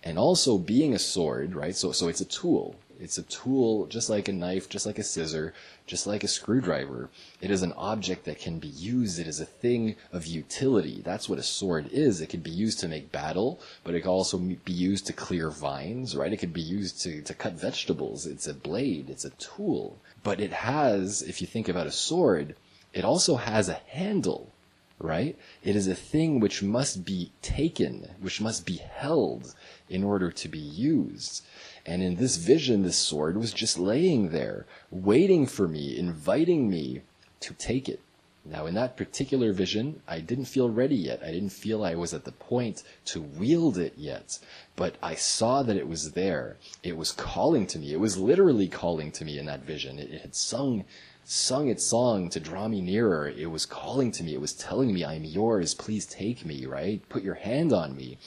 [0.04, 1.74] And also being a sword, right?
[1.74, 2.76] So, so it's a tool.
[2.98, 5.54] It's a tool just like a knife, just like a scissor,
[5.86, 7.10] just like a screwdriver.
[7.40, 9.18] It is an object that can be used.
[9.18, 11.02] It is a thing of utility.
[11.04, 12.20] That's what a sword is.
[12.20, 15.50] It can be used to make battle, but it can also be used to clear
[15.50, 16.32] vines, right?
[16.32, 18.26] It can be used to, to cut vegetables.
[18.26, 19.10] It's a blade.
[19.10, 19.98] It's a tool.
[20.22, 22.56] But it has, if you think about a sword,
[22.92, 24.52] it also has a handle
[24.98, 25.36] right?
[25.62, 29.54] It is a thing which must be taken, which must be held
[29.88, 31.44] in order to be used.
[31.84, 37.02] And in this vision, this sword was just laying there, waiting for me, inviting me
[37.40, 38.00] to take it.
[38.48, 41.20] Now, in that particular vision, I didn't feel ready yet.
[41.22, 44.38] I didn't feel I was at the point to wield it yet.
[44.76, 46.56] But I saw that it was there.
[46.84, 47.92] It was calling to me.
[47.92, 49.98] It was literally calling to me in that vision.
[49.98, 50.84] It, it had sung
[51.28, 53.28] sung its song to draw me nearer.
[53.28, 54.34] It was calling to me.
[54.34, 55.74] It was telling me, I'm yours.
[55.74, 57.02] Please take me, right?
[57.08, 58.18] Put your hand on me.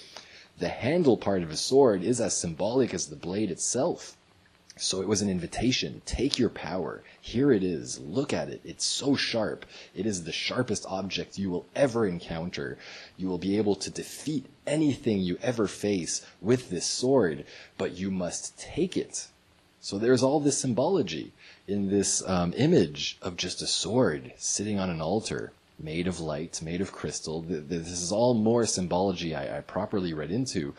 [0.57, 4.17] The handle part of a sword is as symbolic as the blade itself.
[4.75, 6.01] So it was an invitation.
[6.05, 7.01] Take your power.
[7.21, 7.99] Here it is.
[8.01, 8.59] Look at it.
[8.65, 9.65] It's so sharp.
[9.95, 12.77] It is the sharpest object you will ever encounter.
[13.15, 17.45] You will be able to defeat anything you ever face with this sword,
[17.77, 19.27] but you must take it.
[19.81, 21.31] So there's all this symbology
[21.67, 26.61] in this um, image of just a sword sitting on an altar made of light,
[26.61, 27.41] made of crystal.
[27.41, 30.73] This is all more symbology I, I properly read into,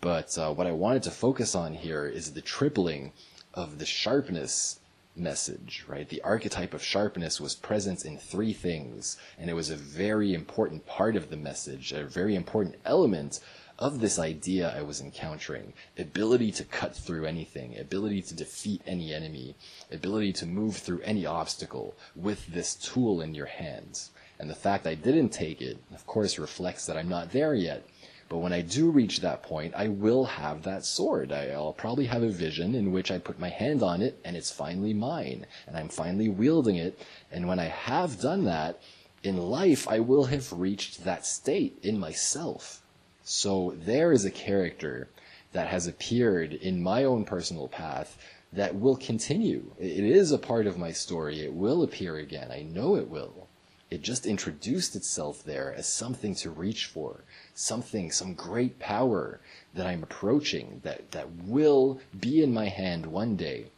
[0.00, 3.12] but uh, what I wanted to focus on here is the tripling
[3.52, 4.80] of the sharpness
[5.14, 6.08] message, right?
[6.08, 10.86] The archetype of sharpness was present in three things, and it was a very important
[10.86, 13.40] part of the message, a very important element
[13.78, 15.72] of this idea I was encountering.
[15.98, 19.54] Ability to cut through anything, ability to defeat any enemy,
[19.92, 24.10] ability to move through any obstacle with this tool in your hands.
[24.38, 27.86] And the fact I didn't take it, of course, reflects that I'm not there yet.
[28.28, 31.30] But when I do reach that point, I will have that sword.
[31.32, 34.50] I'll probably have a vision in which I put my hand on it and it's
[34.50, 35.46] finally mine.
[35.66, 36.98] And I'm finally wielding it.
[37.30, 38.80] And when I have done that,
[39.22, 42.82] in life, I will have reached that state in myself.
[43.28, 45.08] So there is a character
[45.50, 48.16] that has appeared in my own personal path
[48.52, 49.72] that will continue.
[49.80, 51.40] It is a part of my story.
[51.40, 52.52] It will appear again.
[52.52, 53.48] I know it will.
[53.90, 59.40] It just introduced itself there as something to reach for, something, some great power
[59.74, 63.72] that I'm approaching that, that will be in my hand one day.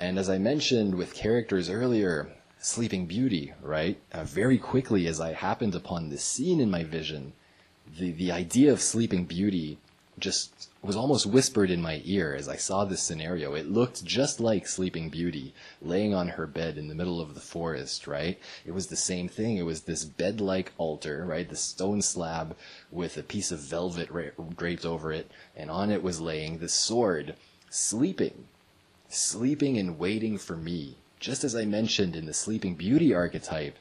[0.00, 4.00] And as I mentioned with characters earlier, Sleeping Beauty, right?
[4.10, 7.34] Uh, very quickly as I happened upon this scene in my vision,
[7.98, 9.78] the the idea of Sleeping Beauty
[10.18, 13.54] just was almost whispered in my ear as I saw this scenario.
[13.54, 15.52] It looked just like Sleeping Beauty
[15.82, 18.38] laying on her bed in the middle of the forest, right?
[18.64, 19.56] It was the same thing.
[19.56, 21.48] It was this bed-like altar, right?
[21.48, 22.56] The stone slab
[22.90, 26.68] with a piece of velvet ra- draped over it, and on it was laying the
[26.68, 27.34] sword,
[27.68, 28.46] sleeping,
[29.08, 30.96] sleeping and waiting for me.
[31.18, 33.78] Just as I mentioned in the Sleeping Beauty archetype,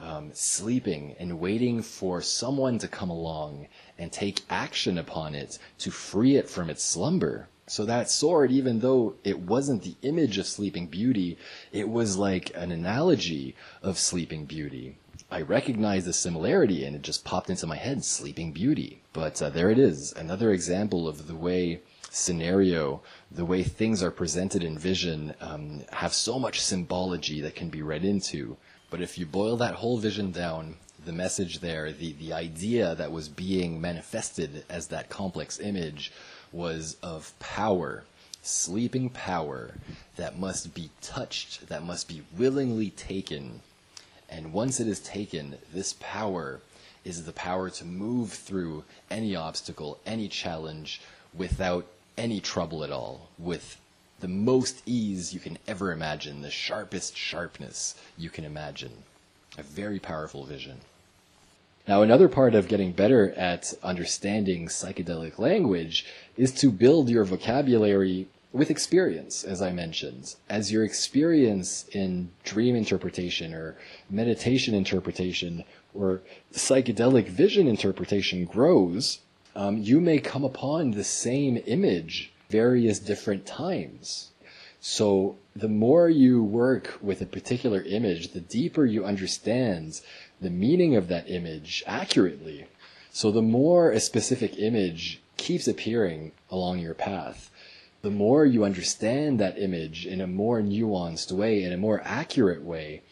[0.00, 3.68] um, sleeping and waiting for someone to come along
[3.98, 7.48] and take action upon it to free it from its slumber.
[7.66, 11.38] So that sword, even though it wasn't the image of Sleeping Beauty,
[11.70, 14.96] it was like an analogy of Sleeping Beauty.
[15.30, 19.02] I recognized the similarity and it just popped into my head, Sleeping Beauty.
[19.12, 24.10] But uh, there it is, another example of the way scenario, the way things are
[24.10, 28.56] presented in vision, um, have so much symbology that can be read into.
[28.90, 33.12] But if you boil that whole vision down, the message there, the, the idea that
[33.12, 36.12] was being manifested as that complex image
[36.52, 38.04] was of power,
[38.42, 39.74] sleeping power
[40.16, 43.60] that must be touched, that must be willingly taken.
[44.28, 46.60] And once it is taken, this power
[47.04, 51.00] is the power to move through any obstacle, any challenge
[51.32, 51.86] without
[52.18, 53.79] any trouble at all, with
[54.20, 58.92] the most ease you can ever imagine, the sharpest sharpness you can imagine.
[59.58, 60.78] A very powerful vision.
[61.88, 66.06] Now, another part of getting better at understanding psychedelic language
[66.36, 70.34] is to build your vocabulary with experience, as I mentioned.
[70.48, 73.76] As your experience in dream interpretation or
[74.08, 75.64] meditation interpretation
[75.94, 76.20] or
[76.52, 79.20] psychedelic vision interpretation grows,
[79.56, 84.30] um, you may come upon the same image various different times.
[84.80, 90.00] So the more you work with a particular image, the deeper you understand
[90.40, 92.66] the meaning of that image accurately.
[93.12, 97.50] So the more a specific image keeps appearing along your path,
[98.02, 102.62] the more you understand that image in a more nuanced way, in a more accurate
[102.62, 103.02] way,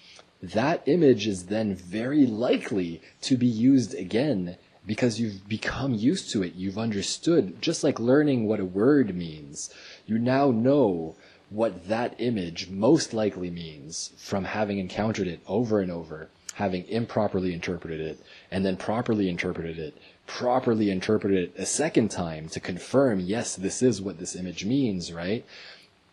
[0.43, 4.56] that image is then very likely to be used again
[4.86, 6.55] because you've become used to it.
[6.55, 9.72] You've understood, just like learning what a word means.
[10.06, 11.16] You now know
[11.50, 17.55] what that image most likely means from having encountered it over and over, having improperly
[17.55, 18.18] interpreted it,
[18.50, 19.96] and then properly interpreted it,
[20.26, 25.12] properly interpreted it a second time to confirm, yes, this is what this image means,
[25.12, 25.44] right?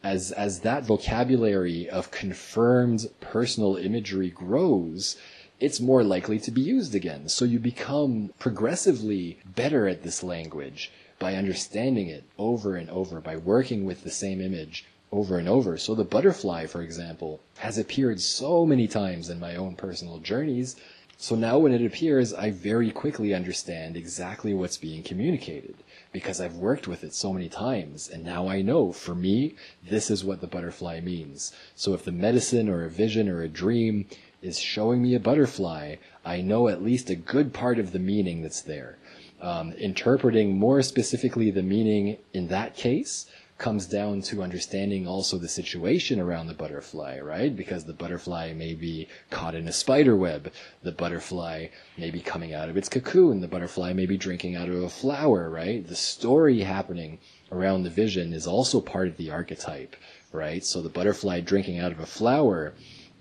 [0.03, 5.17] As, as that vocabulary of confirmed personal imagery grows,
[5.59, 7.29] it's more likely to be used again.
[7.29, 13.37] So you become progressively better at this language by understanding it over and over, by
[13.37, 15.77] working with the same image over and over.
[15.77, 20.75] So the butterfly, for example, has appeared so many times in my own personal journeys.
[21.17, 25.75] So now when it appears, I very quickly understand exactly what's being communicated
[26.11, 28.09] because I've worked with it so many times.
[28.09, 31.53] And now I know for me, this is what the butterfly means.
[31.75, 34.07] So if the medicine or a vision or a dream
[34.45, 38.43] is showing me a butterfly, I know at least a good part of the meaning
[38.43, 38.97] that's there.
[39.41, 43.25] Um, interpreting more specifically the meaning in that case
[43.57, 47.55] comes down to understanding also the situation around the butterfly, right?
[47.55, 50.51] Because the butterfly may be caught in a spider web.
[50.83, 51.67] The butterfly
[51.97, 53.39] may be coming out of its cocoon.
[53.39, 55.87] The butterfly may be drinking out of a flower, right?
[55.87, 57.19] The story happening
[57.51, 59.95] around the vision is also part of the archetype,
[60.33, 60.63] right?
[60.65, 62.73] So the butterfly drinking out of a flower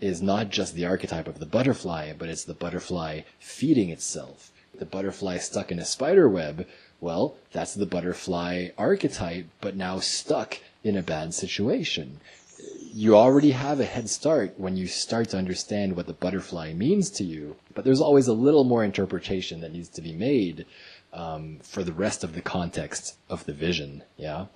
[0.04, 4.52] is not just the archetype of the butterfly, but it's the butterfly feeding itself.
[4.78, 6.66] The butterfly stuck in a spider web
[7.04, 12.18] well, that's the butterfly archetype, but now stuck in a bad situation.
[12.94, 17.10] You already have a head start when you start to understand what the butterfly means
[17.10, 20.64] to you, but there's always a little more interpretation that needs to be made
[21.12, 24.02] um, for the rest of the context of the vision.
[24.16, 24.46] Yeah.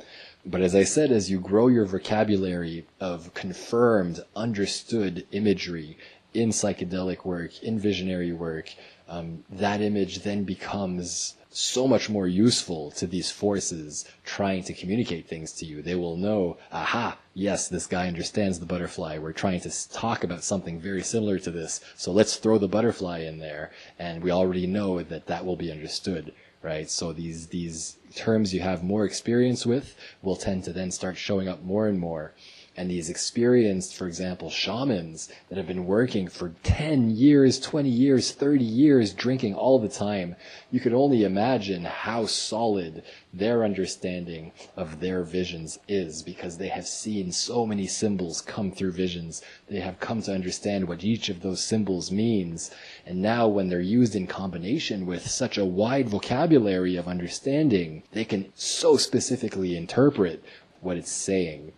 [0.50, 5.98] But as I said, as you grow your vocabulary of confirmed, understood imagery
[6.32, 8.72] in psychedelic work, in visionary work,
[9.10, 15.28] um, that image then becomes so much more useful to these forces trying to communicate
[15.28, 15.82] things to you.
[15.82, 19.18] They will know, aha, yes, this guy understands the butterfly.
[19.18, 21.82] We're trying to talk about something very similar to this.
[21.94, 23.70] So let's throw the butterfly in there.
[23.98, 26.88] And we already know that that will be understood, right?
[26.88, 31.48] So these, these terms you have more experience with will tend to then start showing
[31.48, 32.34] up more and more
[32.78, 38.30] and these experienced, for example, shamans that have been working for 10 years, 20 years,
[38.30, 40.36] 30 years, drinking all the time,
[40.70, 43.02] you could only imagine how solid
[43.34, 48.92] their understanding of their visions is because they have seen so many symbols come through
[48.92, 49.42] visions.
[49.68, 52.70] They have come to understand what each of those symbols means.
[53.04, 58.24] And now when they're used in combination with such a wide vocabulary of understanding, they
[58.24, 60.44] can so specifically interpret
[60.80, 61.72] what it's saying.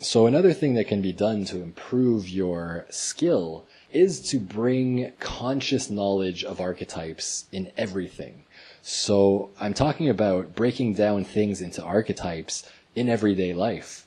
[0.00, 5.90] So another thing that can be done to improve your skill is to bring conscious
[5.90, 8.44] knowledge of archetypes in everything.
[8.80, 14.06] So I'm talking about breaking down things into archetypes in everyday life.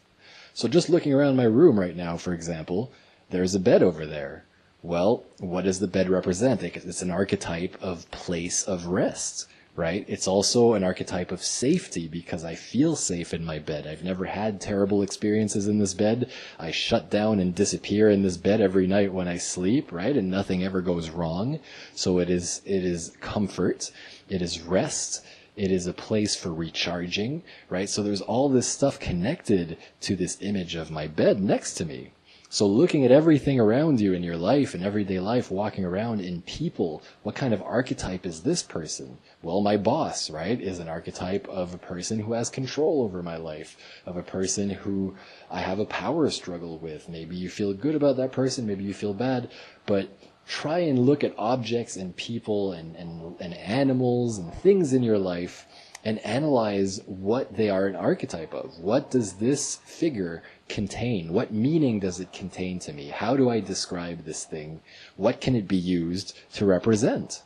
[0.54, 2.90] So just looking around my room right now, for example,
[3.30, 4.46] there's a bed over there.
[4.82, 6.64] Well, what does the bed represent?
[6.64, 9.46] It's an archetype of place of rest
[9.76, 10.06] right?
[10.08, 13.88] It's also an archetype of safety because I feel safe in my bed.
[13.88, 16.30] I've never had terrible experiences in this bed.
[16.60, 20.16] I shut down and disappear in this bed every night when I sleep, right?
[20.16, 21.60] And nothing ever goes wrong.
[21.94, 23.92] So it is, it is comfort.
[24.28, 25.24] It is rest.
[25.56, 27.90] It is a place for recharging, right?
[27.90, 32.12] So there's all this stuff connected to this image of my bed next to me.
[32.54, 36.42] So looking at everything around you in your life and everyday life, walking around in
[36.42, 39.20] people, what kind of archetype is this person?
[39.44, 43.38] Well, my boss, right, is an archetype of a person who has control over my
[43.38, 45.16] life, of a person who
[45.50, 47.10] I have a power struggle with.
[47.10, 49.50] Maybe you feel good about that person, maybe you feel bad,
[49.88, 50.16] but
[50.48, 55.18] try and look at objects and people and, and, and animals and things in your
[55.18, 55.66] life
[56.06, 58.78] and analyze what they are an archetype of.
[58.78, 61.34] What does this figure contain?
[61.34, 63.08] What meaning does it contain to me?
[63.08, 64.82] How do I describe this thing?
[65.16, 67.42] What can it be used to represent?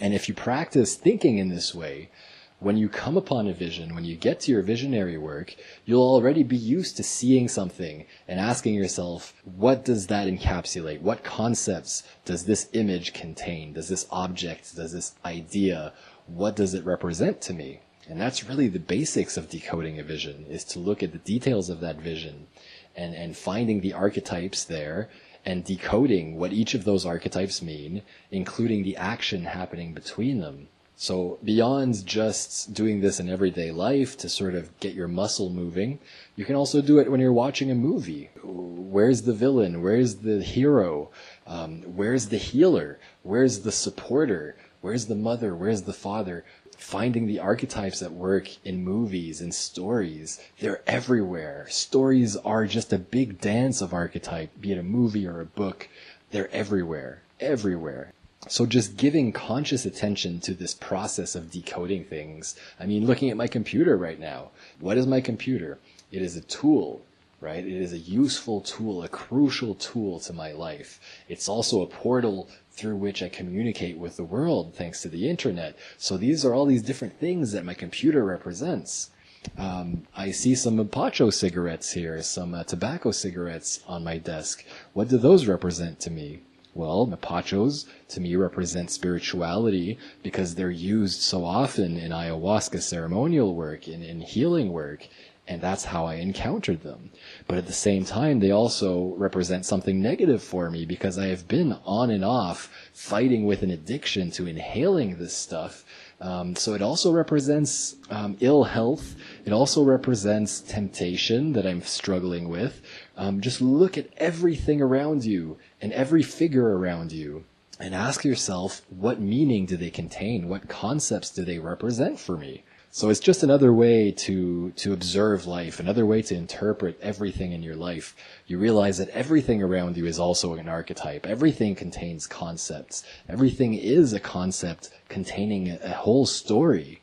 [0.00, 2.10] And if you practice thinking in this way,
[2.58, 5.54] when you come upon a vision, when you get to your visionary work,
[5.84, 11.02] you'll already be used to seeing something and asking yourself, what does that encapsulate?
[11.02, 13.74] What concepts does this image contain?
[13.74, 15.92] Does this object, does this idea,
[16.26, 17.80] what does it represent to me?
[18.08, 21.68] And that's really the basics of decoding a vision, is to look at the details
[21.68, 22.46] of that vision
[22.94, 25.10] and, and finding the archetypes there
[25.46, 28.02] and decoding what each of those archetypes mean,
[28.32, 30.68] including the action happening between them.
[30.98, 35.98] So beyond just doing this in everyday life to sort of get your muscle moving,
[36.36, 38.30] you can also do it when you're watching a movie.
[38.42, 39.82] Where's the villain?
[39.82, 41.10] Where's the hero?
[41.46, 42.98] Um, where's the healer?
[43.22, 44.56] Where's the supporter?
[44.80, 45.54] Where's the mother?
[45.54, 46.44] Where's the father?
[46.76, 50.40] Finding the archetypes that work in movies and stories.
[50.60, 51.66] They're everywhere.
[51.68, 55.88] Stories are just a big dance of archetype, be it a movie or a book.
[56.30, 58.12] They're everywhere, everywhere.
[58.48, 62.54] So just giving conscious attention to this process of decoding things.
[62.78, 64.50] I mean, looking at my computer right now.
[64.78, 65.78] What is my computer?
[66.12, 67.02] It is a tool,
[67.40, 67.64] right?
[67.64, 71.00] It is a useful tool, a crucial tool to my life.
[71.28, 75.76] It's also a portal through which I communicate with the world thanks to the internet.
[75.98, 79.10] So these are all these different things that my computer represents.
[79.56, 84.64] Um, I see some Pacho cigarettes here, some uh, tobacco cigarettes on my desk.
[84.92, 86.40] What do those represent to me?
[86.76, 93.88] Well, mapachos to me represent spirituality because they're used so often in ayahuasca ceremonial work,
[93.88, 95.08] in, in healing work,
[95.48, 97.10] and that's how I encountered them.
[97.46, 101.46] But at the same time, they also represent something negative for me because I have
[101.46, 105.84] been on and off fighting with an addiction to inhaling this stuff.
[106.20, 109.14] Um, so it also represents um, ill health.
[109.44, 112.80] It also represents temptation that I'm struggling with.
[113.16, 117.44] Um, just look at everything around you and every figure around you
[117.78, 120.48] and ask yourself what meaning do they contain?
[120.48, 122.64] What concepts do they represent for me?
[122.96, 127.62] So it's just another way to, to observe life, another way to interpret everything in
[127.62, 128.16] your life.
[128.46, 131.26] You realize that everything around you is also an archetype.
[131.26, 133.04] Everything contains concepts.
[133.28, 137.02] Everything is a concept containing a whole story.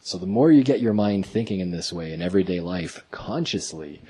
[0.00, 4.02] So the more you get your mind thinking in this way in everyday life consciously,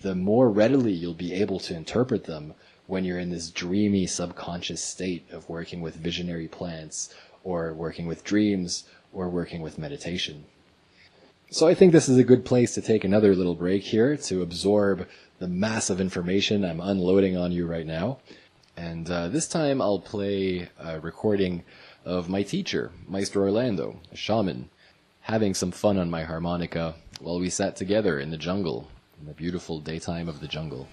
[0.00, 2.54] the more readily you'll be able to interpret them
[2.88, 7.14] when you're in this dreamy subconscious state of working with visionary plants
[7.44, 8.82] or working with dreams
[9.12, 10.44] or working with meditation.
[11.52, 14.40] So I think this is a good place to take another little break here to
[14.40, 15.06] absorb
[15.38, 18.20] the massive information I'm unloading on you right now.
[18.74, 21.62] And uh, this time I'll play a recording
[22.06, 24.70] of my teacher, Maestro Orlando, a shaman,
[25.20, 28.88] having some fun on my harmonica while we sat together in the jungle,
[29.20, 30.88] in the beautiful daytime of the jungle.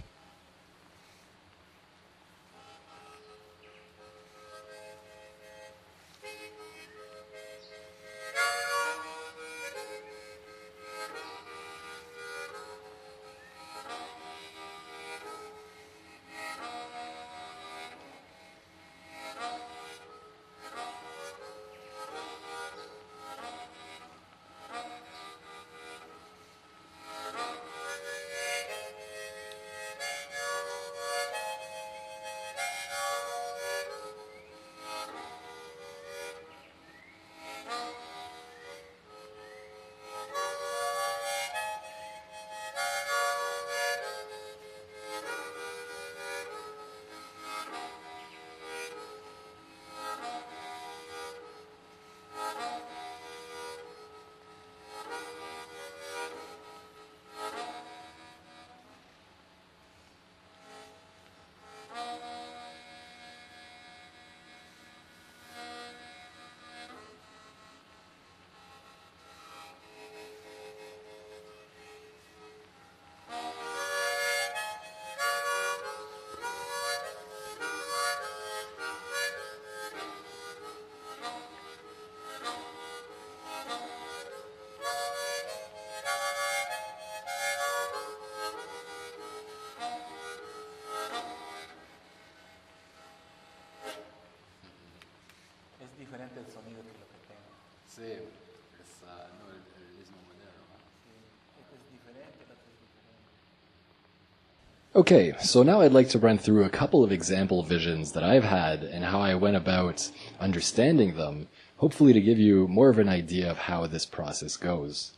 [105.00, 108.44] Okay, so now I'd like to run through a couple of example visions that I've
[108.44, 110.12] had and how I went about
[110.42, 111.48] understanding them,
[111.78, 115.14] hopefully to give you more of an idea of how this process goes.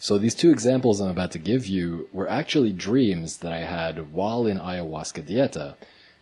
[0.00, 4.12] So these two examples I'm about to give you were actually dreams that I had
[4.12, 5.76] while in ayahuasca dieta.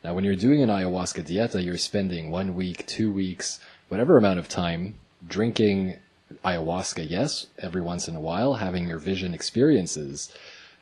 [0.04, 3.58] Now, when you're doing an ayahuasca dieta, you're spending one week, two weeks,
[3.88, 5.96] whatever amount of time drinking
[6.44, 10.30] ayahuasca, yes, every once in a while, having your vision experiences.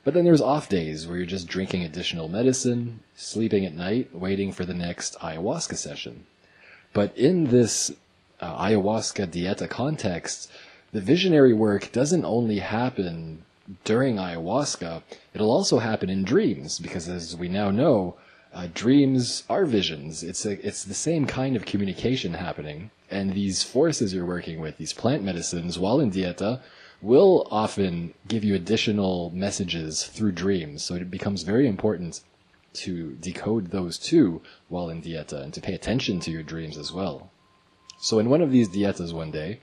[0.07, 4.53] But then there's off days where you're just drinking additional medicine, sleeping at night, waiting
[4.53, 6.27] for the next ayahuasca session.
[6.93, 7.91] But in this
[8.41, 10.49] uh, ayahuasca dieta context,
[10.93, 13.43] the visionary work doesn't only happen
[13.83, 15.03] during ayahuasca,
[15.35, 18.15] it'll also happen in dreams, because as we now know,
[18.55, 20.23] uh, dreams are visions.
[20.23, 24.79] It's a, it's the same kind of communication happening, and these forces you're working with,
[24.79, 26.61] these plant medicines, while in dieta,
[27.03, 30.83] will often give you additional messages through dreams.
[30.83, 32.23] So it becomes very important
[32.75, 36.93] to decode those too while in dieta and to pay attention to your dreams as
[36.93, 37.31] well.
[37.99, 39.61] So in one of these dietas one day,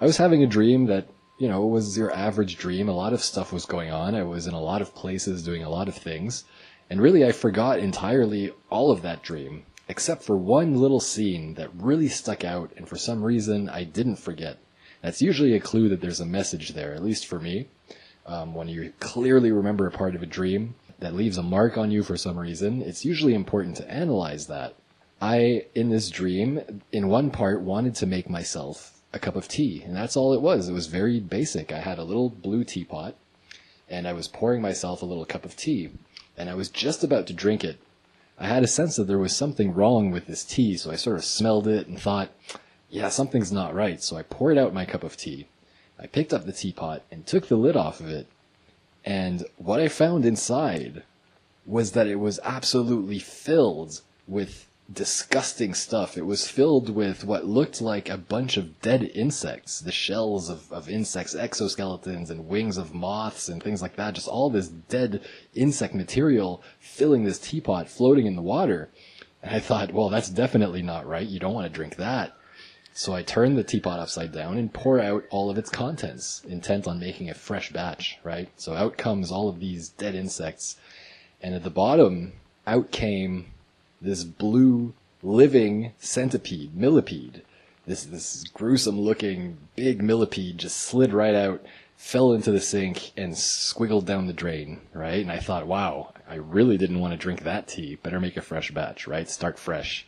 [0.00, 2.88] I was having a dream that, you know, was your average dream.
[2.88, 4.14] A lot of stuff was going on.
[4.14, 6.44] I was in a lot of places doing a lot of things.
[6.90, 11.70] And really, I forgot entirely all of that dream, except for one little scene that
[11.74, 14.58] really stuck out, and for some reason, I didn't forget.
[15.02, 17.68] That's usually a clue that there's a message there, at least for me.
[18.26, 21.90] Um, when you clearly remember a part of a dream that leaves a mark on
[21.90, 24.74] you for some reason, it's usually important to analyze that.
[25.20, 29.82] I, in this dream, in one part, wanted to make myself a cup of tea,
[29.84, 30.68] and that's all it was.
[30.68, 31.72] It was very basic.
[31.72, 33.14] I had a little blue teapot,
[33.88, 35.90] and I was pouring myself a little cup of tea,
[36.36, 37.78] and I was just about to drink it.
[38.38, 41.16] I had a sense that there was something wrong with this tea, so I sort
[41.16, 42.30] of smelled it and thought,
[42.90, 44.02] yeah, something's not right.
[44.02, 45.46] So I poured out my cup of tea.
[45.98, 48.26] I picked up the teapot and took the lid off of it.
[49.04, 51.02] And what I found inside
[51.66, 56.16] was that it was absolutely filled with disgusting stuff.
[56.16, 60.72] It was filled with what looked like a bunch of dead insects, the shells of,
[60.72, 64.14] of insects, exoskeletons and wings of moths and things like that.
[64.14, 65.22] Just all this dead
[65.54, 68.88] insect material filling this teapot floating in the water.
[69.42, 71.26] And I thought, well, that's definitely not right.
[71.26, 72.34] You don't want to drink that.
[72.98, 76.88] So I turn the teapot upside down and pour out all of its contents, intent
[76.88, 78.48] on making a fresh batch, right?
[78.56, 80.74] So out comes all of these dead insects.
[81.40, 82.32] And at the bottom,
[82.66, 83.52] out came
[84.02, 87.42] this blue living centipede, millipede.
[87.86, 91.64] This, this gruesome looking big millipede just slid right out,
[91.96, 95.22] fell into the sink and squiggled down the drain, right?
[95.22, 97.94] And I thought, wow, I really didn't want to drink that tea.
[97.94, 99.30] Better make a fresh batch, right?
[99.30, 100.04] Start fresh.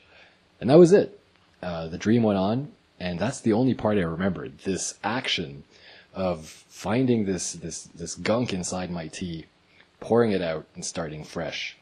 [0.60, 1.20] And that was it.
[1.62, 4.58] Uh, the dream went on, and that's the only part I remembered.
[4.58, 5.64] This action
[6.14, 9.46] of finding this, this, this gunk inside my tea,
[9.98, 11.76] pouring it out and starting fresh.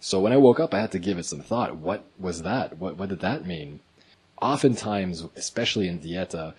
[0.00, 1.76] So when I woke up, I had to give it some thought.
[1.76, 2.78] What was that?
[2.78, 3.80] What, what did that mean?
[4.40, 6.54] Oftentimes, especially in Dieta,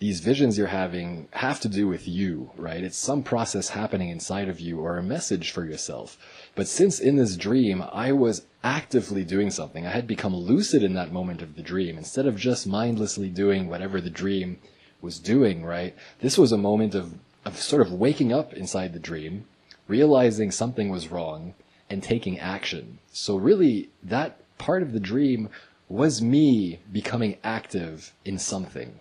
[0.00, 2.82] these visions you're having have to do with you, right?
[2.82, 6.16] It's some process happening inside of you or a message for yourself.
[6.54, 10.94] But since in this dream, I was actively doing something, I had become lucid in
[10.94, 14.58] that moment of the dream instead of just mindlessly doing whatever the dream
[15.02, 15.94] was doing, right?
[16.20, 19.44] This was a moment of, of sort of waking up inside the dream,
[19.86, 21.52] realizing something was wrong,
[21.90, 23.00] and taking action.
[23.12, 25.50] So really, that part of the dream
[25.90, 28.98] was me becoming active in something.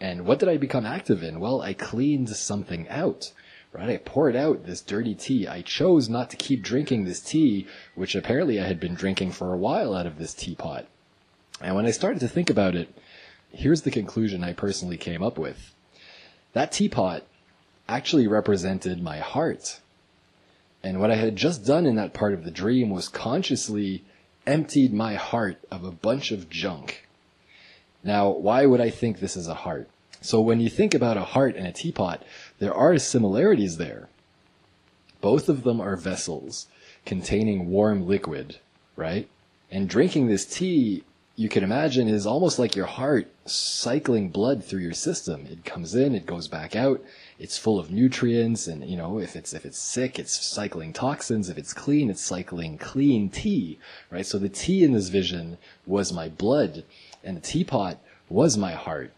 [0.00, 1.40] And what did I become active in?
[1.40, 3.32] Well, I cleaned something out.
[3.72, 3.90] Right?
[3.90, 5.46] I poured out this dirty tea.
[5.46, 9.52] I chose not to keep drinking this tea, which apparently I had been drinking for
[9.52, 10.86] a while out of this teapot.
[11.60, 12.88] And when I started to think about it,
[13.52, 15.74] here's the conclusion I personally came up with.
[16.54, 17.24] That teapot
[17.88, 19.80] actually represented my heart.
[20.82, 24.04] And what I had just done in that part of the dream was consciously
[24.46, 27.07] emptied my heart of a bunch of junk.
[28.02, 29.88] Now, why would I think this is a heart?
[30.20, 32.24] So when you think about a heart and a teapot,
[32.58, 34.08] there are similarities there.
[35.20, 36.66] Both of them are vessels
[37.04, 38.58] containing warm liquid,
[38.96, 39.28] right?
[39.70, 41.04] And drinking this tea,
[41.36, 45.46] you can imagine, is almost like your heart cycling blood through your system.
[45.50, 47.02] It comes in, it goes back out,
[47.38, 51.48] it's full of nutrients and you know if it's if it's sick it's cycling toxins
[51.48, 53.78] if it's clean it's cycling clean tea
[54.10, 55.56] right so the tea in this vision
[55.86, 56.82] was my blood
[57.24, 59.12] and the teapot was my heart.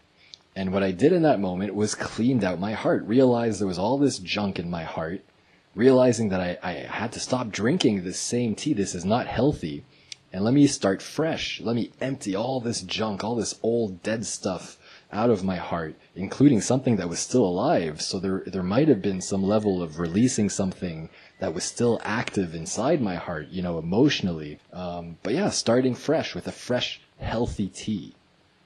[0.55, 3.03] And what i did in that moment was cleaned out my heart.
[3.05, 5.21] Realized there was all this junk in my heart.
[5.75, 8.73] Realizing that i, I had to stop drinking this same tea.
[8.73, 9.85] This is not healthy.
[10.33, 11.61] And let me start fresh.
[11.61, 14.77] Let me empty all this junk all this old dead stuff
[15.13, 18.01] out of my heart, including something that was still alive.
[18.01, 21.09] So there, there might have been some level of releasing something
[21.39, 24.59] that was still active inside my heart, you know, emotionally.
[24.71, 28.15] Um, but yeah, starting fresh with a fresh, healthy tea.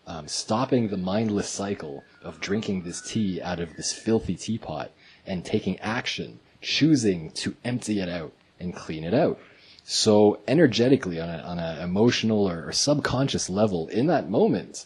[0.08, 4.92] Um, stopping the mindless cycle of drinking this tea out of this filthy teapot
[5.26, 9.40] and taking action, choosing to empty it out and clean it out.
[9.84, 14.86] So energetically, on an emotional or, or subconscious level, in that moment,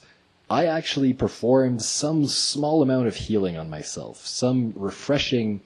[0.50, 5.62] I actually performed some small amount of healing on myself, some refreshing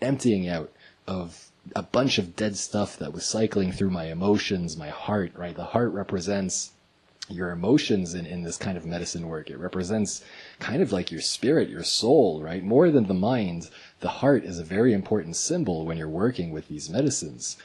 [0.00, 0.70] emptying out
[1.06, 5.56] of a bunch of dead stuff that was cycling through my emotions, my heart, right?
[5.56, 6.72] The heart represents
[7.28, 9.50] your emotions in, in this kind of medicine work.
[9.50, 10.24] It represents
[10.58, 12.62] kind of like your spirit, your soul, right?
[12.62, 16.68] More than the mind, the heart is a very important symbol when you're working with
[16.68, 17.56] these medicines.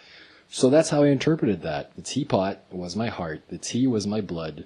[0.49, 1.95] So that's how I interpreted that.
[1.95, 4.65] The teapot was my heart, the tea was my blood,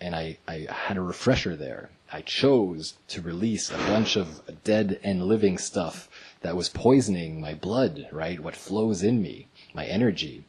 [0.00, 1.90] and I, I had a refresher there.
[2.12, 6.10] I chose to release a bunch of dead and living stuff
[6.42, 8.38] that was poisoning my blood, right?
[8.38, 10.44] What flows in me, my energy.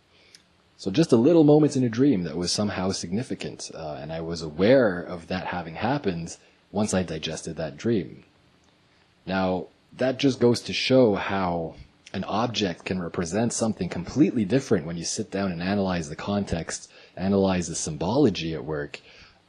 [0.84, 4.20] So just a little moment in a dream that was somehow significant, uh, and I
[4.20, 6.36] was aware of that having happened
[6.74, 8.26] once I digested that dream.
[9.26, 11.76] Now, that just goes to show how
[12.12, 16.92] an object can represent something completely different when you sit down and analyze the context,
[17.16, 19.00] analyze the symbology at work.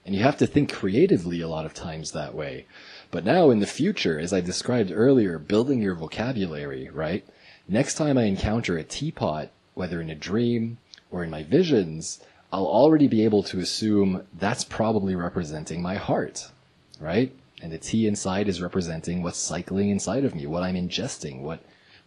[0.07, 2.67] And you have to think creatively a lot of times that way.
[3.11, 7.27] But now in the future, as I described earlier, building your vocabulary, right?
[7.67, 10.79] Next time I encounter a teapot, whether in a dream
[11.15, 12.21] or in my visions,
[12.53, 16.51] I'll already be able to assume that's probably representing my heart,
[17.01, 17.33] right?
[17.63, 21.61] And the tea inside is representing what's cycling inside of me, what I'm ingesting, what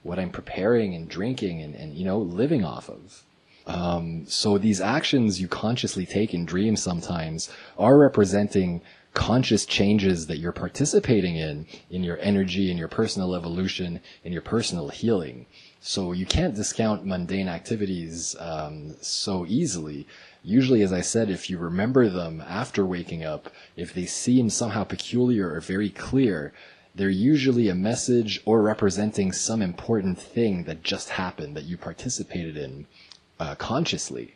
[0.04, 3.24] what I'm preparing and drinking and, and you know living off of.
[3.66, 8.82] Um, so these actions you consciously take in dreams sometimes are representing
[9.14, 14.42] conscious changes that you're participating in in your energy, in your personal evolution, in your
[14.42, 15.46] personal healing.
[15.80, 20.08] So you can't discount mundane activities um, so easily.
[20.44, 24.84] Usually, as I said, if you remember them after waking up, if they seem somehow
[24.84, 26.54] peculiar or very clear,
[26.96, 32.58] they're usually a message or representing some important thing that just happened that you participated
[32.58, 32.88] in
[33.40, 34.34] uh, consciously.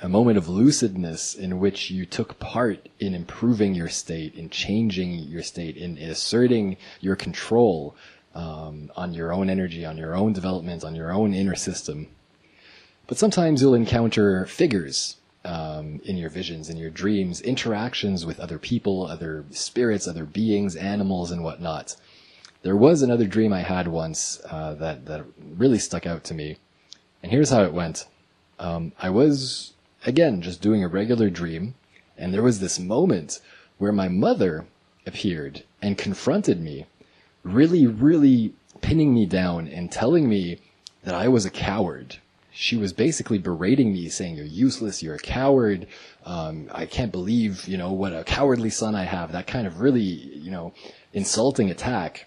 [0.00, 5.14] A moment of lucidness in which you took part in improving your state, in changing
[5.14, 7.94] your state, in, in asserting your control
[8.38, 12.06] um, on your own energy, on your own development, on your own inner system.
[13.08, 18.58] But sometimes you'll encounter figures um, in your visions, in your dreams, interactions with other
[18.58, 21.96] people, other spirits, other beings, animals, and whatnot.
[22.62, 25.24] There was another dream I had once uh, that that
[25.56, 26.58] really stuck out to me,
[27.22, 28.06] and here's how it went.
[28.58, 29.72] Um, I was
[30.06, 31.74] again just doing a regular dream,
[32.16, 33.40] and there was this moment
[33.78, 34.66] where my mother
[35.06, 36.86] appeared and confronted me,
[37.54, 40.58] really, really pinning me down and telling me
[41.04, 42.18] that I was a coward
[42.60, 45.00] she was basically berating me, saying, "You're useless.
[45.00, 45.86] You're a coward.
[46.26, 49.80] Um, I can't believe, you know, what a cowardly son I have." That kind of
[49.80, 50.72] really, you know,
[51.12, 52.26] insulting attack,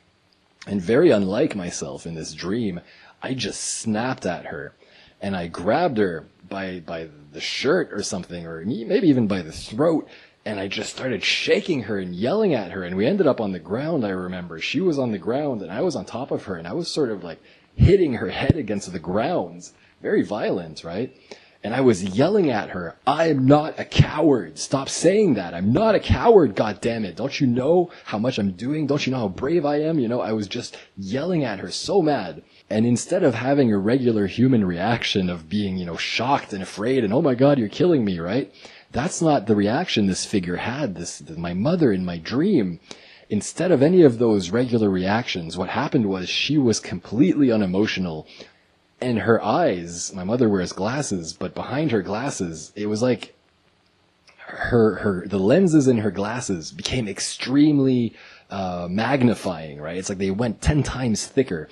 [0.65, 2.79] and very unlike myself in this dream.
[3.21, 4.73] I just snapped at her,
[5.21, 9.51] and I grabbed her by by the shirt or something, or maybe even by the
[9.51, 10.07] throat,
[10.45, 12.83] and I just started shaking her and yelling at her.
[12.83, 14.05] And we ended up on the ground.
[14.05, 16.67] I remember she was on the ground, and I was on top of her, and
[16.67, 17.41] I was sort of like
[17.75, 21.15] hitting her head against the ground very violent, right?
[21.63, 24.57] And I was yelling at her, I am not a coward.
[24.57, 25.53] Stop saying that.
[25.53, 27.15] I'm not a coward, God damn it!
[27.15, 28.87] Don't you know how much I'm doing?
[28.87, 29.99] Don't you know how brave I am?
[29.99, 32.41] You know, I was just yelling at her so mad.
[32.71, 37.03] And instead of having a regular human reaction of being, you know, shocked and afraid
[37.03, 38.51] and, oh my god, you're killing me, right?
[38.91, 42.79] That's not the reaction this figure had, this, my mother in my dream.
[43.29, 48.27] Instead of any of those regular reactions, what happened was she was completely unemotional,
[48.99, 53.33] and her eyes, my mother wears glasses, but behind her glasses, it was like
[54.51, 58.13] her her the lenses in her glasses became extremely
[58.49, 59.97] uh, magnifying, right?
[59.97, 61.69] It's like they went ten times thicker.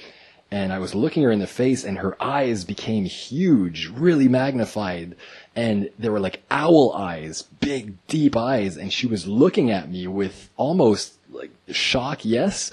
[0.52, 5.16] And I was looking her in the face, and her eyes became huge, really magnified,
[5.56, 10.08] and they were like owl eyes, big, deep eyes, and she was looking at me
[10.08, 12.72] with almost like shock, yes,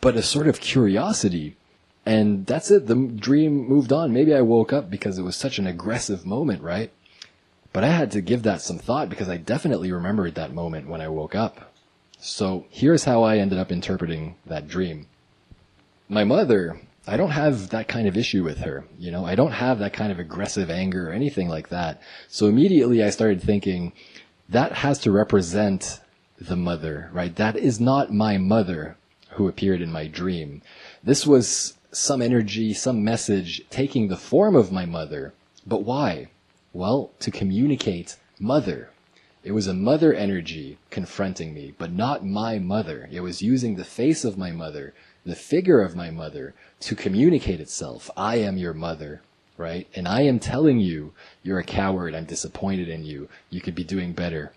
[0.00, 1.56] but a sort of curiosity
[2.06, 2.86] and that's it.
[2.86, 4.12] The dream moved on.
[4.12, 6.92] Maybe I woke up because it was such an aggressive moment, right?
[7.72, 11.00] But I had to give that some thought because I definitely remembered that moment when
[11.00, 11.72] I woke up.
[12.18, 15.08] So here's how I ended up interpreting that dream.
[16.08, 18.84] My mother, I don't have that kind of issue with her.
[18.98, 22.02] You know, I don't have that kind of aggressive anger or anything like that.
[22.28, 23.92] So immediately I started thinking
[24.48, 26.00] that has to represent
[26.40, 27.34] the mother, right?
[27.36, 28.96] That is not my mother
[29.30, 30.62] who appeared in my dream.
[31.02, 35.32] This was some energy, some message taking the form of my mother.
[35.66, 36.28] But why?
[36.72, 38.90] Well, to communicate mother.
[39.42, 43.08] It was a mother energy confronting me, but not my mother.
[43.12, 44.92] It was using the face of my mother,
[45.26, 48.08] the figure of my mother, to communicate itself.
[48.16, 49.22] I am your mother,
[49.58, 49.88] right?
[49.94, 51.12] And I am telling you,
[51.42, 52.14] you're a coward.
[52.14, 53.28] I'm disappointed in you.
[53.50, 54.52] You could be doing better.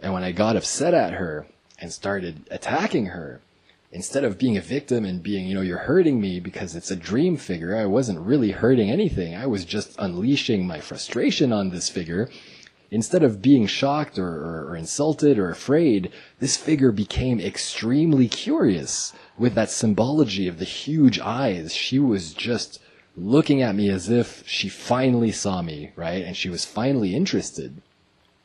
[0.00, 1.46] And when I got upset at her
[1.78, 3.40] and started attacking her,
[3.92, 6.96] instead of being a victim and being, you know, you're hurting me because it's a
[6.96, 9.34] dream figure, I wasn't really hurting anything.
[9.34, 12.30] I was just unleashing my frustration on this figure.
[12.90, 19.12] Instead of being shocked or, or, or insulted or afraid, this figure became extremely curious
[19.38, 21.74] with that symbology of the huge eyes.
[21.74, 22.80] She was just
[23.16, 26.24] looking at me as if she finally saw me, right?
[26.24, 27.80] And she was finally interested.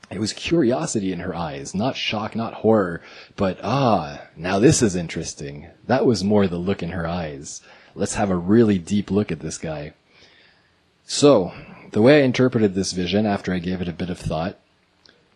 [0.10, 3.02] It was curiosity in her eyes, not shock, not horror,
[3.38, 5.68] but ah, now this is interesting.
[5.88, 7.62] That was more the look in her eyes.
[7.96, 9.94] Let's have a really deep look at this guy.
[11.06, 11.54] So,
[11.92, 14.58] the way I interpreted this vision after I gave it a bit of thought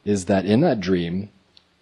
[0.03, 1.29] is that in that dream,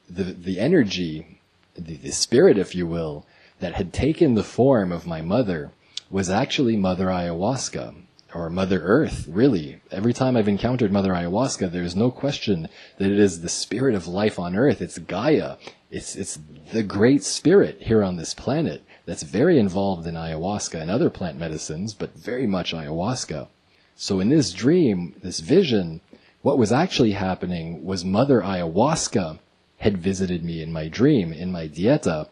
[0.09, 1.39] the, the energy
[1.75, 3.25] the, the spirit, if you will,
[3.63, 5.71] that had taken the form of my mother
[6.11, 7.95] was actually Mother Ayahuasca
[8.35, 9.79] or Mother Earth, really.
[9.89, 12.67] Every time I've encountered Mother Ayahuasca, there's no question
[12.97, 14.81] that it is the spirit of life on Earth.
[14.81, 15.55] It's Gaia.
[15.89, 16.37] It's, it's
[16.73, 21.39] the great spirit here on this planet that's very involved in ayahuasca and other plant
[21.39, 23.47] medicines, but very much ayahuasca.
[23.95, 26.01] So in this dream, this vision,
[26.41, 29.39] what was actually happening was Mother Ayahuasca
[29.77, 32.27] had visited me in my dream, in my dieta,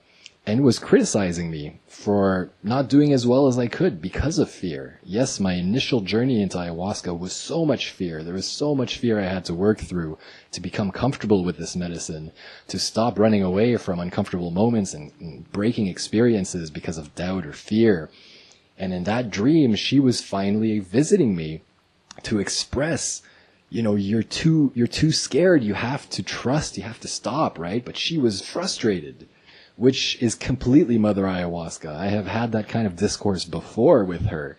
[0.51, 4.99] and was criticizing me for not doing as well as I could because of fear.
[5.01, 8.21] Yes, my initial journey into ayahuasca was so much fear.
[8.21, 10.17] There was so much fear I had to work through
[10.51, 12.33] to become comfortable with this medicine,
[12.67, 17.53] to stop running away from uncomfortable moments and, and breaking experiences because of doubt or
[17.53, 18.09] fear.
[18.77, 21.61] And in that dream, she was finally visiting me
[22.23, 23.21] to express
[23.69, 25.63] you know, you're too, you're too scared.
[25.63, 26.75] You have to trust.
[26.75, 27.85] You have to stop, right?
[27.85, 29.29] But she was frustrated
[29.81, 31.89] which is completely Mother Ayahuasca.
[31.89, 34.55] I have had that kind of discourse before with her.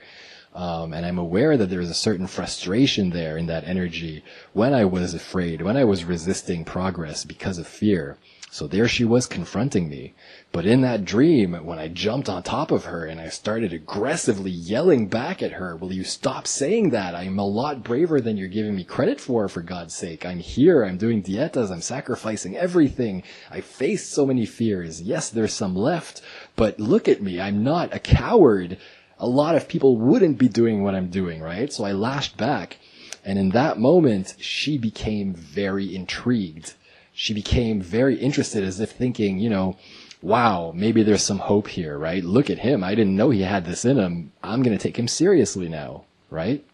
[0.52, 4.84] Um, and I'm aware that there's a certain frustration there in that energy when I
[4.84, 8.18] was afraid, when I was resisting progress because of fear.
[8.52, 10.12] So there she was confronting me.
[10.52, 14.50] But in that dream, when I jumped on top of her and I started aggressively
[14.50, 17.14] yelling back at her, will you stop saying that?
[17.14, 20.26] I'm a lot braver than you're giving me credit for, for God's sake.
[20.26, 20.84] I'm here.
[20.84, 21.70] I'm doing dietas.
[21.70, 23.22] I'm sacrificing everything.
[23.50, 25.00] I faced so many fears.
[25.00, 26.20] Yes, there's some left,
[26.54, 27.40] but look at me.
[27.40, 28.76] I'm not a coward.
[29.18, 31.72] A lot of people wouldn't be doing what I'm doing, right?
[31.72, 32.76] So I lashed back.
[33.24, 36.74] And in that moment, she became very intrigued
[37.12, 39.76] she became very interested as if thinking, you know,
[40.22, 42.24] wow, maybe there's some hope here, right?
[42.24, 42.82] Look at him.
[42.82, 44.32] I didn't know he had this in him.
[44.42, 46.64] I'm going to take him seriously now, right?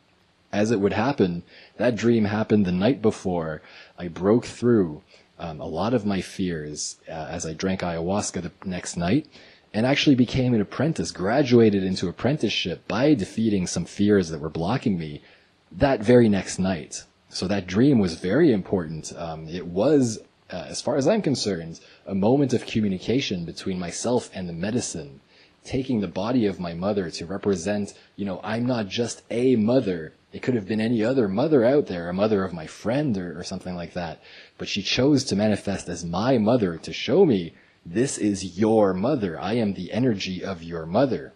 [0.53, 1.43] As it would happen,
[1.77, 3.63] that dream happened the night before.
[3.99, 5.03] I broke through
[5.39, 9.27] um, a lot of my fears uh, as I drank ayahuasca the next night
[9.75, 14.99] and actually became an apprentice, graduated into apprenticeship by defeating some fears that were blocking
[14.99, 15.23] me
[15.71, 17.05] that very next night.
[17.29, 19.13] So that dream was very important.
[19.17, 20.19] Um, it was
[20.51, 25.21] uh, as far as I'm concerned, a moment of communication between myself and the medicine,
[25.65, 30.15] taking the body of my mother to represent, you know, I'm not just a mother.
[30.33, 33.39] It could have been any other mother out there, a mother of my friend or,
[33.39, 34.23] or something like that.
[34.57, 37.55] But she chose to manifest as my mother to show me
[37.85, 39.41] this is your mother.
[39.41, 41.33] I am the energy of your mother.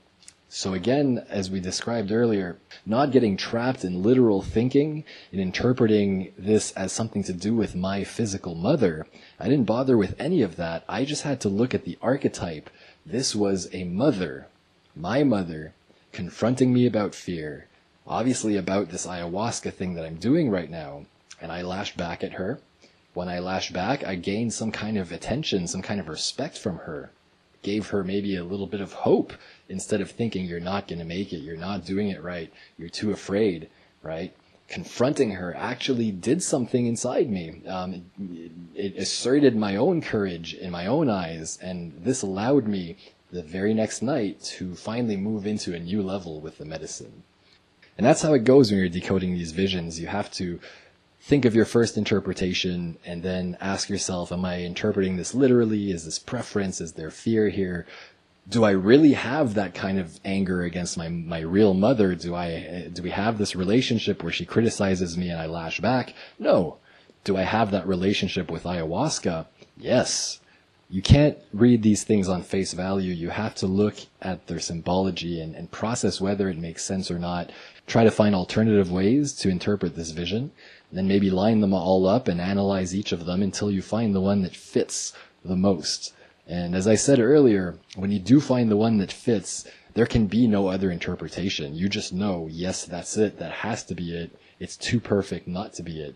[0.55, 5.03] So again, as we described earlier, not getting trapped in literal thinking
[5.33, 9.07] and interpreting this as something to do with my physical mother.
[9.41, 10.85] I didn't bother with any of that.
[10.87, 12.69] I just had to look at the archetype.
[13.07, 14.47] This was a mother,
[14.95, 15.73] my mother,
[16.13, 17.67] confronting me about fear,
[18.07, 21.07] obviously about this ayahuasca thing that I'm doing right now.
[21.41, 22.61] And I lashed back at her.
[23.15, 26.81] When I lashed back, I gained some kind of attention, some kind of respect from
[26.81, 27.11] her
[27.63, 29.33] gave her maybe a little bit of hope
[29.73, 32.89] instead of thinking you're not going to make it, you're not doing it right, you're
[32.89, 33.69] too afraid,
[34.03, 34.37] right?
[34.69, 37.63] Confronting her actually did something inside me.
[37.67, 42.97] Um, it, it asserted my own courage in my own eyes, and this allowed me
[43.33, 47.23] the very next night to finally move into a new level with the medicine.
[47.97, 49.99] And that's how it goes when you're decoding these visions.
[49.99, 50.61] You have to
[51.21, 55.91] think of your first interpretation and then ask yourself, am I interpreting this literally?
[55.91, 56.81] Is this preference?
[56.81, 57.87] Is there fear here?
[58.49, 62.15] Do I really have that kind of anger against my, my real mother?
[62.15, 66.15] Do I, do we have this relationship where she criticizes me and I lash back?
[66.39, 66.79] No.
[67.25, 69.47] Do I have that relationship with ayahuasca?
[69.77, 70.41] Yes.
[70.91, 73.15] You can't read these things on face value.
[73.15, 77.19] You have to look at their symbology and, and process whether it makes sense or
[77.19, 77.51] not.
[77.87, 80.51] Try to find alternative ways to interpret this vision
[80.93, 84.21] then maybe line them all up and analyze each of them until you find the
[84.21, 85.13] one that fits
[85.45, 86.13] the most.
[86.53, 90.27] And as I said earlier, when you do find the one that fits, there can
[90.27, 91.75] be no other interpretation.
[91.75, 93.39] You just know, yes, that's it.
[93.39, 94.39] That has to be it.
[94.61, 96.15] It's too perfect not to be it.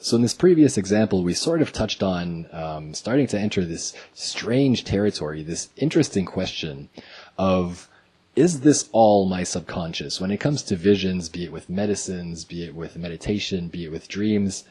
[0.00, 3.94] So in this previous example, we sort of touched on um, starting to enter this
[4.14, 6.88] strange territory, this interesting question
[7.38, 7.88] of
[8.34, 10.20] is this all my subconscious?
[10.20, 13.92] When it comes to visions, be it with medicines, be it with meditation, be it
[13.92, 14.64] with dreams,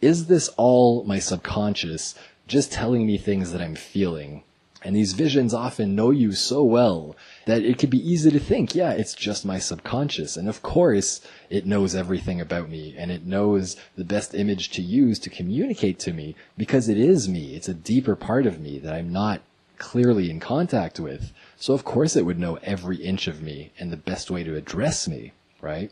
[0.00, 2.14] is this all my subconscious
[2.46, 4.42] just telling me things that I'm feeling?
[4.84, 7.16] And these visions often know you so well
[7.46, 10.36] that it could be easy to think, yeah, it's just my subconscious.
[10.36, 11.20] And of course,
[11.50, 15.98] it knows everything about me and it knows the best image to use to communicate
[16.00, 17.56] to me because it is me.
[17.56, 19.40] It's a deeper part of me that I'm not
[19.78, 21.32] clearly in contact with.
[21.56, 24.54] So of course it would know every inch of me and the best way to
[24.54, 25.90] address me, right?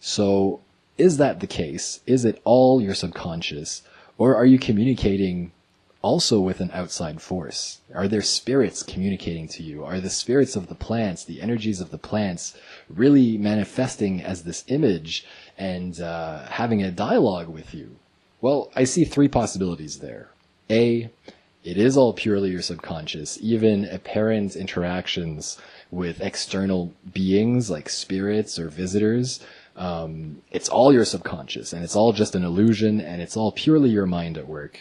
[0.00, 0.62] So
[0.98, 2.00] is that the case?
[2.06, 3.82] Is it all your subconscious?
[4.18, 5.52] Or are you communicating
[6.02, 7.80] also with an outside force?
[7.94, 9.84] Are there spirits communicating to you?
[9.84, 12.56] Are the spirits of the plants, the energies of the plants,
[12.88, 15.26] really manifesting as this image
[15.58, 17.96] and uh, having a dialogue with you?
[18.40, 20.28] Well, I see three possibilities there.
[20.70, 21.10] A,
[21.64, 23.38] it is all purely your subconscious.
[23.42, 25.58] Even apparent interactions
[25.90, 29.40] with external beings like spirits or visitors,
[29.76, 33.90] um, it's all your subconscious and it's all just an illusion and it's all purely
[33.90, 34.80] your mind at work.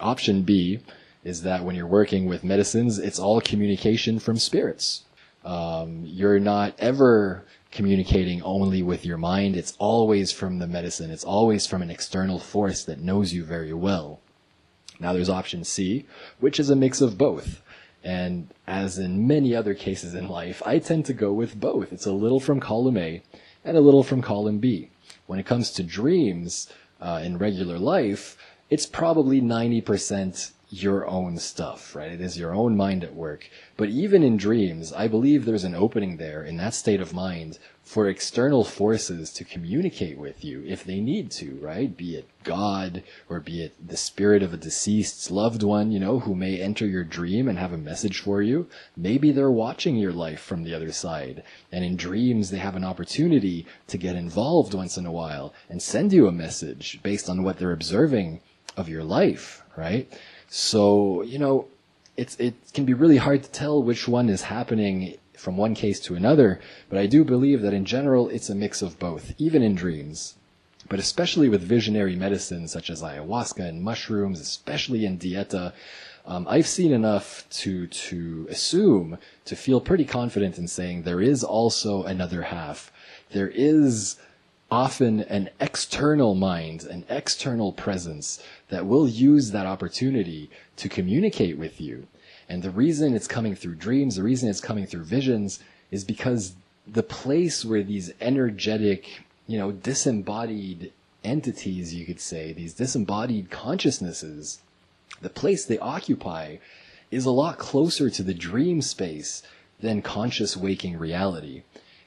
[0.00, 0.80] Option B
[1.22, 5.04] is that when you're working with medicines, it's all communication from spirits.
[5.44, 9.56] Um, you're not ever communicating only with your mind.
[9.56, 11.10] It's always from the medicine.
[11.10, 14.20] It's always from an external force that knows you very well.
[14.98, 16.06] Now there's option C,
[16.38, 17.60] which is a mix of both.
[18.04, 21.92] And as in many other cases in life, I tend to go with both.
[21.92, 23.22] It's a little from column A
[23.64, 24.90] and a little from column B.
[25.26, 26.68] When it comes to dreams
[27.00, 28.36] uh, in regular life,
[28.70, 32.10] it's probably 90% your own stuff, right?
[32.10, 33.50] It is your own mind at work.
[33.76, 37.58] But even in dreams, I believe there's an opening there in that state of mind
[37.84, 41.94] for external forces to communicate with you if they need to, right?
[41.94, 46.20] Be it God or be it the spirit of a deceased loved one, you know,
[46.20, 48.66] who may enter your dream and have a message for you.
[48.96, 51.42] Maybe they're watching your life from the other side.
[51.70, 55.82] And in dreams, they have an opportunity to get involved once in a while and
[55.82, 58.40] send you a message based on what they're observing
[58.74, 60.10] of your life, right?
[60.54, 61.68] So, you know,
[62.14, 65.98] it's, it can be really hard to tell which one is happening from one case
[66.00, 66.60] to another,
[66.90, 70.34] but I do believe that in general it's a mix of both, even in dreams.
[70.90, 75.72] But especially with visionary medicines such as ayahuasca and mushrooms, especially in dieta,
[76.26, 79.16] um, I've seen enough to to assume
[79.46, 82.92] to feel pretty confident in saying there is also another half.
[83.30, 84.16] There is
[84.72, 91.78] often an external mind, an external presence that will use that opportunity to communicate with
[91.78, 92.06] you.
[92.48, 96.54] And the reason it's coming through dreams, the reason it's coming through visions is because
[96.86, 100.90] the place where these energetic, you know, disembodied
[101.22, 104.60] entities, you could say, these disembodied consciousnesses,
[105.20, 106.56] the place they occupy
[107.10, 109.42] is a lot closer to the dream space
[109.80, 111.62] than conscious waking reality.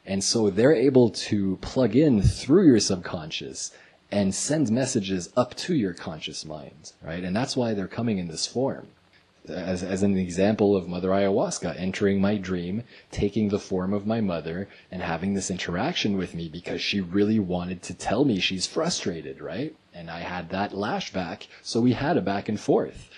[0.06, 3.72] And so they're able to plug in through your subconscious
[4.12, 7.24] and send messages up to your conscious mind, right?
[7.24, 8.88] And that's why they're coming in this form.
[9.48, 14.20] As, as an example of Mother Ayahuasca entering my dream, taking the form of my
[14.22, 18.66] mother, and having this interaction with me because she really wanted to tell me she's
[18.66, 19.76] frustrated, right?
[19.94, 23.10] And I had that lashback, so we had a back and forth.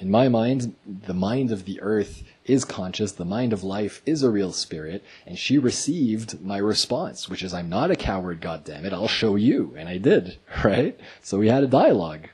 [0.00, 4.22] In my mind, the mind of the earth is conscious, the mind of life is
[4.22, 8.92] a real spirit, and she received my response, which is, I'm not a coward, goddammit,
[8.92, 9.74] I'll show you.
[9.76, 10.98] And I did, right?
[11.22, 12.28] So we had a dialogue.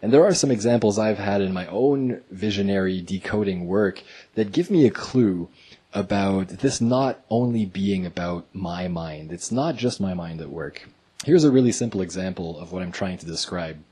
[0.00, 4.02] And there are some examples I've had in my own visionary decoding work
[4.34, 5.48] that give me a clue
[5.92, 9.32] about this not only being about my mind.
[9.32, 10.88] It's not just my mind at work.
[11.24, 13.82] Here's a really simple example of what I'm trying to describe.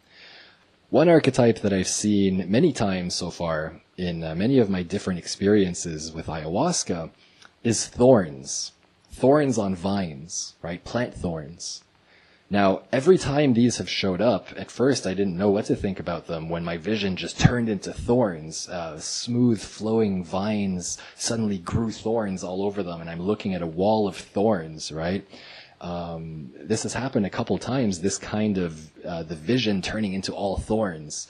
[0.90, 5.18] One archetype that I've seen many times so far in uh, many of my different
[5.18, 7.10] experiences with ayahuasca
[7.62, 8.72] is thorns.
[9.10, 10.84] Thorns on vines, right?
[10.84, 11.82] Plant thorns.
[12.48, 15.98] Now, every time these have showed up, at first I didn't know what to think
[15.98, 18.68] about them when my vision just turned into thorns.
[18.68, 23.66] Uh, smooth flowing vines suddenly grew thorns all over them and I'm looking at a
[23.66, 25.26] wall of thorns, right?
[25.80, 30.32] Um, this has happened a couple times, this kind of, uh, the vision turning into
[30.32, 31.26] all thorns.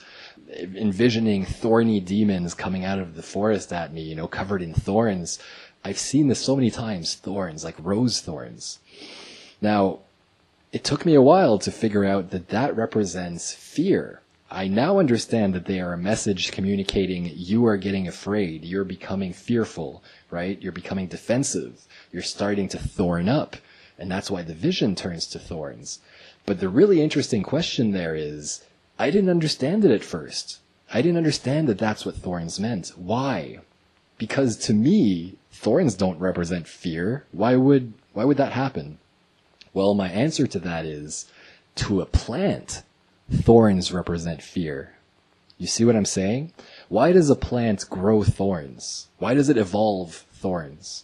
[0.49, 5.39] Envisioning thorny demons coming out of the forest at me, you know, covered in thorns.
[5.83, 8.79] I've seen this so many times, thorns, like rose thorns.
[9.61, 9.99] Now,
[10.71, 14.21] it took me a while to figure out that that represents fear.
[14.49, 19.33] I now understand that they are a message communicating you are getting afraid, you're becoming
[19.33, 20.01] fearful,
[20.31, 20.61] right?
[20.61, 23.57] You're becoming defensive, you're starting to thorn up,
[23.97, 25.99] and that's why the vision turns to thorns.
[26.45, 28.63] But the really interesting question there is,
[28.99, 30.59] I didn't understand it at first.
[30.93, 32.93] I didn't understand that that's what thorns meant.
[32.95, 33.59] Why?
[34.17, 37.25] Because to me, thorns don't represent fear.
[37.31, 38.97] Why would, why would that happen?
[39.73, 41.29] Well, my answer to that is,
[41.75, 42.83] to a plant,
[43.31, 44.93] thorns represent fear.
[45.57, 46.53] You see what I'm saying?
[46.87, 49.07] Why does a plant grow thorns?
[49.19, 51.03] Why does it evolve thorns?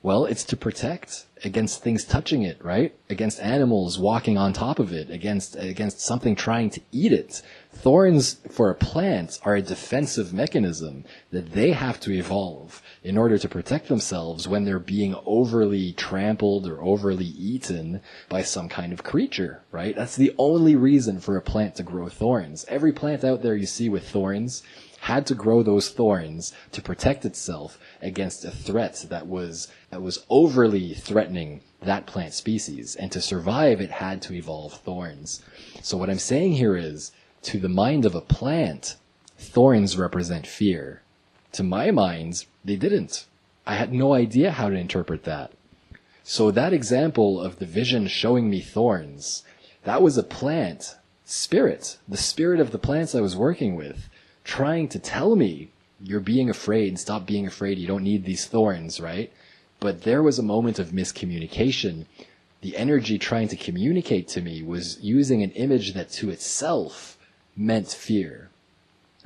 [0.00, 2.94] Well, it's to protect against things touching it, right?
[3.10, 7.42] Against animals walking on top of it, against, against something trying to eat it.
[7.72, 13.38] Thorns for a plant are a defensive mechanism that they have to evolve in order
[13.38, 19.02] to protect themselves when they're being overly trampled or overly eaten by some kind of
[19.02, 19.96] creature, right?
[19.96, 22.64] That's the only reason for a plant to grow thorns.
[22.68, 24.62] Every plant out there you see with thorns
[25.08, 30.26] had to grow those thorns to protect itself against a threat that was that was
[30.28, 32.94] overly threatening that plant species.
[32.94, 35.42] And to survive it had to evolve thorns.
[35.82, 37.10] So what i'm saying here is
[37.48, 38.96] to the mind of a plant
[39.38, 41.00] thorns represent fear.
[41.52, 43.24] To my mind they didn't.
[43.66, 45.52] I had no idea how to interpret that.
[46.22, 49.42] So that example of the vision showing me thorns
[49.84, 54.08] that was a plant spirit the spirit of the plants i was working with
[54.48, 55.68] trying to tell me
[56.00, 59.30] you're being afraid, stop being afraid, you don't need these thorns, right?
[59.78, 62.06] But there was a moment of miscommunication.
[62.62, 67.18] The energy trying to communicate to me was using an image that to itself
[67.54, 68.48] meant fear,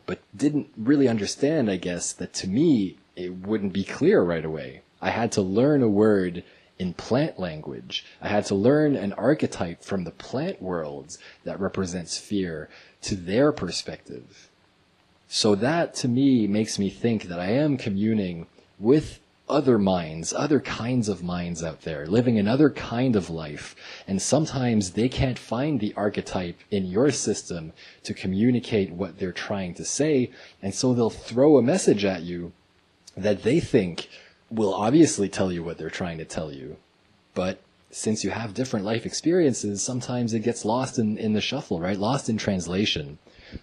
[0.07, 4.83] but didn't really understand, I guess, that to me it wouldn't be clear right away.
[5.01, 6.43] I had to learn a word
[6.81, 8.05] in plant language.
[8.21, 12.69] I had to learn an archetype from the plant worlds that represents fear
[13.03, 14.49] to their perspective.
[15.35, 18.49] So that to me makes me think that I am communing
[18.79, 19.19] with
[19.49, 23.75] other minds, other kinds of minds out there, living another kind of life.
[24.07, 27.73] And sometimes they can't find the archetype in your system
[28.03, 30.31] to communicate what they're trying to say.
[30.61, 32.53] And so they'll throw a message at you
[33.17, 34.11] that they think
[34.51, 36.77] will obviously tell you what they're trying to tell you.
[37.33, 37.59] But
[37.95, 41.99] since you have different life experiences, sometimes it gets lost in, in the shuffle, right?
[41.99, 43.19] Lost in translation.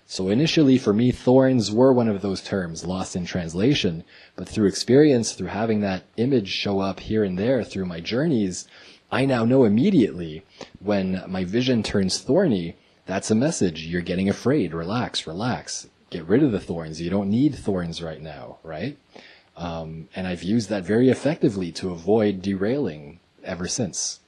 [0.06, 4.04] So initially for me, thorns were one of those terms lost in translation,
[4.36, 8.68] but through experience, through having that image show up here and there through my journeys,
[9.12, 10.46] I now know immediately
[10.80, 12.76] when my vision turns thorny,
[13.08, 13.88] that's a message.
[13.88, 14.76] You're getting afraid.
[14.76, 15.88] Relax, relax.
[16.12, 17.02] Get rid of the thorns.
[17.02, 18.96] You don't need thorns right now, right?
[19.58, 23.20] Um, and I've used that very effectively to avoid derailing
[23.50, 24.20] ever since.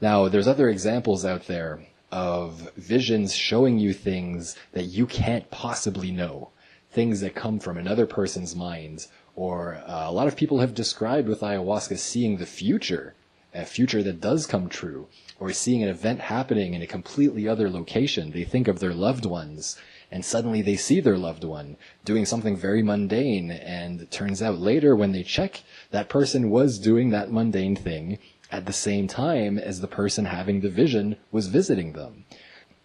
[0.00, 6.10] Now, there's other examples out there of visions showing you things that you can't possibly
[6.10, 6.50] know,
[6.90, 9.06] things that come from another person's mind.
[9.36, 13.14] Or uh, a lot of people have described with ayahuasca seeing the future,
[13.54, 15.06] a future that does come true,
[15.38, 18.32] or seeing an event happening in a completely other location.
[18.32, 19.78] They think of their loved ones
[20.12, 24.94] and suddenly they see their loved one doing something very mundane and turns out later
[24.94, 28.18] when they check that person was doing that mundane thing
[28.50, 32.26] at the same time as the person having the vision was visiting them.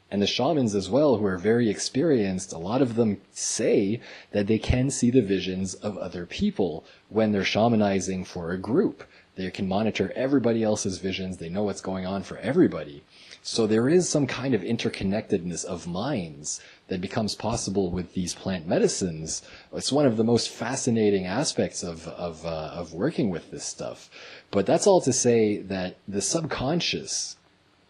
[0.10, 4.00] And the shamans as well, who are very experienced, a lot of them say
[4.32, 9.04] that they can see the visions of other people when they're shamanizing for a group.
[9.36, 11.38] They can monitor everybody else's visions.
[11.38, 13.04] They know what's going on for everybody.
[13.50, 16.60] So there is some kind of interconnectedness of minds
[16.90, 19.42] that becomes possible with these plant medicines.
[19.72, 24.10] It's one of the most fascinating aspects of of uh, of working with this stuff.
[24.52, 27.38] But that's all to say that the subconscious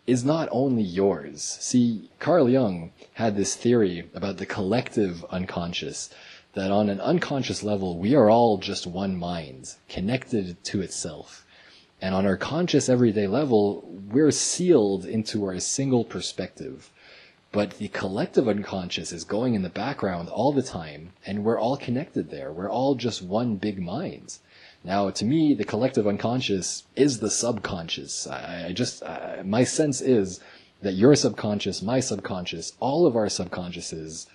[0.06, 1.58] is not only yours.
[1.60, 6.12] See, Carl Jung had this theory about the collective unconscious,
[6.54, 11.47] that on an unconscious level, we are all just one mind, connected to itself.
[12.02, 16.92] And on our conscious everyday level, we're sealed into our single perspective.
[17.52, 21.78] But the collective unconscious is going in the background all the time, and we're all
[21.78, 22.52] connected there.
[22.52, 24.38] We're all just one big mind.
[24.84, 28.28] Now, to me, the collective unconscious is the subconscious.
[28.28, 30.40] I, I just, I, my sense is
[30.82, 34.28] that your subconscious, my subconscious, all of our subconsciouses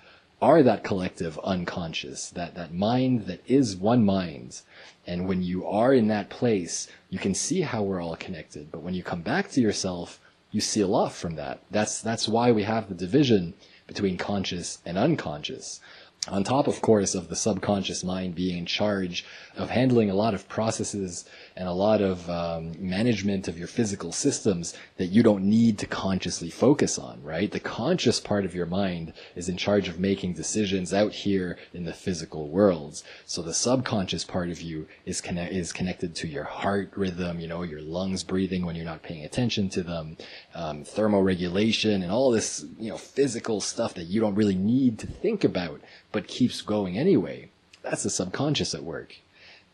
[0.43, 4.60] are that collective unconscious, that, that mind that is one mind.
[5.06, 8.73] And when you are in that place, you can see how we're all connected.
[8.73, 10.20] But when you come back to yourself,
[10.51, 11.60] you seal off from that.
[11.70, 13.55] That's, that's why we have the division
[13.86, 15.81] between conscious and unconscious.
[16.28, 19.24] On top, of course, of the subconscious mind being in charge
[19.56, 21.24] of handling a lot of processes
[21.56, 25.86] and a lot of um, management of your physical systems that you don't need to
[25.86, 27.50] consciously focus on, right?
[27.50, 31.84] The conscious part of your mind is in charge of making decisions out here in
[31.84, 33.04] the physical worlds.
[33.26, 37.62] So the subconscious part of you is is connected to your heart rhythm, you know,
[37.62, 40.16] your lungs breathing when you're not paying attention to them,
[40.54, 45.06] um, thermoregulation, and all this, you know, physical stuff that you don't really need to
[45.06, 45.80] think about,
[46.10, 47.50] but keeps going anyway.
[47.82, 49.21] That's the subconscious at work.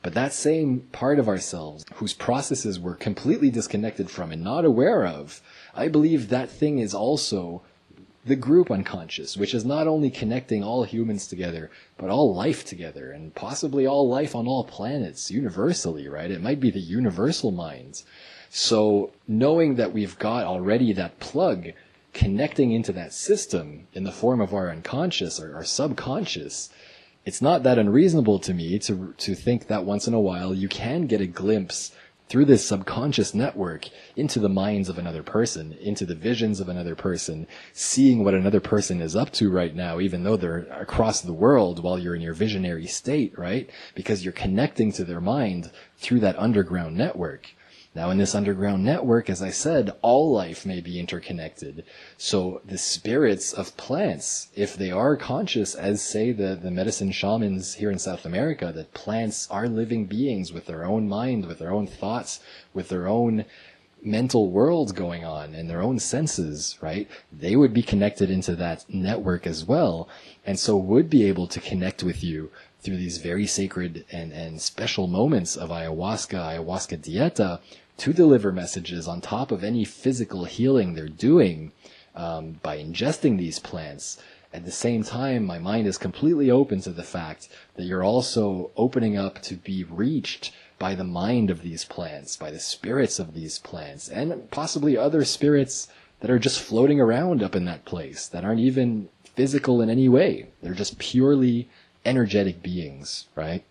[0.03, 5.05] But that same part of ourselves, whose processes we're completely disconnected from and not aware
[5.05, 5.43] of,
[5.75, 7.63] I believe that thing is also
[8.25, 13.11] the group unconscious, which is not only connecting all humans together, but all life together,
[13.11, 16.31] and possibly all life on all planets universally, right?
[16.31, 18.05] It might be the universal minds.
[18.51, 21.69] So knowing that we've got already that plug
[22.13, 26.71] connecting into that system in the form of our unconscious or our subconscious,
[27.29, 30.67] it's not that unreasonable to me to, to think that once in a while you
[30.67, 31.93] can get a glimpse
[32.27, 33.87] through this subconscious network
[34.17, 38.61] into the minds of another person, into the visions of another person, seeing what another
[38.61, 42.23] person is up to right now, even though they're across the world while you're in
[42.23, 43.69] your visionary state, right?
[43.95, 47.55] Because you're connecting to their mind through that underground network.
[47.99, 51.85] Now, in this underground network, as I said, all life may be interconnected.
[52.17, 57.75] So the spirits of plants, if they are conscious, as say the, the medicine shamans
[57.75, 61.73] here in South America, that plants are living beings with their own mind, with their
[61.73, 62.39] own thoughts,
[62.73, 63.45] with their own
[64.01, 67.09] mental worlds going on and their own senses, right?
[67.33, 70.09] They would be connected into that network as well.
[70.47, 74.63] And so would be able to connect with you through these very sacred and, and
[74.63, 77.59] special moments of ayahuasca, ayahuasca dieta,
[77.99, 81.73] to deliver messages on top of any physical healing they're doing
[82.15, 84.21] um, by ingesting these plants.
[84.53, 88.71] At the same time, my mind is completely open to the fact that you're also
[88.77, 93.35] opening up to be reached by the mind of these plants, by the spirits of
[93.35, 95.89] these plants, and possibly other spirits
[96.21, 100.09] that are just floating around up in that place that aren't even physical in any
[100.09, 100.47] way.
[100.63, 101.69] They're just purely
[102.05, 103.65] energetic beings, right?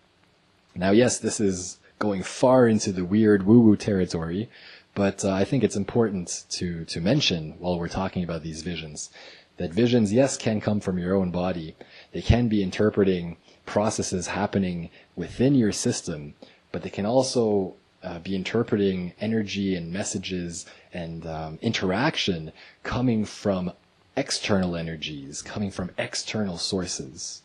[0.74, 4.48] Now, yes, this is going far into the weird woo-woo territory,
[4.94, 9.10] but uh, I think it's important to to mention while we're talking about these visions
[9.58, 11.76] that visions, yes, can come from your own body.
[12.12, 16.34] They can be interpreting processes happening within your system,
[16.72, 22.52] but they can also uh, be interpreting energy and messages and um, interaction
[22.82, 23.72] coming from
[24.16, 27.42] external energies, coming from external sources.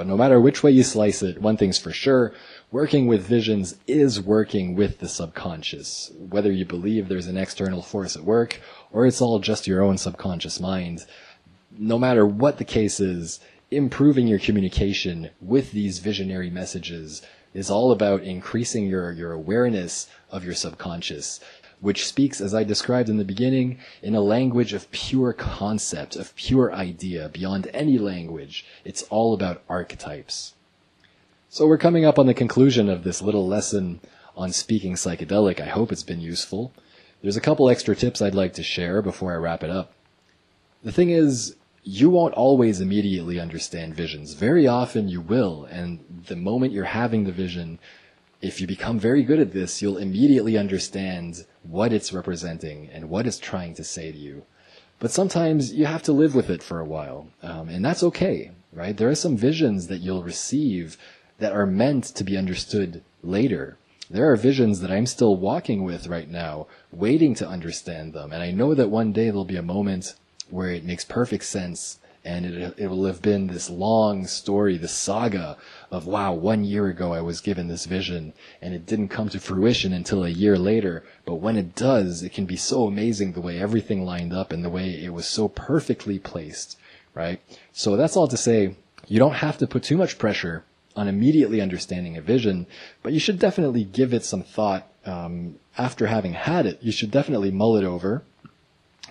[0.00, 2.32] But no matter which way you slice it, one thing's for sure,
[2.70, 6.10] working with visions is working with the subconscious.
[6.16, 8.62] Whether you believe there's an external force at work
[8.92, 11.04] or it's all just your own subconscious mind,
[11.78, 13.40] no matter what the case is,
[13.70, 17.20] improving your communication with these visionary messages
[17.52, 21.40] is all about increasing your, your awareness of your subconscious,
[21.80, 26.34] which speaks, as I described in the beginning, in a language of pure concept, of
[26.36, 28.64] pure idea, beyond any language.
[28.84, 30.54] It's all about archetypes.
[31.48, 34.00] So we're coming up on the conclusion of this little lesson
[34.36, 35.60] on speaking psychedelic.
[35.60, 36.72] I hope it's been useful.
[37.22, 39.92] There's a couple extra tips I'd like to share before I wrap it up.
[40.82, 44.34] The thing is, you won't always immediately understand visions.
[44.34, 47.78] Very often you will, and the moment you're having the vision,
[48.40, 53.26] if you become very good at this, you'll immediately understand what it's representing and what
[53.26, 54.44] it's trying to say to you.
[54.98, 58.50] But sometimes you have to live with it for a while, um, and that's okay,
[58.72, 58.96] right?
[58.96, 60.96] There are some visions that you'll receive
[61.38, 63.76] that are meant to be understood later.
[64.10, 68.32] There are visions that I'm still walking with right now, waiting to understand them.
[68.32, 70.14] And I know that one day there'll be a moment
[70.50, 74.92] where it makes perfect sense and it, it will have been this long story, this
[74.92, 75.56] saga
[75.90, 79.40] of, wow, one year ago I was given this vision and it didn't come to
[79.40, 81.04] fruition until a year later.
[81.24, 84.64] But when it does, it can be so amazing the way everything lined up and
[84.64, 86.78] the way it was so perfectly placed,
[87.14, 87.40] right?
[87.72, 88.76] So that's all to say,
[89.06, 90.64] you don't have to put too much pressure
[90.96, 92.66] on immediately understanding a vision,
[93.02, 96.78] but you should definitely give it some thought um, after having had it.
[96.82, 98.22] You should definitely mull it over.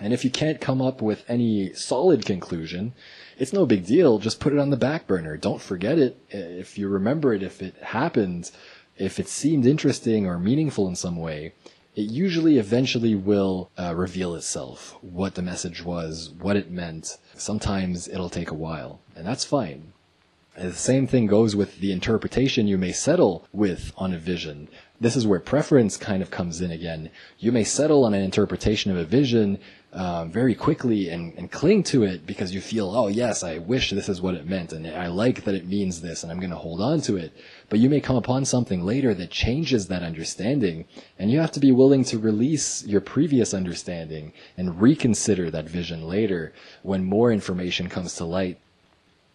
[0.00, 2.94] And if you can't come up with any solid conclusion,
[3.38, 4.18] it's no big deal.
[4.18, 5.36] Just put it on the back burner.
[5.36, 6.18] Don't forget it.
[6.30, 8.50] If you remember it, if it happened,
[8.96, 11.52] if it seemed interesting or meaningful in some way,
[11.96, 17.18] it usually eventually will uh, reveal itself what the message was, what it meant.
[17.34, 19.92] Sometimes it'll take a while, and that's fine.
[20.56, 24.68] The same thing goes with the interpretation you may settle with on a vision.
[25.00, 27.10] This is where preference kind of comes in again.
[27.38, 29.58] You may settle on an interpretation of a vision
[29.92, 33.90] uh, very quickly and, and cling to it because you feel, oh yes, I wish
[33.90, 36.50] this is what it meant and I like that it means this and I'm going
[36.50, 37.32] to hold on to it.
[37.68, 40.84] But you may come upon something later that changes that understanding
[41.18, 46.06] and you have to be willing to release your previous understanding and reconsider that vision
[46.06, 46.52] later
[46.82, 48.58] when more information comes to light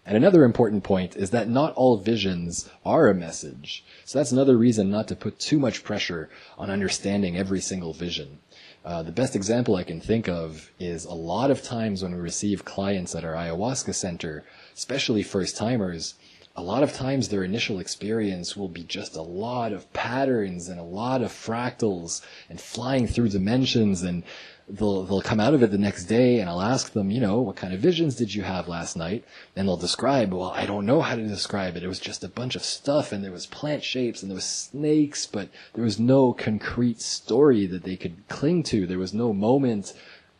[0.05, 3.83] and another important point is that not all visions are a message.
[4.05, 8.37] So that's another reason not to put too much pressure on understanding every single vision.
[8.85, 12.19] Uh, the best example I can think of is a lot of times when we
[12.19, 14.43] receive clients at our ayahuasca center,
[14.75, 16.13] especially first timers,
[16.55, 20.79] a lot of times their initial experience will be just a lot of patterns and
[20.79, 24.23] a lot of fractals and flying through dimensions and
[24.67, 27.39] they'll they'll come out of it the next day and I'll ask them, you know,
[27.41, 29.23] what kind of visions did you have last night?
[29.55, 31.83] And they'll describe, well, I don't know how to describe it.
[31.83, 34.45] It was just a bunch of stuff and there was plant shapes and there was
[34.45, 38.87] snakes, but there was no concrete story that they could cling to.
[38.87, 39.93] There was no moment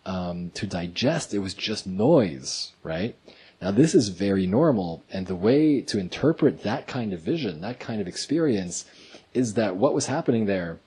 [0.05, 1.33] um, to digest.
[1.33, 3.15] It was just noise, right?
[3.61, 7.79] Now this is very normal, and the way to interpret that kind of vision, that
[7.79, 8.85] kind of experience,
[9.33, 10.79] is that what was happening there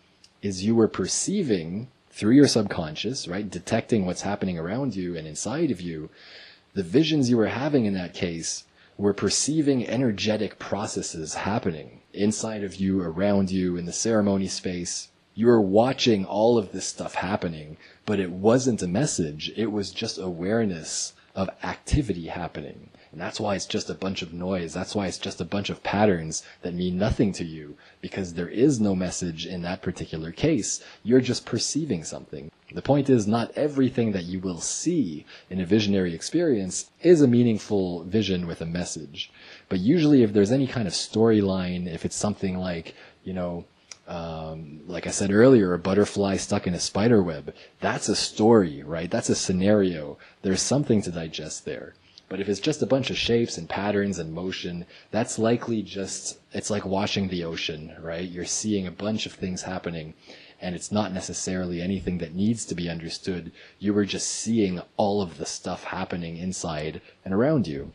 [0.43, 1.89] is you were perceiving
[2.19, 3.49] through your subconscious, right?
[3.49, 6.11] Detecting what's happening around you and inside of you.
[6.75, 8.65] The visions you were having in that case
[8.97, 15.11] were perceiving energetic processes happening inside of you, around you, in the ceremony space.
[15.37, 19.53] You were watching all of this stuff happening, but it wasn't a message.
[19.57, 22.91] It was just awareness of activity happening.
[23.13, 24.75] And that's why it's just a bunch of noise.
[24.75, 28.49] That's why it's just a bunch of patterns that mean nothing to you because there
[28.49, 30.83] is no message in that particular case.
[31.03, 32.51] You're just perceiving something.
[32.73, 37.27] The point is not everything that you will see in a visionary experience is a
[37.27, 39.33] meaningful vision with a message.
[39.71, 43.65] But usually if there's any kind of storyline, if it's something like, you know,
[44.07, 47.55] um, like I said earlier, a butterfly stuck in a spider web.
[47.81, 49.11] That's a story, right?
[49.11, 50.19] That's a scenario.
[50.43, 51.95] There's something to digest there.
[52.29, 56.39] But if it's just a bunch of shapes and patterns and motion, that's likely just,
[56.53, 58.29] it's like watching the ocean, right?
[58.29, 60.15] You're seeing a bunch of things happening
[60.61, 63.53] and it's not necessarily anything that needs to be understood.
[63.79, 67.93] You were just seeing all of the stuff happening inside and around you.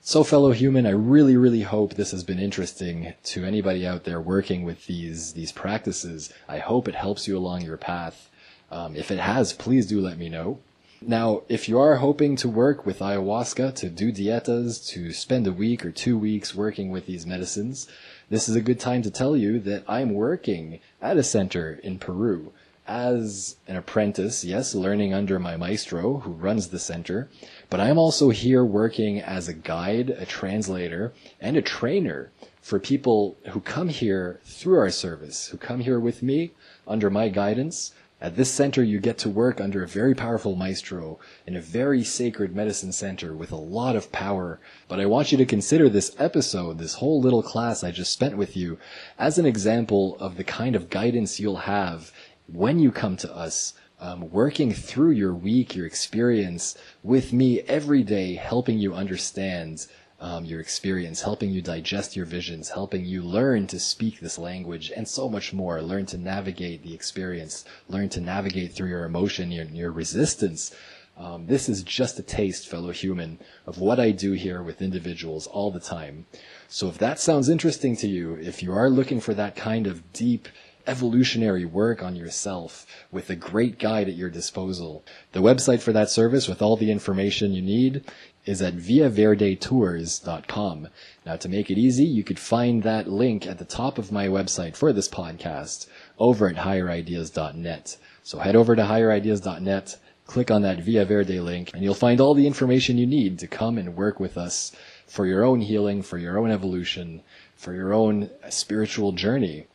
[0.00, 4.20] So fellow human, I really, really hope this has been interesting to anybody out there
[4.20, 6.32] working with these, these practices.
[6.48, 8.30] I hope it helps you along your path.
[8.70, 10.58] Um, if it has, please do let me know.
[11.00, 15.52] Now, if you are hoping to work with ayahuasca, to do dietas, to spend a
[15.52, 17.86] week or two weeks working with these medicines,
[18.30, 22.00] this is a good time to tell you that I'm working at a center in
[22.00, 22.52] Peru.
[22.84, 27.28] As an apprentice, yes, learning under my maestro who runs the center,
[27.70, 33.36] but I'm also here working as a guide, a translator, and a trainer for people
[33.50, 36.50] who come here through our service, who come here with me
[36.88, 41.20] under my guidance, at this center, you get to work under a very powerful maestro
[41.46, 44.60] in a very sacred medicine center with a lot of power.
[44.88, 48.36] But I want you to consider this episode, this whole little class I just spent
[48.36, 48.78] with you,
[49.18, 52.12] as an example of the kind of guidance you'll have
[52.46, 58.02] when you come to us um, working through your week, your experience with me every
[58.02, 59.86] day, helping you understand
[60.20, 64.90] um, your experience, helping you digest your visions, helping you learn to speak this language,
[64.94, 65.80] and so much more.
[65.80, 70.74] Learn to navigate the experience, learn to navigate through your emotion, your, your resistance.
[71.16, 75.46] Um, this is just a taste, fellow human, of what I do here with individuals
[75.46, 76.26] all the time.
[76.68, 80.12] So if that sounds interesting to you, if you are looking for that kind of
[80.12, 80.48] deep,
[80.86, 85.04] evolutionary work on yourself with a great guide at your disposal.
[85.32, 88.04] The website for that service with all the information you need
[88.48, 90.88] is at viaverdetours.com.
[91.26, 94.26] Now to make it easy, you could find that link at the top of my
[94.26, 95.86] website for this podcast
[96.18, 97.98] over at higherideas.net.
[98.22, 102.32] So head over to higherideas.net, click on that Via Verde link, and you'll find all
[102.32, 104.72] the information you need to come and work with us
[105.06, 107.20] for your own healing, for your own evolution,
[107.54, 109.66] for your own spiritual journey.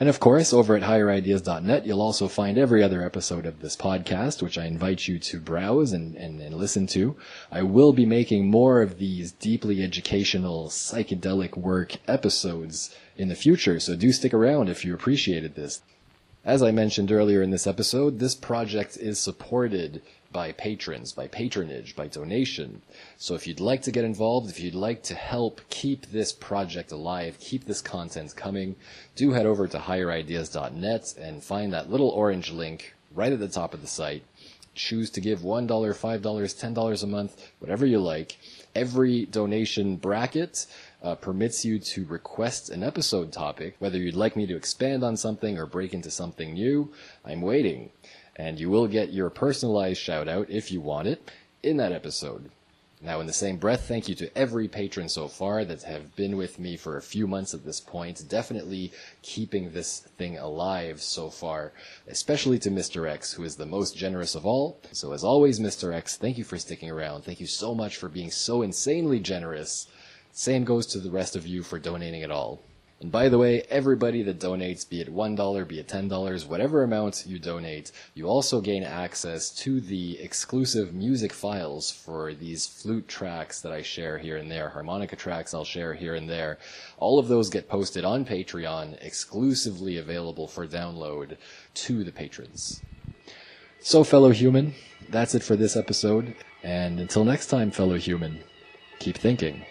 [0.00, 4.42] And of course, over at higherideas.net, you'll also find every other episode of this podcast,
[4.42, 7.16] which I invite you to browse and, and, and, listen to.
[7.52, 13.78] I will be making more of these deeply educational, psychedelic work episodes in the future,
[13.78, 15.82] so do stick around if you appreciated this.
[16.46, 20.00] As I mentioned earlier in this episode, this project is supported
[20.32, 22.82] by patrons, by patronage, by donation.
[23.16, 26.92] So if you'd like to get involved, if you'd like to help keep this project
[26.92, 28.76] alive, keep this content coming,
[29.16, 33.74] do head over to higherideas.net and find that little orange link right at the top
[33.74, 34.22] of the site.
[34.74, 38.38] Choose to give $1, $5, $10 a month, whatever you like.
[38.72, 40.66] Every donation bracket
[41.02, 45.16] uh, permits you to request an episode topic, whether you'd like me to expand on
[45.16, 46.92] something or break into something new.
[47.24, 47.90] I'm waiting
[48.36, 51.30] and you will get your personalized shout out if you want it
[51.62, 52.50] in that episode.
[53.02, 56.36] Now, in the same breath, thank you to every patron so far that have been
[56.36, 58.92] with me for a few months at this point, definitely
[59.22, 61.72] keeping this thing alive so far,
[62.06, 63.08] especially to Mr.
[63.08, 64.78] X, who is the most generous of all.
[64.92, 65.94] So, as always, Mr.
[65.94, 67.22] X, thank you for sticking around.
[67.22, 69.86] Thank you so much for being so insanely generous.
[70.32, 72.60] Same goes to the rest of you for donating at all.
[73.00, 77.24] And by the way, everybody that donates, be it $1, be it $10, whatever amount
[77.26, 83.62] you donate, you also gain access to the exclusive music files for these flute tracks
[83.62, 86.58] that I share here and there, harmonica tracks I'll share here and there.
[86.98, 91.38] All of those get posted on Patreon, exclusively available for download
[91.74, 92.82] to the patrons.
[93.80, 94.74] So, fellow human,
[95.08, 96.36] that's it for this episode.
[96.62, 98.40] And until next time, fellow human,
[98.98, 99.64] keep thinking.